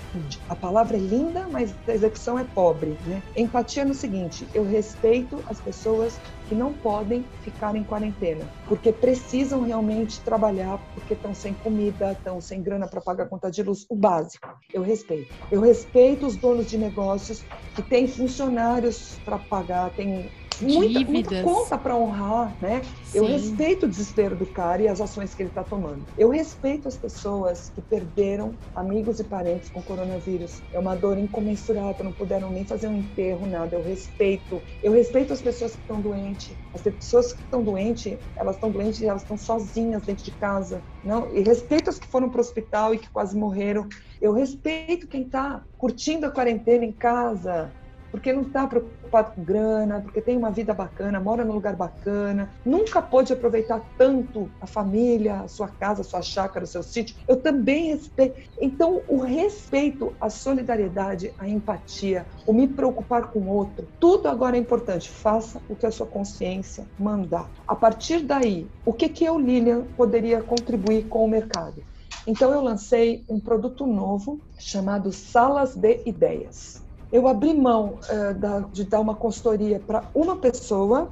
a 0.49 0.55
palavra 0.55 0.97
é 0.97 1.01
linda, 1.01 1.47
mas 1.51 1.75
a 1.87 1.93
execução 1.93 2.39
é 2.39 2.45
pobre. 2.45 2.99
Né? 3.07 3.23
Empatia 3.37 3.85
no 3.85 3.95
seguinte: 3.95 4.47
eu 4.53 4.65
respeito 4.65 5.43
as 5.49 5.61
pessoas 5.61 6.19
que 6.49 6.55
não 6.55 6.73
podem 6.73 7.25
ficar 7.43 7.75
em 7.75 7.85
quarentena, 7.85 8.49
porque 8.67 8.93
precisam 8.93 9.63
realmente 9.63 10.23
trabalhar, 10.23 10.79
porque 10.95 11.15
estão 11.15 11.35
sem 11.35 11.53
comida, 11.55 12.13
estão 12.13 12.41
sem 12.41 12.63
grana 12.63 12.87
para 12.87 13.01
pagar 13.01 13.25
a 13.25 13.29
conta 13.29 13.51
de 13.51 13.63
luz, 13.63 13.85
o 13.89 13.97
básico. 13.97 14.49
Eu 14.73 14.83
respeito. 14.83 15.35
Eu 15.51 15.61
respeito 15.61 16.27
os 16.27 16.37
donos 16.37 16.67
de 16.67 16.79
negócios 16.79 17.45
que 17.75 17.83
têm 17.83 18.07
funcionários 18.07 19.21
para 19.25 19.39
pagar, 19.39 19.91
têm 19.91 20.31
muita, 20.61 21.11
muita 21.11 21.43
conta 21.43 21.79
para 21.79 21.97
honrar, 21.97 22.57
né? 22.61 22.83
Sim. 23.05 23.19
Eu 23.19 23.27
respeito 23.27 23.87
o 23.87 23.89
desespero 23.89 24.37
do 24.37 24.47
cara 24.47 24.83
e 24.83 24.89
as 24.89 25.01
ações 25.01 25.35
que 25.35 25.43
ele 25.43 25.51
está 25.51 25.63
tomando. 25.63 26.03
Eu 26.17 26.29
respeito 26.29 26.89
as 26.89 26.97
pessoas 26.97 27.71
que 27.75 27.81
perderam 27.81 28.55
amigos 28.75 29.21
e 29.21 29.25
parentes 29.25 29.71
com 29.71 29.83
coronavírus. 29.83 30.61
É 30.73 30.79
uma 30.79 30.95
dor 30.95 31.19
incomensurável, 31.19 32.05
não 32.05 32.13
puderam 32.13 32.51
nem 32.51 32.65
fazer 32.65 32.89
um 32.89 32.99
enterro, 32.99 33.47
nada. 33.47 33.77
Eu 33.77 33.83
respeito. 33.83 34.61
Eu 34.83 34.93
respeito 34.93 35.33
as 35.33 35.41
pessoas 35.41 35.73
que 35.73 35.81
estão 35.81 36.01
doentes. 36.01 36.53
As 36.75 36.83
pessoas 36.83 37.33
que 37.33 37.43
estão 37.43 37.63
doentes, 37.63 38.19
elas 38.37 38.57
estão 38.57 38.71
doentes 38.71 39.01
e 39.01 39.07
elas 39.07 39.23
estão 39.23 39.37
sozinhas 39.37 40.03
dentro 40.03 40.25
de 40.25 40.31
casa. 40.33 40.83
Não, 41.05 41.35
e 41.35 41.41
respeito 41.41 41.91
as 41.91 41.99
que 41.99 42.07
foram 42.07 42.29
para 42.29 42.39
o 42.39 42.41
hospital 42.41 42.95
e 42.95 42.99
que 42.99 43.09
quase 43.11 43.37
morreram. 43.37 43.89
Eu 44.21 44.33
respeito 44.33 45.07
quem 45.07 45.23
está 45.23 45.63
curtindo 45.79 46.27
a 46.27 46.31
quarentena 46.31 46.85
em 46.85 46.93
casa, 46.93 47.71
porque 48.17 48.33
não 48.33 48.43
está 48.43 48.67
preocupado 48.67 49.33
com 49.33 49.45
grana, 49.45 50.01
porque 50.01 50.23
tem 50.23 50.39
uma 50.39 50.51
vida 50.51 50.73
bacana, 50.73 51.21
mora 51.21 51.45
num 51.45 51.53
lugar 51.53 51.77
bacana, 51.77 52.51
nunca 52.65 53.03
pôde 53.03 53.31
aproveitar 53.31 53.83
tanto 53.99 54.51
a 54.59 54.67
família, 54.67 55.41
a 55.41 55.49
sua 55.49 55.69
casa, 55.69 56.01
a 56.01 56.05
sua 56.05 56.23
chácara, 56.23 56.65
o 56.65 56.67
seu 56.67 56.83
sítio. 56.83 57.15
Eu 57.29 57.37
também 57.37 57.89
respeito. 57.89 58.41
Então, 58.59 59.03
o 59.07 59.19
respeito, 59.19 60.15
a 60.19 60.31
solidariedade, 60.31 61.31
a 61.39 61.47
empatia, 61.47 62.25
o 62.47 62.55
me 62.55 62.67
preocupar 62.67 63.31
com 63.31 63.41
o 63.41 63.49
outro, 63.49 63.87
tudo 64.01 64.29
agora 64.29 64.57
é 64.57 64.61
importante. 64.61 65.11
Faça 65.11 65.61
o 65.69 65.77
que 65.77 65.85
a 65.85 65.91
sua 65.91 66.07
consciência 66.07 66.87
mandar. 66.99 67.51
A 67.69 67.77
partir 67.77 68.21
daí, 68.21 68.67
o 68.87 68.95
que, 68.95 69.11
que 69.11 69.27
eu, 69.27 69.39
Lilian, 69.39 69.83
poderia 69.95 70.43
contribuir 70.43 71.07
com 71.07 71.23
o 71.23 71.29
mercado? 71.29 71.85
Então, 72.27 72.51
eu 72.51 72.63
lancei 72.63 73.27
um 73.29 73.39
produto 73.39 73.87
novo 73.87 74.41
chamado 74.59 75.13
Salas 75.13 75.77
de 75.77 76.01
Ideias 76.07 76.86
eu 77.13 77.27
abri 77.29 77.55
mão 77.55 77.99
uh, 78.11 78.71
de 78.71 78.85
dar 78.85 79.01
uma 79.01 79.15
consultoria 79.15 79.79
para 79.79 80.05
uma 80.15 80.37
pessoa, 80.37 81.11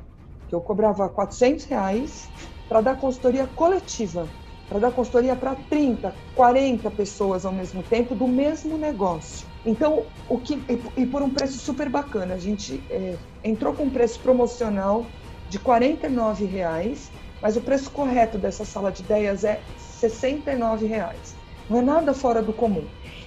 que 0.48 0.54
eu 0.54 0.60
cobrava 0.60 1.08
400 1.08 1.64
reais, 1.66 2.28
para 2.68 2.80
dar 2.80 2.98
consultoria 2.98 3.46
coletiva, 3.46 4.28
para 4.68 4.78
dar 4.78 4.90
consultoria 4.90 5.36
para 5.36 5.54
30, 5.54 6.14
40 6.34 6.90
pessoas 6.90 7.44
ao 7.44 7.52
mesmo 7.52 7.82
tempo 7.82 8.14
do 8.14 8.26
mesmo 8.26 8.76
negócio. 8.76 9.46
Então, 9.64 10.04
o 10.28 10.38
que 10.38 10.60
e 10.96 11.06
por 11.06 11.22
um 11.22 11.30
preço 11.30 11.58
super 11.58 11.88
bacana, 11.88 12.34
a 12.34 12.38
gente 12.38 12.82
é, 12.90 13.16
entrou 13.42 13.72
com 13.72 13.84
um 13.84 13.90
preço 13.90 14.18
promocional 14.20 15.06
de 15.48 15.58
49 15.58 16.44
reais, 16.44 17.10
mas 17.40 17.56
o 17.56 17.60
preço 17.60 17.90
correto 17.90 18.38
dessa 18.38 18.64
sala 18.64 18.90
de 18.90 19.02
ideias 19.02 19.44
é 19.44 19.60
69 19.78 20.86
reais. 20.86 21.36
Não 21.68 21.78
é 21.78 21.82
nada 21.82 22.12
fora 22.12 22.42
do 22.42 22.52
comum. 22.52 22.84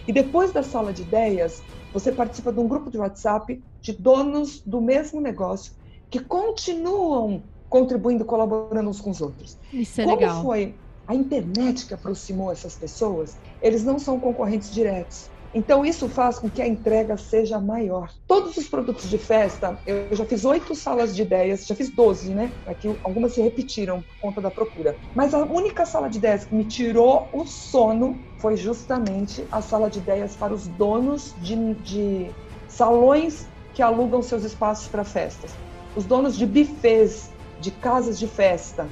E 0.07 0.13
depois 0.13 0.51
da 0.51 0.63
sala 0.63 0.93
de 0.93 1.01
ideias, 1.01 1.63
você 1.91 2.11
participa 2.11 2.51
de 2.53 2.59
um 2.59 2.67
grupo 2.67 2.91
de 2.91 2.97
WhatsApp 2.97 3.63
de 3.81 3.93
donos 3.93 4.61
do 4.65 4.81
mesmo 4.81 5.21
negócio 5.21 5.73
que 6.09 6.19
continuam 6.19 7.49
contribuindo, 7.69 8.25
colaborando 8.25 8.89
uns 8.89 9.01
com 9.01 9.09
os 9.11 9.21
outros. 9.21 9.57
Isso 9.71 10.01
é 10.01 10.05
Como 10.05 10.15
legal. 10.15 10.41
foi 10.41 10.81
a 11.05 11.15
internet 11.15 11.85
que 11.87 11.93
aproximou 11.93 12.51
essas 12.51 12.75
pessoas? 12.75 13.37
Eles 13.61 13.83
não 13.83 13.99
são 13.99 14.19
concorrentes 14.19 14.69
diretos. 14.71 15.31
Então, 15.53 15.85
isso 15.85 16.07
faz 16.09 16.39
com 16.39 16.49
que 16.49 16.61
a 16.61 16.67
entrega 16.67 17.17
seja 17.17 17.59
maior. 17.59 18.11
Todos 18.27 18.57
os 18.57 18.67
produtos 18.67 19.09
de 19.09 19.17
festa, 19.17 19.79
eu 19.85 20.15
já 20.15 20.25
fiz 20.25 20.45
oito 20.45 20.75
salas 20.75 21.15
de 21.15 21.21
ideias, 21.21 21.65
já 21.65 21.73
fiz 21.73 21.89
doze, 21.89 22.33
né? 22.33 22.51
Aqui 22.65 22.95
algumas 23.03 23.33
se 23.33 23.41
repetiram 23.41 24.01
por 24.01 24.19
conta 24.21 24.41
da 24.41 24.51
procura. 24.51 24.95
Mas 25.15 25.33
a 25.33 25.39
única 25.39 25.85
sala 25.85 26.09
de 26.09 26.17
ideias 26.17 26.45
que 26.45 26.53
me 26.53 26.65
tirou 26.65 27.27
o 27.33 27.45
sono 27.45 28.17
foi 28.37 28.57
justamente 28.57 29.45
a 29.51 29.61
sala 29.61 29.89
de 29.89 29.99
ideias 29.99 30.35
para 30.35 30.53
os 30.53 30.67
donos 30.67 31.33
de, 31.41 31.73
de 31.75 32.31
salões 32.67 33.47
que 33.73 33.81
alugam 33.81 34.21
seus 34.21 34.43
espaços 34.43 34.87
para 34.87 35.03
festas. 35.03 35.51
Os 35.95 36.05
donos 36.05 36.37
de 36.37 36.45
bufês, 36.45 37.31
de 37.59 37.71
casas 37.71 38.19
de 38.19 38.27
festa. 38.27 38.87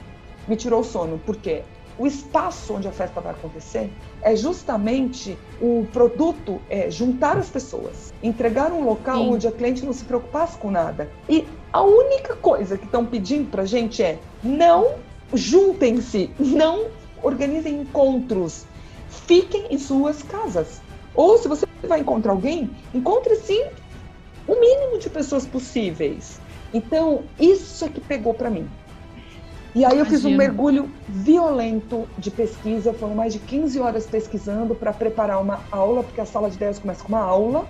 Me 0.48 0.56
tirou 0.56 0.82
o 0.82 0.84
sono. 0.84 1.20
Por 1.20 1.36
quê? 1.36 1.64
o 1.98 2.06
espaço 2.06 2.74
onde 2.74 2.88
a 2.88 2.92
festa 2.92 3.22
vai 3.22 3.34
acontecer 3.34 3.90
é 4.26 4.36
justamente 4.36 5.38
o 5.62 5.86
produto 5.94 6.60
é 6.68 6.90
juntar 6.90 7.38
as 7.38 7.48
pessoas, 7.48 8.12
entregar 8.24 8.72
um 8.72 8.84
local 8.84 9.18
Sim. 9.18 9.34
onde 9.34 9.48
a 9.48 9.52
cliente 9.52 9.86
não 9.86 9.94
se 9.94 10.04
preocupasse 10.04 10.58
com 10.58 10.72
nada. 10.72 11.08
E 11.30 11.46
a 11.72 11.84
única 11.84 12.36
coisa 12.36 12.76
que 12.76 12.86
estão 12.86 13.06
pedindo 13.06 13.52
para 13.52 13.62
a 13.62 13.66
gente 13.68 14.02
é 14.02 14.18
não 14.44 14.96
juntem-se, 15.32 16.32
não 16.40 16.88
organizem 17.22 17.82
encontros, 17.82 18.66
fiquem 19.10 19.68
em 19.70 19.78
suas 19.78 20.24
casas. 20.24 20.82
Ou 21.14 21.38
se 21.38 21.48
você 21.48 21.68
vai 21.84 22.00
encontrar 22.00 22.32
alguém, 22.32 22.72
encontre 22.96 23.36
sim 23.36 23.64
o 24.48 24.60
mínimo 24.60 24.98
de 24.98 25.08
pessoas 25.08 25.46
possíveis. 25.46 26.42
Então, 26.74 27.24
isso 27.40 27.86
é 27.86 27.90
que 27.90 28.02
pegou 28.02 28.34
para 28.34 28.50
mim. 28.50 28.68
E 29.76 29.84
aí 29.84 30.00
eu 30.00 30.06
fiz 30.06 30.24
um 30.24 30.38
mergulho 30.38 30.90
violento 31.06 32.08
de 32.18 32.32
pesquisa, 32.32 32.94
foram 32.94 33.14
mais 33.14 33.34
de 33.34 33.40
15 33.40 33.78
horas 33.82 34.06
pesquisando 34.08 34.74
para 34.74 34.94
preparar 34.94 35.42
uma 35.42 35.68
aula, 35.70 36.02
porque 36.02 36.22
a 36.22 36.26
sala 36.26 36.50
de 36.50 36.56
ideias 36.56 36.80
começa 36.80 37.04
com 37.04 37.10
uma 37.10 37.22
aula, 37.22 37.68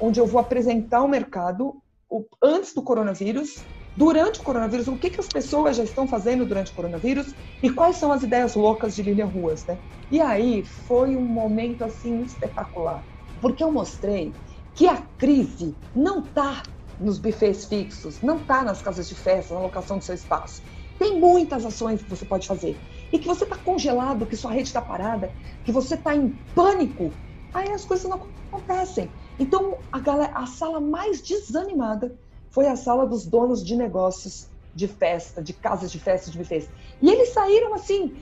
onde 0.00 0.18
eu 0.18 0.24
vou 0.24 0.40
apresentar 0.40 1.02
o 1.02 1.08
mercado 1.08 1.74
o, 2.08 2.24
antes 2.42 2.72
do 2.72 2.80
coronavírus, 2.82 3.64
durante 3.94 4.40
o 4.40 4.42
coronavírus, 4.42 4.88
o 4.88 4.96
que, 4.96 5.10
que 5.10 5.20
as 5.20 5.28
pessoas 5.28 5.76
já 5.76 5.84
estão 5.84 6.08
fazendo 6.08 6.46
durante 6.46 6.72
o 6.72 6.74
coronavírus 6.74 7.34
e 7.62 7.68
quais 7.68 7.96
são 7.96 8.10
as 8.10 8.22
ideias 8.22 8.54
loucas 8.54 8.94
de 8.94 9.02
Lilian 9.02 9.26
Ruas, 9.26 9.66
né? 9.66 9.78
E 10.10 10.22
aí 10.22 10.64
foi 10.64 11.16
um 11.16 11.26
momento 11.26 11.84
assim 11.84 12.22
espetacular, 12.22 13.04
porque 13.42 13.62
eu 13.62 13.70
mostrei 13.70 14.34
que 14.74 14.86
a 14.88 14.96
crise 15.18 15.76
não 15.94 16.20
está 16.20 16.62
nos 16.98 17.18
bufês 17.18 17.66
fixos, 17.66 18.22
não 18.22 18.38
está 18.38 18.62
nas 18.62 18.80
casas 18.80 19.06
de 19.06 19.14
festa, 19.14 19.52
na 19.52 19.60
locação 19.60 19.98
do 19.98 20.04
seu 20.04 20.14
espaço. 20.14 20.62
Tem 21.02 21.18
muitas 21.18 21.66
ações 21.66 22.00
que 22.00 22.08
você 22.08 22.24
pode 22.24 22.46
fazer. 22.46 22.78
E 23.12 23.18
que 23.18 23.26
você 23.26 23.42
está 23.42 23.56
congelado, 23.56 24.24
que 24.24 24.36
sua 24.36 24.52
rede 24.52 24.68
está 24.68 24.80
parada, 24.80 25.32
que 25.64 25.72
você 25.72 25.96
está 25.96 26.14
em 26.14 26.28
pânico, 26.54 27.10
aí 27.52 27.68
as 27.72 27.84
coisas 27.84 28.08
não 28.08 28.28
acontecem. 28.52 29.10
Então, 29.36 29.78
a, 29.90 29.98
galera, 29.98 30.32
a 30.32 30.46
sala 30.46 30.80
mais 30.80 31.20
desanimada 31.20 32.14
foi 32.52 32.68
a 32.68 32.76
sala 32.76 33.04
dos 33.04 33.26
donos 33.26 33.64
de 33.64 33.74
negócios 33.74 34.46
de 34.72 34.86
festa, 34.86 35.42
de 35.42 35.52
casas 35.52 35.90
de 35.90 35.98
festa, 35.98 36.30
de 36.30 36.38
buffets. 36.38 36.70
E 37.00 37.10
eles 37.10 37.30
saíram 37.30 37.74
assim, 37.74 38.16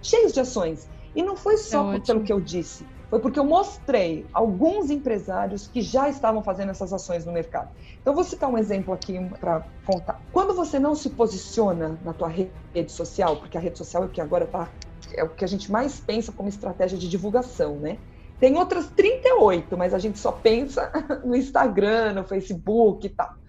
cheios 0.00 0.32
de 0.32 0.38
ações. 0.38 0.88
E 1.16 1.24
não 1.24 1.36
foi 1.36 1.56
só 1.56 1.94
é 1.94 1.98
pelo 1.98 2.22
que 2.22 2.32
eu 2.32 2.40
disse, 2.40 2.86
Foi 3.10 3.18
porque 3.18 3.40
eu 3.40 3.44
mostrei 3.44 4.24
alguns 4.32 4.88
empresários 4.88 5.66
que 5.66 5.82
já 5.82 6.08
estavam 6.08 6.44
fazendo 6.44 6.70
essas 6.70 6.92
ações 6.92 7.26
no 7.26 7.32
mercado. 7.32 7.68
Então, 8.00 8.14
vou 8.14 8.22
citar 8.22 8.48
um 8.48 8.56
exemplo 8.56 8.94
aqui 8.94 9.18
para 9.40 9.66
contar. 9.84 10.22
Quando 10.30 10.54
você 10.54 10.78
não 10.78 10.94
se 10.94 11.10
posiciona 11.10 11.98
na 12.04 12.12
tua 12.14 12.28
rede 12.28 12.92
social, 12.92 13.36
porque 13.36 13.58
a 13.58 13.60
rede 13.60 13.76
social 13.76 14.04
é 14.04 14.06
o 14.06 14.10
que 14.10 14.20
agora 14.20 14.46
tá, 14.46 14.70
é 15.16 15.24
o 15.24 15.28
que 15.28 15.44
a 15.44 15.48
gente 15.48 15.72
mais 15.72 15.98
pensa 15.98 16.30
como 16.30 16.48
estratégia 16.48 16.96
de 16.96 17.08
divulgação, 17.08 17.80
né? 17.80 17.98
Tem 18.38 18.56
outras 18.56 18.88
38, 18.92 19.76
mas 19.76 19.92
a 19.92 19.98
gente 19.98 20.18
só 20.18 20.30
pensa 20.30 20.90
no 21.26 21.34
Instagram, 21.34 22.14
no 22.14 22.24
Facebook 22.24 23.06
e 23.06 23.10
tal. 23.10 23.39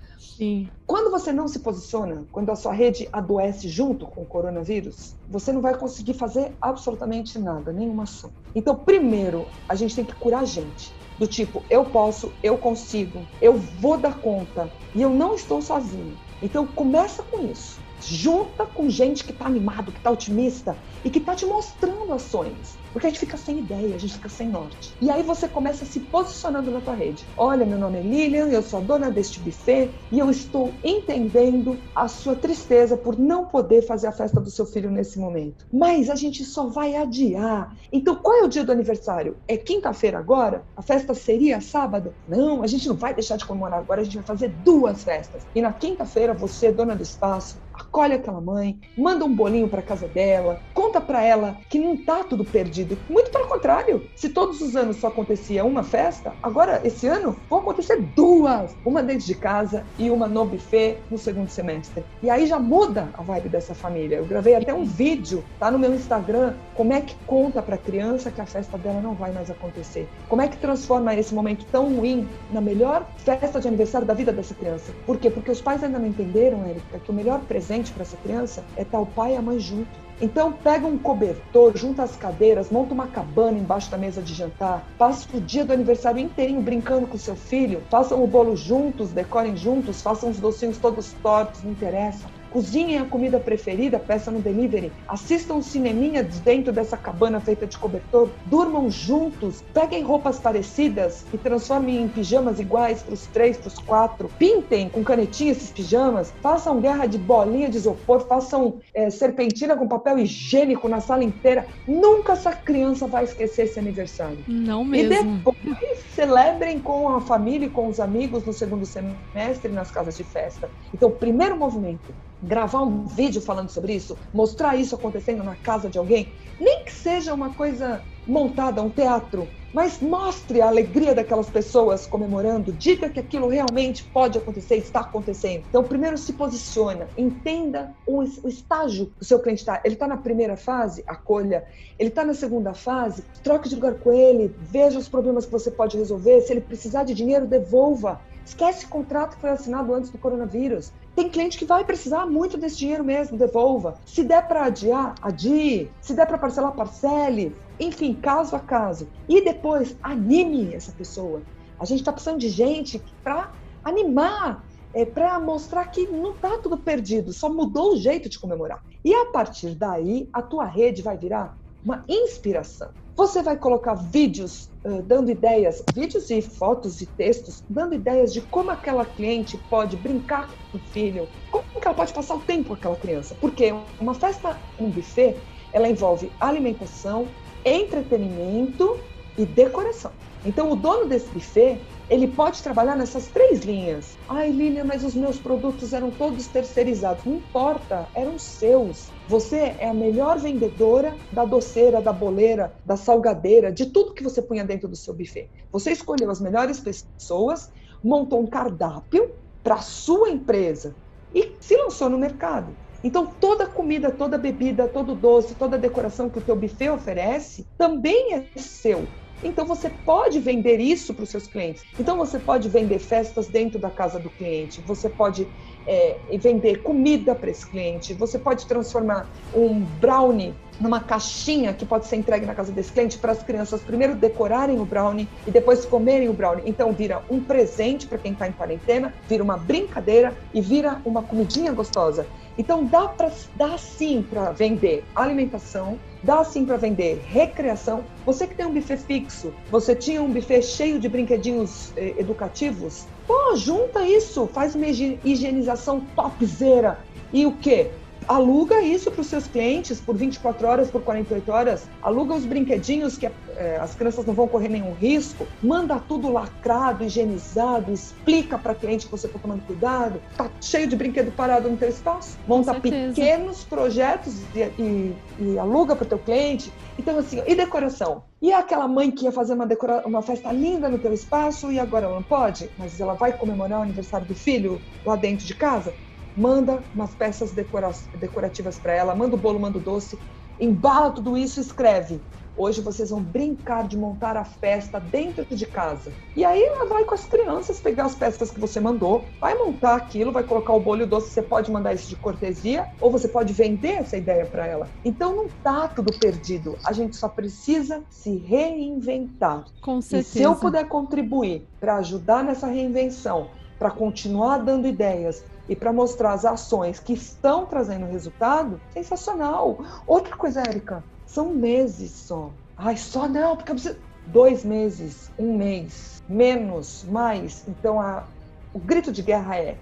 Sim. 0.42 0.72
Quando 0.88 1.12
você 1.12 1.32
não 1.32 1.48
se 1.48 1.60
posiciona, 1.60 2.26
quando 2.32 2.50
a 2.50 2.56
sua 2.56 2.74
rede 2.74 3.08
adoece 3.14 3.70
junto 3.70 4.08
com 4.08 4.24
o 4.24 4.26
coronavírus, 4.26 5.14
você 5.30 5.54
não 5.54 5.62
vai 5.62 5.78
conseguir 5.78 6.16
fazer 6.16 6.56
absolutamente 6.60 7.38
nada, 7.38 7.72
nenhuma 7.72 8.04
ação. 8.04 8.32
Então, 8.56 8.76
primeiro, 8.76 9.46
a 9.70 9.76
gente 9.76 9.96
tem 9.96 10.04
que 10.04 10.16
curar 10.16 10.42
a 10.42 10.46
gente. 10.46 10.92
Do 11.20 11.28
tipo, 11.28 11.64
eu 11.70 11.86
posso, 11.86 12.34
eu 12.42 12.58
consigo, 12.58 13.24
eu 13.40 13.54
vou 13.54 14.00
dar 14.00 14.20
conta 14.20 14.74
e 14.96 15.04
eu 15.04 15.12
não 15.12 15.36
estou 15.36 15.62
sozinho. 15.62 16.18
Então, 16.42 16.66
começa 16.66 17.22
com 17.22 17.46
isso. 17.46 17.80
Junta 18.04 18.66
com 18.66 18.90
gente 18.90 19.24
que 19.24 19.32
está 19.32 19.46
animado, 19.46 19.92
que 19.92 19.98
está 19.98 20.12
otimista 20.12 20.76
e 21.04 21.10
que 21.10 21.20
está 21.20 21.36
te 21.36 21.46
mostrando 21.46 22.14
ações. 22.14 22.80
Porque 22.92 23.08
a 23.08 23.10
gente 23.10 23.20
fica 23.20 23.38
sem 23.38 23.60
ideia, 23.60 23.96
a 23.96 23.98
gente 23.98 24.14
fica 24.14 24.30
sem 24.30 24.50
norte. 24.50 24.94
E 25.02 25.10
aí 25.10 25.24
você 25.24 25.48
começa 25.48 25.86
se 25.86 26.00
posicionando 26.00 26.70
na 26.72 26.82
tua 26.82 26.94
rede. 26.94 27.26
Olha, 27.38 27.66
meu 27.66 27.78
nome 27.78 28.00
é 28.00 28.02
Lilian, 28.02 28.48
eu 28.48 28.62
sou 28.62 28.80
a 28.80 28.82
dona 28.82 29.10
deste 29.10 29.40
buffet 29.40 29.90
e 30.12 30.20
eu 30.20 30.30
estou 30.30 30.74
entendendo 30.84 31.78
a 31.96 32.08
sua 32.08 32.36
tristeza 32.36 32.98
por 32.98 33.18
não 33.18 33.46
poder 33.46 33.82
fazer 33.84 34.08
a 34.08 34.12
festa 34.12 34.42
do 34.42 34.50
seu 34.50 34.66
filho 34.66 34.92
nesse 34.92 35.20
momento. 35.20 35.66
Mas 35.72 36.10
a 36.10 36.16
gente 36.16 36.44
só 36.44 36.68
vai 36.68 36.96
adiar. 36.96 37.76
Então, 37.92 38.16
qual 38.16 38.36
é 38.36 38.44
o 38.44 38.50
dia 38.50 38.64
do 38.64 38.72
aniversário? 38.72 39.38
É 39.48 39.56
quinta-feira 39.56 40.20
agora? 40.20 40.64
A 40.76 40.82
festa 40.82 41.14
seria 41.14 41.62
sábado? 41.62 42.14
Não, 42.28 42.62
a 42.62 42.68
gente 42.68 42.88
não 42.88 42.96
vai 42.96 43.14
deixar 43.14 43.38
de 43.38 43.46
comemorar 43.46 43.80
agora, 43.80 44.02
a 44.02 44.04
gente 44.04 44.18
vai 44.18 44.26
fazer 44.26 44.50
duas 44.50 45.04
festas. 45.04 45.44
E 45.56 45.62
na 45.62 45.72
quinta-feira, 45.72 46.34
você, 46.34 46.72
dona 46.72 46.96
do 46.96 47.04
espaço, 47.04 47.58
acolhe 47.82 48.14
aquela 48.14 48.40
mãe, 48.40 48.80
manda 48.98 49.26
um 49.26 49.34
bolinho 49.34 49.68
para 49.68 49.82
casa 49.82 50.08
dela, 50.08 50.62
conta 50.74 51.02
para 51.02 51.24
ela 51.24 51.58
que 51.70 51.80
não 51.80 51.98
tá 51.98 52.24
tudo 52.24 52.46
perdido. 52.46 52.98
Muito 53.10 53.32
pelo 53.32 53.48
contrário. 53.48 54.08
Se 54.16 54.30
todos 54.30 54.62
os 54.62 54.76
anos 54.76 54.98
só 54.98 55.08
acontecia 55.08 55.66
uma 55.66 55.84
festa, 55.84 56.34
agora 56.42 56.82
esse 56.84 57.08
ano 57.08 57.36
vão 57.50 57.60
acontecer 57.60 58.02
duas, 58.16 58.76
uma 58.86 59.04
dentro 59.04 59.26
de 59.26 59.36
casa 59.36 59.84
e 59.98 60.10
uma 60.10 60.28
no 60.28 60.46
buffet 60.46 60.98
no 61.10 61.18
segundo 61.18 61.50
semestre. 61.50 62.04
E 62.22 62.30
aí 62.30 62.46
já 62.46 62.60
muda 62.60 63.10
a 63.14 63.22
vibe 63.22 63.50
dessa 63.50 63.74
família. 63.74 64.18
Eu 64.18 64.26
gravei 64.26 64.56
até 64.56 64.74
um 64.74 64.86
vídeo, 64.86 65.44
tá 65.60 65.72
no 65.72 65.80
meu 65.80 65.94
Instagram, 65.94 66.54
como 66.76 66.94
é 66.94 67.02
que 67.02 67.16
conta 67.26 67.62
para 67.62 67.78
criança 67.78 68.32
que 68.32 68.42
a 68.42 68.46
festa 68.46 68.78
dela 68.78 69.02
não 69.02 69.14
vai 69.14 69.32
mais 69.32 69.50
acontecer. 69.50 70.08
Como 70.30 70.42
é 70.42 70.48
que 70.48 70.58
transforma 70.58 71.16
esse 71.16 71.34
momento 71.34 71.66
tão 71.72 71.96
ruim 71.96 72.28
na 72.52 72.62
melhor 72.62 73.06
festa 73.18 73.60
de 73.60 73.68
aniversário 73.68 74.06
da 74.06 74.14
vida 74.14 74.32
dessa 74.32 74.54
criança. 74.54 74.94
Por 75.06 75.18
quê? 75.18 75.30
Porque 75.30 75.52
os 75.52 75.62
pais 75.62 75.84
ainda 75.84 76.00
não 76.00 76.08
entenderam, 76.08 76.66
Érica, 76.66 77.00
que 77.00 77.10
o 77.10 77.14
melhor 77.14 77.40
presente 77.42 77.71
para 77.94 78.02
essa 78.02 78.18
criança 78.18 78.64
é 78.76 78.82
estar 78.82 79.00
o 79.00 79.06
pai 79.06 79.34
e 79.34 79.38
a 79.38 79.42
mãe 79.42 79.60
junto. 79.60 79.90
Então 80.22 80.52
pega 80.52 80.86
um 80.86 80.98
cobertor, 80.98 81.76
junta 81.76 82.04
as 82.04 82.16
cadeiras, 82.16 82.70
monta 82.70 82.94
uma 82.94 83.08
cabana 83.08 83.58
embaixo 83.58 83.90
da 83.90 83.98
mesa 83.98 84.22
de 84.22 84.34
jantar, 84.34 84.86
passa 84.98 85.26
o 85.34 85.42
dia 85.42 85.66
do 85.66 85.74
aniversário 85.74 86.20
inteirinho 86.20 86.62
brincando 86.62 87.08
com 87.08 87.18
seu 87.18 87.36
filho, 87.36 87.82
façam 87.90 88.24
o 88.24 88.28
bolo 88.28 88.56
juntos, 88.56 89.12
decorem 89.12 89.56
juntos, 89.56 90.02
façam 90.02 90.30
os 90.30 90.40
docinhos 90.40 90.78
todos 90.78 91.14
tortos, 91.24 91.64
não 91.64 91.72
interessa 91.72 92.28
cozinhem 92.52 93.00
a 93.00 93.06
comida 93.06 93.40
preferida, 93.40 93.98
peça 93.98 94.30
no 94.30 94.40
delivery, 94.40 94.92
assistam 95.08 95.56
um 95.56 95.62
cineminha 95.62 96.24
dentro 96.24 96.72
dessa 96.72 96.98
cabana 96.98 97.40
feita 97.40 97.66
de 97.66 97.78
cobertor, 97.78 98.30
durmam 98.46 98.90
juntos, 98.90 99.64
peguem 99.74 100.04
roupas 100.04 100.40
parecidas 100.40 101.26
e 101.34 101.38
transformem 101.38 102.02
em 102.02 102.08
pijamas 102.08 102.60
iguais 102.60 103.02
para 103.02 103.14
os 103.14 103.26
três, 103.28 103.58
para 103.58 103.68
os 103.70 103.80
quatro, 103.80 104.30
pintem 104.38 104.90
com 104.90 105.04
canetinha 105.04 105.52
esses 105.52 105.72
pijamas, 105.72 106.34
façam 106.42 106.80
guerra 106.82 107.06
de 107.06 107.18
bolinha 107.18 107.70
de 107.70 107.78
isopor, 107.78 108.28
façam 108.28 108.80
é, 108.94 109.10
serpentina 109.10 109.76
com 109.76 109.88
papel 109.88 110.20
higiênico 110.20 110.88
na 110.88 111.00
sala 111.00 111.24
inteira. 111.24 111.66
Nunca 111.88 112.34
essa 112.34 112.52
criança 112.52 113.08
vai 113.08 113.24
esquecer 113.24 113.64
esse 113.64 113.80
aniversário. 113.80 114.44
Não 114.48 114.84
mesmo. 114.84 115.38
E 115.38 115.44
depois 115.44 116.00
celebrem 116.14 116.80
com 116.80 117.10
a 117.10 117.22
família 117.22 117.68
e 117.68 117.70
com 117.70 117.88
os 117.88 118.00
amigos 118.00 118.46
no 118.46 118.54
segundo 118.54 118.86
semestre 118.86 119.72
nas 119.72 119.92
casas 119.92 120.18
de 120.18 120.24
festa. 120.24 120.70
Então, 120.94 121.10
primeiro 121.10 121.58
movimento, 121.58 122.14
gravar 122.42 122.82
um 122.82 123.06
vídeo 123.06 123.42
falando 123.42 123.70
sobre 123.70 123.94
isso, 123.94 124.18
mostrar 124.34 124.76
isso 124.76 124.96
acontecendo 124.96 125.44
na 125.44 125.56
casa 125.56 125.90
de 125.90 125.98
alguém, 125.98 126.32
nem 126.60 126.84
que 126.84 126.92
seja 126.92 127.34
uma 127.34 127.54
coisa 127.54 128.02
montada, 128.28 128.82
um 128.82 128.90
teatro, 128.90 129.48
mas 129.74 130.02
mostre 130.02 130.62
a 130.62 130.68
alegria 130.68 131.16
daquelas 131.16 131.50
pessoas 131.50 132.06
comemorando, 132.06 132.74
diga 132.74 133.10
que 133.10 133.20
aquilo 133.20 133.48
realmente 133.48 134.04
pode 134.04 134.38
acontecer, 134.38 134.76
está 134.76 135.00
acontecendo. 135.00 135.64
Então, 135.70 135.84
primeiro 135.84 136.18
se 136.18 136.34
posiciona, 136.34 137.08
entenda 137.18 137.96
o, 138.06 138.22
estágio 138.24 139.08
que 139.18 139.22
o 139.22 139.26
seu 139.26 139.40
cliente 139.40 139.62
está. 139.62 139.82
Ele 139.86 139.94
está 139.94 140.08
na 140.08 140.18
primeira 140.18 140.58
fase, 140.58 141.04
acolha. 141.08 141.64
Ele 141.98 142.10
está 142.10 142.26
na 142.26 142.34
segunda 142.34 142.74
fase, 142.74 143.24
troque 143.44 143.70
de 143.70 143.76
lugar 143.76 143.96
com 143.96 144.12
ele, 144.12 144.54
veja 144.60 145.00
os 145.00 145.08
problemas 145.08 145.46
que 145.46 145.52
você 145.52 145.72
pode 145.72 145.98
resolver. 145.98 146.42
Se 146.42 146.52
ele 146.52 146.62
precisar 146.62 147.04
de 147.04 147.14
dinheiro, 147.14 147.48
devolva. 147.48 148.20
Esquece 148.46 148.86
o 148.86 148.90
contrato 148.90 149.36
que 149.36 149.42
foi 149.42 149.52
assinado 149.52 149.94
antes 149.94 150.10
do 150.10 150.18
coronavírus. 150.18 150.92
Tem 151.22 151.30
cliente 151.30 151.60
que 151.60 151.66
vai 151.66 151.86
precisar 151.86 152.26
muito 152.26 152.58
desse 152.58 152.78
dinheiro 152.78 153.04
mesmo, 153.04 153.38
devolva. 153.38 154.00
Se 154.08 154.24
der 154.24 154.48
para 154.48 154.66
adiar, 154.66 155.14
adie. 155.22 155.92
Se 156.02 156.16
der 156.16 156.26
para 156.26 156.36
parcelar, 156.36 156.72
parcele. 156.72 157.56
Enfim, 157.80 158.16
caso 158.16 158.56
a 158.56 158.60
caso. 158.60 159.08
E 159.30 159.40
depois, 159.40 159.96
anime 160.02 160.74
essa 160.74 160.92
pessoa. 160.92 161.44
A 161.80 161.86
gente 161.86 162.00
está 162.00 162.12
precisando 162.12 162.40
de 162.40 162.50
gente 162.50 163.00
para 163.24 163.52
animar, 163.84 164.66
é, 164.96 165.06
para 165.06 165.40
mostrar 165.40 165.86
que 165.92 166.08
não 166.08 166.32
está 166.32 166.58
tudo 166.58 166.76
perdido, 166.76 167.32
só 167.32 167.48
mudou 167.48 167.94
o 167.94 167.98
jeito 167.98 168.28
de 168.28 168.40
comemorar. 168.40 168.84
E 169.06 169.14
a 169.14 169.28
partir 169.28 169.76
daí, 169.76 170.28
a 170.34 170.42
tua 170.42 170.66
rede 170.66 171.04
vai 171.04 171.20
virar 171.20 171.56
uma 171.84 172.04
inspiração. 172.08 172.90
Você 173.16 173.44
vai 173.44 173.58
colocar 173.58 173.94
vídeos 173.94 174.70
uh, 174.86 175.02
dando 175.02 175.30
ideias, 175.30 175.84
vídeos 175.94 176.30
e 176.30 176.42
fotos 176.42 177.02
e 177.02 177.06
textos, 177.06 177.64
dando 177.70 177.94
ideias 177.94 178.34
de 178.34 178.42
como 178.42 178.72
aquela 178.72 179.06
cliente 179.06 179.58
pode 179.70 179.98
brincar 179.98 180.50
com 180.72 180.78
o 180.78 180.82
filho, 180.82 181.28
como 181.52 181.64
que 181.80 181.88
ela 181.88 181.96
pode 181.96 182.14
passar 182.14 182.36
o 182.36 182.40
tempo 182.40 182.70
com 182.70 182.74
aquela 182.74 182.96
criança. 182.96 183.36
Porque 183.40 183.74
uma 184.00 184.14
festa, 184.14 184.58
um 184.80 184.90
buffet, 184.90 185.36
ela 185.74 185.88
envolve 185.88 186.32
alimentação, 186.40 187.28
entretenimento 187.66 189.00
e 189.38 189.46
decoração. 189.46 190.12
Então, 190.44 190.72
o 190.72 190.76
dono 190.76 191.08
desse 191.08 191.32
buffet, 191.32 191.82
ele 192.10 192.28
pode 192.28 192.62
trabalhar 192.64 192.96
nessas 192.96 193.28
três 193.28 193.62
linhas. 193.62 194.18
Ai, 194.28 194.52
Lilian, 194.52 194.86
mas 194.86 195.04
os 195.04 195.16
meus 195.16 195.40
produtos 195.40 195.94
eram 195.94 196.10
todos 196.12 196.48
terceirizados. 196.48 197.24
Não 197.26 197.36
importa, 197.36 198.10
eram 198.16 198.38
seus. 198.38 199.14
Você 199.28 199.58
é 199.80 199.88
a 199.88 199.94
melhor 199.94 200.40
vendedora 200.40 201.16
da 201.32 201.46
doceira, 201.46 202.02
da 202.02 202.12
boleira, 202.12 202.76
da 202.84 202.98
salgadeira, 202.98 203.72
de 203.72 203.86
tudo 203.88 204.14
que 204.14 204.24
você 204.24 204.42
punha 204.42 204.66
dentro 204.66 204.90
do 204.90 204.96
seu 204.96 205.14
buffet. 205.14 205.50
Você 205.72 205.92
escolheu 205.92 206.30
as 206.30 206.42
melhores 206.42 206.80
pessoas, 206.80 207.70
montou 208.04 208.42
um 208.42 208.48
cardápio 208.48 209.32
para 209.64 209.78
sua 209.78 210.30
empresa 210.30 210.98
e 211.34 211.58
se 211.62 211.78
lançou 211.78 212.10
no 212.10 212.18
mercado. 212.18 212.76
Então, 213.04 213.26
toda 213.40 213.66
comida, 213.68 214.12
toda 214.12 214.38
bebida, 214.38 214.88
todo 214.88 215.16
doce, 215.16 215.56
toda 215.56 215.78
decoração 215.78 216.30
que 216.30 216.40
o 216.40 216.42
teu 216.42 216.56
buffet 216.56 216.90
oferece 216.90 217.68
também 217.78 218.34
é 218.34 218.60
seu. 218.60 219.08
Então 219.44 219.66
você 219.66 219.90
pode 219.90 220.40
vender 220.40 220.80
isso 220.80 221.14
para 221.14 221.24
os 221.24 221.30
seus 221.30 221.48
clientes. 221.48 221.84
Então 222.00 222.18
você 222.18 222.40
pode 222.40 222.70
vender 222.70 223.00
festas 223.00 223.48
dentro 223.48 223.80
da 223.80 223.90
casa 223.90 224.20
do 224.20 224.30
cliente, 224.30 224.82
você 224.82 225.10
pode 225.10 225.48
é, 225.88 226.20
vender 226.38 226.84
comida 226.84 227.34
para 227.34 227.50
esse 227.50 227.66
cliente, 227.70 228.14
você 228.14 228.38
pode 228.38 228.66
transformar 228.68 229.30
um 229.56 229.80
brownie 229.80 230.54
numa 230.82 231.00
caixinha 231.00 231.74
que 231.74 231.86
pode 231.86 232.08
ser 232.08 232.16
entregue 232.16 232.46
na 232.46 232.56
casa 232.56 232.72
desse 232.72 232.92
cliente 232.92 233.18
para 233.18 233.32
as 233.32 233.44
crianças 233.44 233.82
primeiro 233.82 234.16
decorarem 234.16 234.80
o 234.80 234.86
brownie 234.86 235.30
e 235.46 235.52
depois 235.52 235.86
comerem 235.86 236.28
o 236.28 236.34
brownie. 236.34 236.64
Então 236.66 236.92
vira 236.92 237.22
um 237.30 237.40
presente 237.40 238.08
para 238.08 238.18
quem 238.18 238.34
está 238.34 238.48
em 238.48 238.52
quarentena, 238.52 239.14
vira 239.28 239.44
uma 239.44 239.58
brincadeira 239.58 240.36
e 240.54 240.60
vira 240.60 241.00
uma 241.06 241.22
comidinha 241.22 241.72
gostosa. 241.72 242.26
Então 242.58 242.84
dá 242.86 243.08
para 243.08 243.32
dá 243.56 243.78
sim 243.78 244.26
para 244.28 244.52
vender 244.52 245.06
alimentação, 245.16 245.98
dá 246.22 246.44
sim 246.44 246.66
para 246.66 246.78
vender 246.78 247.22
recreação. 247.26 248.04
Você 248.26 248.46
que 248.46 248.56
tem 248.56 248.66
um 248.66 248.74
buffet 248.74 248.98
fixo, 248.98 249.54
você 249.70 249.96
tinha 249.96 250.22
um 250.22 250.32
buffet 250.32 250.62
cheio 250.62 251.00
de 251.00 251.08
brinquedinhos 251.08 251.94
eh, 251.96 252.16
educativos, 252.18 253.06
pô, 253.26 253.56
junta 253.56 254.06
isso, 254.06 254.48
faz 254.48 254.76
uma 254.76 254.88
higienização 254.88 256.02
topzera. 256.16 257.00
E 257.34 257.46
o 257.46 257.54
quê? 257.54 257.92
Aluga 258.36 258.82
isso 258.82 259.12
para 259.12 259.22
os 259.22 259.28
seus 259.28 259.46
clientes 259.46 260.00
por 260.00 260.16
24 260.16 260.68
horas, 260.68 260.90
por 260.90 261.02
48 261.02 261.52
horas, 261.52 261.90
aluga 262.02 262.34
os 262.34 262.46
brinquedinhos 262.46 263.18
que 263.18 263.26
é, 263.26 263.78
as 263.78 263.94
crianças 263.94 264.26
não 264.26 264.34
vão 264.34 264.48
correr 264.48 264.70
nenhum 264.70 264.94
risco, 264.94 265.46
manda 265.62 266.00
tudo 266.00 266.32
lacrado, 266.32 267.04
higienizado, 267.04 267.92
explica 267.92 268.58
para 268.58 268.74
cliente 268.74 269.06
que 269.06 269.12
você 269.12 269.28
está 269.28 269.38
tomando 269.38 269.62
cuidado, 269.64 270.22
tá 270.38 270.50
cheio 270.62 270.88
de 270.88 270.96
brinquedo 270.96 271.32
parado 271.32 271.70
no 271.70 271.76
teu 271.76 271.90
espaço, 271.90 272.38
monta 272.48 272.74
pequenos 272.80 273.64
projetos 273.66 274.42
e, 274.56 274.60
e, 274.82 275.16
e 275.40 275.60
aluga 275.60 275.96
para 275.96 276.06
o 276.06 276.08
teu 276.08 276.20
cliente. 276.20 276.72
Então 276.98 277.18
assim, 277.18 277.42
e 277.46 277.54
decoração? 277.54 278.24
E 278.42 278.52
aquela 278.54 278.88
mãe 278.88 279.12
que 279.12 279.26
ia 279.26 279.32
fazer 279.32 279.54
uma, 279.54 279.68
decora... 279.68 280.02
uma 280.06 280.22
festa 280.22 280.52
linda 280.52 280.90
no 280.90 280.98
teu 280.98 281.14
espaço 281.14 281.72
e 281.72 281.80
agora 281.80 282.06
ela 282.06 282.16
não 282.16 282.24
pode, 282.24 282.70
mas 282.78 283.00
ela 283.00 283.14
vai 283.14 283.34
comemorar 283.34 283.80
o 283.80 283.84
aniversário 283.84 284.26
do 284.26 284.34
filho 284.34 284.82
lá 285.06 285.16
dentro 285.16 285.46
de 285.46 285.54
casa? 285.54 285.94
Manda 286.42 286.80
umas 286.96 287.14
peças 287.14 287.52
decora... 287.52 287.92
decorativas 288.20 288.80
para 288.80 288.94
ela, 288.94 289.14
manda 289.14 289.36
o 289.36 289.38
bolo, 289.38 289.60
manda 289.60 289.78
o 289.78 289.82
doce, 289.82 290.18
embala 290.60 291.12
tudo 291.12 291.38
isso 291.38 291.60
e 291.60 291.62
escreve. 291.62 292.20
Hoje 292.58 292.82
vocês 292.82 293.12
vão 293.12 293.22
brincar 293.22 293.88
de 293.88 293.96
montar 293.96 294.36
a 294.36 294.44
festa 294.44 295.00
dentro 295.00 295.46
de 295.46 295.66
casa. 295.68 296.12
E 296.36 296.44
aí 296.44 296.60
ela 296.64 296.86
vai 296.86 297.06
com 297.06 297.14
as 297.14 297.26
crianças 297.26 297.80
pegar 297.80 298.06
as 298.06 298.16
peças 298.16 298.50
que 298.50 298.60
você 298.60 298.80
mandou, 298.80 299.24
vai 299.40 299.54
montar 299.54 299.96
aquilo, 299.96 300.32
vai 300.32 300.42
colocar 300.42 300.74
o 300.74 300.80
bolo 300.80 301.02
e 301.02 301.04
o 301.04 301.08
doce. 301.08 301.30
Você 301.30 301.44
pode 301.44 301.72
mandar 301.72 301.94
isso 301.94 302.10
de 302.10 302.16
cortesia 302.16 302.90
ou 303.00 303.12
você 303.12 303.28
pode 303.28 303.54
vender 303.54 304.00
essa 304.00 304.18
ideia 304.18 304.44
para 304.44 304.66
ela. 304.66 304.90
Então 305.06 305.36
não 305.36 305.48
tá 305.64 305.88
tudo 305.90 306.12
perdido. 306.18 306.76
A 306.84 306.92
gente 306.92 307.16
só 307.16 307.30
precisa 307.30 308.02
se 308.10 308.36
reinventar. 308.36 309.66
Com 309.80 310.02
certeza. 310.02 310.30
E 310.30 310.32
se 310.40 310.42
eu 310.42 310.56
puder 310.56 310.88
contribuir 310.88 311.68
para 311.80 311.98
ajudar 311.98 312.44
nessa 312.44 312.66
reinvenção, 312.66 313.52
para 313.78 313.90
continuar 313.90 314.60
dando 314.60 314.88
ideias, 314.88 315.44
e 315.72 315.76
para 315.76 315.94
mostrar 315.94 316.34
as 316.34 316.44
ações 316.44 317.00
que 317.00 317.14
estão 317.14 317.66
trazendo 317.66 318.06
resultado, 318.06 318.78
sensacional. 318.90 319.80
Outra 320.06 320.36
coisa, 320.36 320.60
Érica, 320.60 321.02
são 321.26 321.54
meses 321.54 322.12
só. 322.12 322.52
Ai, 322.76 322.98
só 322.98 323.26
não, 323.26 323.56
porque 323.56 323.72
eu 323.72 323.76
preciso. 323.76 323.98
Dois 324.28 324.66
meses, 324.66 325.32
um 325.40 325.56
mês, 325.56 326.22
menos, 326.28 327.06
mais. 327.06 327.66
Então, 327.70 328.02
a... 328.02 328.26
o 328.74 328.80
grito 328.80 329.14
de 329.14 329.22
guerra 329.22 329.56
é: 329.56 329.78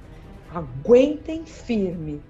aguentem 0.54 1.44
firme. 1.44 2.22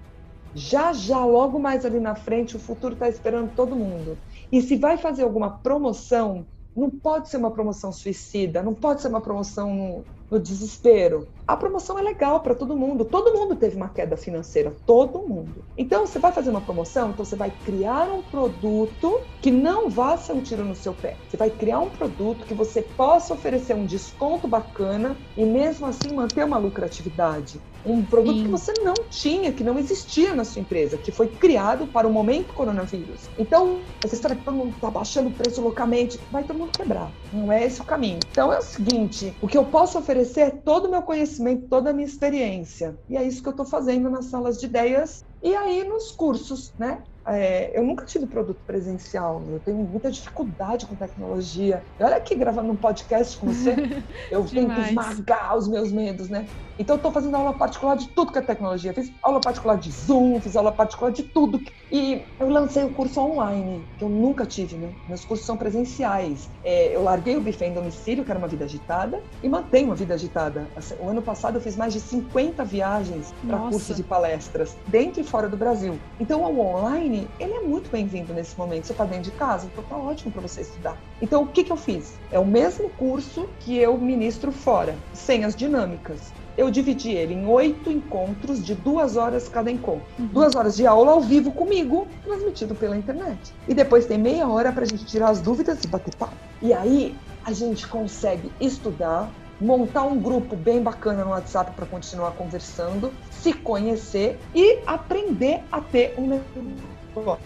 Já, 0.54 0.94
já, 0.94 1.22
logo 1.22 1.58
mais 1.58 1.84
ali 1.84 2.00
na 2.00 2.14
frente, 2.14 2.56
o 2.56 2.58
futuro 2.58 2.94
está 2.94 3.10
esperando 3.10 3.54
todo 3.54 3.76
mundo. 3.76 4.16
E 4.50 4.62
se 4.62 4.74
vai 4.76 4.96
fazer 4.96 5.22
alguma 5.22 5.50
promoção, 5.58 6.46
não 6.74 6.88
pode 6.88 7.28
ser 7.28 7.36
uma 7.36 7.50
promoção 7.50 7.92
suicida, 7.92 8.62
não 8.62 8.72
pode 8.72 9.02
ser 9.02 9.08
uma 9.08 9.20
promoção 9.20 10.02
no 10.30 10.38
desespero. 10.38 11.26
A 11.50 11.56
promoção 11.56 11.98
é 11.98 12.02
legal 12.02 12.38
para 12.40 12.54
todo 12.54 12.76
mundo. 12.76 13.04
Todo 13.04 13.36
mundo 13.36 13.56
teve 13.56 13.76
uma 13.76 13.88
queda 13.88 14.16
financeira, 14.16 14.72
todo 14.86 15.18
mundo. 15.18 15.64
Então, 15.76 16.06
você 16.06 16.20
vai 16.20 16.30
fazer 16.30 16.48
uma 16.50 16.60
promoção, 16.60 17.10
então 17.10 17.24
você 17.24 17.34
vai 17.34 17.52
criar 17.64 18.04
um 18.04 18.22
produto 18.22 19.20
que 19.42 19.50
não 19.50 19.90
vá 19.90 20.16
ser 20.16 20.32
um 20.32 20.40
tiro 20.40 20.64
no 20.64 20.76
seu 20.76 20.94
pé. 20.94 21.16
Você 21.28 21.36
vai 21.36 21.50
criar 21.50 21.80
um 21.80 21.90
produto 21.90 22.46
que 22.46 22.54
você 22.54 22.82
possa 22.82 23.34
oferecer 23.34 23.74
um 23.74 23.84
desconto 23.84 24.46
bacana 24.46 25.16
e 25.36 25.44
mesmo 25.44 25.86
assim 25.86 26.14
manter 26.14 26.44
uma 26.44 26.56
lucratividade. 26.56 27.60
Um 27.84 28.04
produto 28.04 28.36
Sim. 28.36 28.44
que 28.44 28.50
você 28.50 28.72
não 28.84 28.94
tinha, 29.10 29.52
que 29.52 29.64
não 29.64 29.78
existia 29.78 30.34
na 30.34 30.44
sua 30.44 30.60
empresa, 30.60 30.98
que 30.98 31.10
foi 31.10 31.26
criado 31.26 31.86
para 31.86 32.06
o 32.06 32.12
momento 32.12 32.52
coronavírus. 32.52 33.28
Então, 33.38 33.80
essa 34.04 34.14
história 34.14 34.36
que 34.36 34.44
todo 34.44 34.54
mundo 34.54 34.74
está 34.74 34.90
baixando 34.90 35.30
o 35.30 35.32
preço 35.32 35.62
loucamente, 35.62 36.20
vai 36.30 36.44
todo 36.44 36.58
mundo 36.58 36.70
quebrar. 36.76 37.10
Não 37.32 37.50
é 37.50 37.64
esse 37.64 37.80
o 37.80 37.84
caminho. 37.84 38.20
Então, 38.30 38.52
é 38.52 38.58
o 38.58 38.62
seguinte: 38.62 39.34
o 39.40 39.48
que 39.48 39.56
eu 39.56 39.64
posso 39.64 39.98
oferecer 39.98 40.19
é 40.40 40.50
todo 40.50 40.86
o 40.86 40.90
meu 40.90 41.02
conhecimento, 41.02 41.68
toda 41.68 41.90
a 41.90 41.92
minha 41.92 42.06
experiência. 42.06 42.98
E 43.08 43.16
é 43.16 43.22
isso 43.22 43.42
que 43.42 43.48
eu 43.48 43.52
estou 43.52 43.66
fazendo 43.66 44.10
nas 44.10 44.26
salas 44.26 44.58
de 44.58 44.66
ideias 44.66 45.24
e 45.42 45.54
aí 45.54 45.84
nos 45.84 46.12
cursos, 46.12 46.72
né? 46.78 47.02
É, 47.26 47.70
eu 47.78 47.84
nunca 47.84 48.04
tive 48.04 48.26
produto 48.26 48.60
presencial, 48.66 49.42
eu 49.48 49.60
tenho 49.60 49.78
muita 49.78 50.10
dificuldade 50.10 50.86
com 50.86 50.94
tecnologia. 50.94 51.82
Olha 51.98 52.16
aqui 52.16 52.34
gravando 52.34 52.72
um 52.72 52.76
podcast 52.76 53.36
com 53.36 53.48
você, 53.48 53.74
eu 54.30 54.44
tenho 54.44 54.70
que 54.70 54.80
esmagar 54.80 55.56
os 55.56 55.68
meus 55.68 55.92
medos, 55.92 56.28
né? 56.28 56.46
Então, 56.80 56.94
eu 56.94 56.96
estou 56.96 57.12
fazendo 57.12 57.36
aula 57.36 57.52
particular 57.52 57.94
de 57.94 58.08
tudo 58.08 58.32
que 58.32 58.38
é 58.38 58.40
tecnologia. 58.40 58.94
Fiz 58.94 59.12
aula 59.22 59.38
particular 59.38 59.76
de 59.76 59.92
Zoom, 59.92 60.40
fiz 60.40 60.56
aula 60.56 60.72
particular 60.72 61.12
de 61.12 61.22
tudo. 61.24 61.60
E 61.92 62.22
eu 62.38 62.48
lancei 62.48 62.82
o 62.84 62.94
curso 62.94 63.20
online, 63.20 63.84
que 63.98 64.04
eu 64.04 64.08
nunca 64.08 64.46
tive, 64.46 64.76
né? 64.76 64.90
Meus 65.06 65.22
cursos 65.22 65.44
são 65.44 65.58
presenciais. 65.58 66.48
É, 66.64 66.96
eu 66.96 67.02
larguei 67.02 67.36
o 67.36 67.40
buffet 67.42 67.66
em 67.66 67.74
domicílio, 67.74 68.24
que 68.24 68.30
era 68.30 68.38
uma 68.38 68.48
vida 68.48 68.64
agitada, 68.64 69.22
e 69.42 69.48
mantenho 69.48 69.88
uma 69.88 69.94
vida 69.94 70.14
agitada. 70.14 70.66
Assim, 70.74 70.94
o 71.00 71.08
ano 71.10 71.20
passado, 71.20 71.56
eu 71.56 71.60
fiz 71.60 71.76
mais 71.76 71.92
de 71.92 72.00
50 72.00 72.64
viagens 72.64 73.34
para 73.46 73.58
cursos 73.58 73.98
e 73.98 74.02
palestras, 74.02 74.74
dentro 74.86 75.20
e 75.20 75.24
fora 75.24 75.50
do 75.50 75.58
Brasil. 75.58 75.98
Então, 76.18 76.40
o 76.40 76.60
online, 76.60 77.09
ele 77.38 77.52
é 77.52 77.60
muito 77.60 77.90
bem-vindo 77.90 78.32
nesse 78.32 78.56
momento. 78.58 78.86
Você 78.86 78.92
está 78.92 79.04
dentro 79.04 79.30
de 79.30 79.32
casa, 79.32 79.66
então 79.66 79.84
tá 79.84 79.96
ótimo 79.96 80.30
para 80.32 80.42
você 80.42 80.62
estudar. 80.62 80.96
Então, 81.20 81.42
o 81.42 81.46
que, 81.46 81.64
que 81.64 81.72
eu 81.72 81.76
fiz? 81.76 82.14
É 82.30 82.38
o 82.38 82.46
mesmo 82.46 82.88
curso 82.90 83.48
que 83.60 83.76
eu 83.76 83.96
ministro 83.98 84.52
fora, 84.52 84.94
sem 85.12 85.44
as 85.44 85.54
dinâmicas 85.54 86.32
eu 86.60 86.70
dividi 86.70 87.12
ele 87.12 87.32
em 87.32 87.46
oito 87.46 87.90
encontros 87.90 88.62
de 88.62 88.74
duas 88.74 89.16
horas 89.16 89.48
cada 89.48 89.70
encontro. 89.70 90.04
Uhum. 90.18 90.26
Duas 90.26 90.54
horas 90.54 90.76
de 90.76 90.86
aula 90.86 91.12
ao 91.12 91.20
vivo 91.22 91.50
comigo, 91.52 92.06
transmitido 92.22 92.74
pela 92.74 92.96
internet. 92.96 93.54
E 93.66 93.72
depois 93.72 94.04
tem 94.04 94.18
meia 94.18 94.46
hora 94.46 94.70
para 94.70 94.82
a 94.82 94.86
gente 94.86 95.06
tirar 95.06 95.30
as 95.30 95.40
dúvidas 95.40 95.82
e 95.82 95.86
bater 95.88 96.14
papo. 96.14 96.34
E 96.60 96.74
aí 96.74 97.16
a 97.46 97.52
gente 97.54 97.88
consegue 97.88 98.52
estudar, 98.60 99.30
montar 99.58 100.02
um 100.02 100.18
grupo 100.18 100.54
bem 100.54 100.82
bacana 100.82 101.24
no 101.24 101.30
WhatsApp 101.30 101.72
para 101.72 101.86
continuar 101.86 102.32
conversando, 102.32 103.10
se 103.30 103.54
conhecer 103.54 104.38
e 104.54 104.80
aprender 104.86 105.62
a 105.72 105.80
ter 105.80 106.14
um 106.18 106.28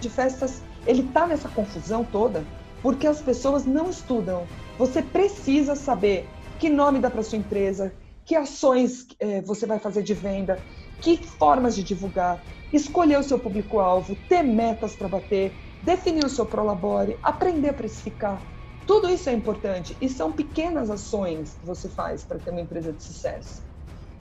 de 0.00 0.10
festas. 0.10 0.62
Ele 0.86 1.02
está 1.02 1.26
nessa 1.26 1.48
confusão 1.48 2.04
toda 2.04 2.44
porque 2.82 3.06
as 3.06 3.20
pessoas 3.20 3.64
não 3.64 3.88
estudam. 3.88 4.46
Você 4.78 5.00
precisa 5.00 5.74
saber 5.74 6.28
que 6.58 6.68
nome 6.68 6.98
dá 6.98 7.10
para 7.10 7.22
sua 7.22 7.38
empresa, 7.38 7.92
que 8.26 8.34
ações 8.34 9.06
é, 9.18 9.40
você 9.40 9.66
vai 9.66 9.78
fazer 9.78 10.02
de 10.02 10.14
venda, 10.14 10.60
que 11.00 11.16
formas 11.16 11.74
de 11.74 11.82
divulgar, 11.82 12.42
escolher 12.72 13.18
o 13.18 13.22
seu 13.22 13.38
público-alvo, 13.38 14.16
ter 14.28 14.42
metas 14.42 14.94
para 14.94 15.08
bater, 15.08 15.52
definir 15.82 16.24
o 16.24 16.28
seu 16.28 16.44
prolabore, 16.44 17.18
aprender 17.22 17.70
a 17.70 17.74
precificar. 17.74 18.42
Tudo 18.86 19.08
isso 19.08 19.30
é 19.30 19.32
importante 19.32 19.96
e 20.00 20.08
são 20.08 20.32
pequenas 20.32 20.90
ações 20.90 21.54
que 21.54 21.66
você 21.66 21.88
faz 21.88 22.22
para 22.22 22.38
ter 22.38 22.50
uma 22.50 22.60
empresa 22.60 22.92
de 22.92 23.02
sucesso. 23.02 23.62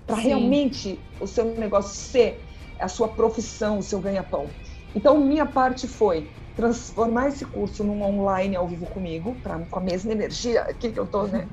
Para 0.06 0.16
realmente 0.16 1.00
o 1.20 1.28
seu 1.28 1.46
negócio 1.58 1.96
ser 1.96 2.42
a 2.80 2.88
sua 2.88 3.10
profissão, 3.10 3.80
o 3.80 3.84
seu 3.84 4.00
ganha-pão. 4.00 4.50
Então, 4.96 5.20
minha 5.20 5.46
parte 5.46 5.88
foi 5.88 6.30
transformar 6.56 7.30
esse 7.30 7.46
curso 7.46 7.84
num 7.84 8.02
online 8.04 8.56
ao 8.56 8.68
vivo 8.68 8.86
comigo, 8.86 9.36
pra, 9.42 9.60
com 9.60 9.80
a 9.80 9.82
mesma 9.82 10.12
energia 10.12 10.62
aqui 10.62 10.92
que 10.92 11.00
eu 11.00 11.06
estou, 11.06 11.28
né? 11.28 11.48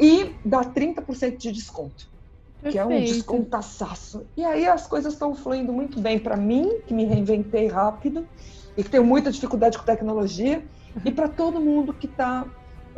e 0.00 0.34
dá 0.42 0.64
30% 0.64 1.36
de 1.36 1.52
desconto. 1.52 2.08
Perfeito. 2.62 2.72
Que 2.72 2.78
é 2.78 2.84
um 2.84 3.00
descontaçaço. 3.00 4.26
E 4.36 4.44
aí 4.44 4.66
as 4.66 4.86
coisas 4.86 5.12
estão 5.12 5.34
fluindo 5.34 5.72
muito 5.72 6.00
bem 6.00 6.18
para 6.18 6.36
mim, 6.36 6.78
que 6.86 6.94
me 6.94 7.04
reinventei 7.04 7.68
rápido 7.68 8.26
e 8.76 8.82
que 8.82 8.90
tenho 8.90 9.04
muita 9.04 9.30
dificuldade 9.30 9.78
com 9.78 9.84
tecnologia, 9.84 10.64
uhum. 10.94 11.02
e 11.04 11.10
para 11.10 11.28
todo 11.28 11.60
mundo 11.60 11.92
que 11.92 12.06
está 12.06 12.46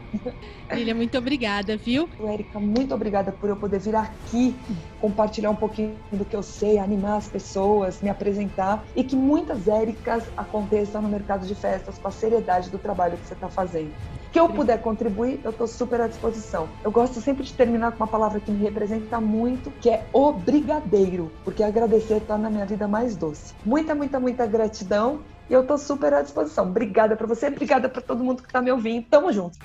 Lilian, 0.71 0.95
muito 0.95 1.17
obrigada, 1.17 1.75
viu? 1.77 2.09
Érica, 2.21 2.59
muito 2.59 2.93
obrigada 2.93 3.31
por 3.31 3.49
eu 3.49 3.57
poder 3.57 3.79
vir 3.79 3.95
aqui 3.95 4.55
compartilhar 4.99 5.49
um 5.49 5.55
pouquinho 5.55 5.97
do 6.11 6.23
que 6.23 6.35
eu 6.35 6.43
sei, 6.43 6.77
animar 6.77 7.17
as 7.17 7.27
pessoas, 7.27 8.01
me 8.01 8.09
apresentar 8.09 8.85
e 8.95 9.03
que 9.03 9.15
muitas 9.15 9.67
Éricas 9.67 10.29
aconteçam 10.37 11.01
no 11.01 11.09
mercado 11.09 11.45
de 11.45 11.55
festas 11.55 11.97
com 11.97 12.07
a 12.07 12.11
seriedade 12.11 12.69
do 12.69 12.77
trabalho 12.77 13.17
que 13.17 13.27
você 13.27 13.33
está 13.33 13.49
fazendo 13.49 13.91
que 14.31 14.39
eu 14.39 14.47
puder 14.47 14.81
contribuir, 14.81 15.39
eu 15.43 15.51
estou 15.51 15.67
super 15.67 15.99
à 16.01 16.07
disposição. 16.07 16.69
Eu 16.83 16.91
gosto 16.91 17.19
sempre 17.19 17.43
de 17.43 17.53
terminar 17.53 17.91
com 17.91 17.97
uma 17.97 18.07
palavra 18.07 18.39
que 18.39 18.49
me 18.49 18.63
representa 18.63 19.19
muito, 19.19 19.69
que 19.81 19.89
é 19.89 20.05
obrigadeiro, 20.13 21.31
porque 21.43 21.61
agradecer 21.61 22.21
torna 22.21 22.47
a 22.47 22.51
minha 22.51 22.65
vida 22.65 22.87
mais 22.87 23.15
doce. 23.15 23.53
Muita, 23.65 23.93
muita, 23.93 24.19
muita 24.19 24.45
gratidão 24.45 25.19
e 25.49 25.53
eu 25.53 25.61
estou 25.61 25.77
super 25.77 26.13
à 26.13 26.21
disposição. 26.21 26.65
Obrigada 26.65 27.15
para 27.15 27.27
você, 27.27 27.47
obrigada 27.47 27.89
para 27.89 28.01
todo 28.01 28.23
mundo 28.23 28.41
que 28.41 28.47
está 28.47 28.61
me 28.61 28.71
ouvindo. 28.71 29.05
Tamo 29.09 29.33
junto. 29.33 29.57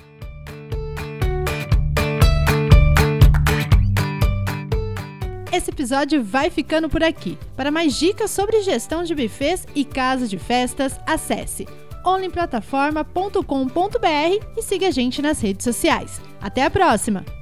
Esse 5.51 5.71
episódio 5.71 6.21
vai 6.21 6.49
ficando 6.49 6.89
por 6.89 7.01
aqui. 7.01 7.37
Para 7.55 7.71
mais 7.71 7.95
dicas 7.95 8.31
sobre 8.31 8.61
gestão 8.61 9.03
de 9.03 9.15
buffets 9.15 9.65
e 9.73 9.85
casas 9.85 10.29
de 10.29 10.37
festas, 10.37 10.99
acesse 11.07 11.65
onlyplataforma.com.br 12.07 14.45
e 14.55 14.61
siga 14.61 14.87
a 14.87 14.91
gente 14.91 15.21
nas 15.21 15.41
redes 15.41 15.63
sociais. 15.63 16.21
Até 16.41 16.63
a 16.63 16.69
próxima! 16.69 17.36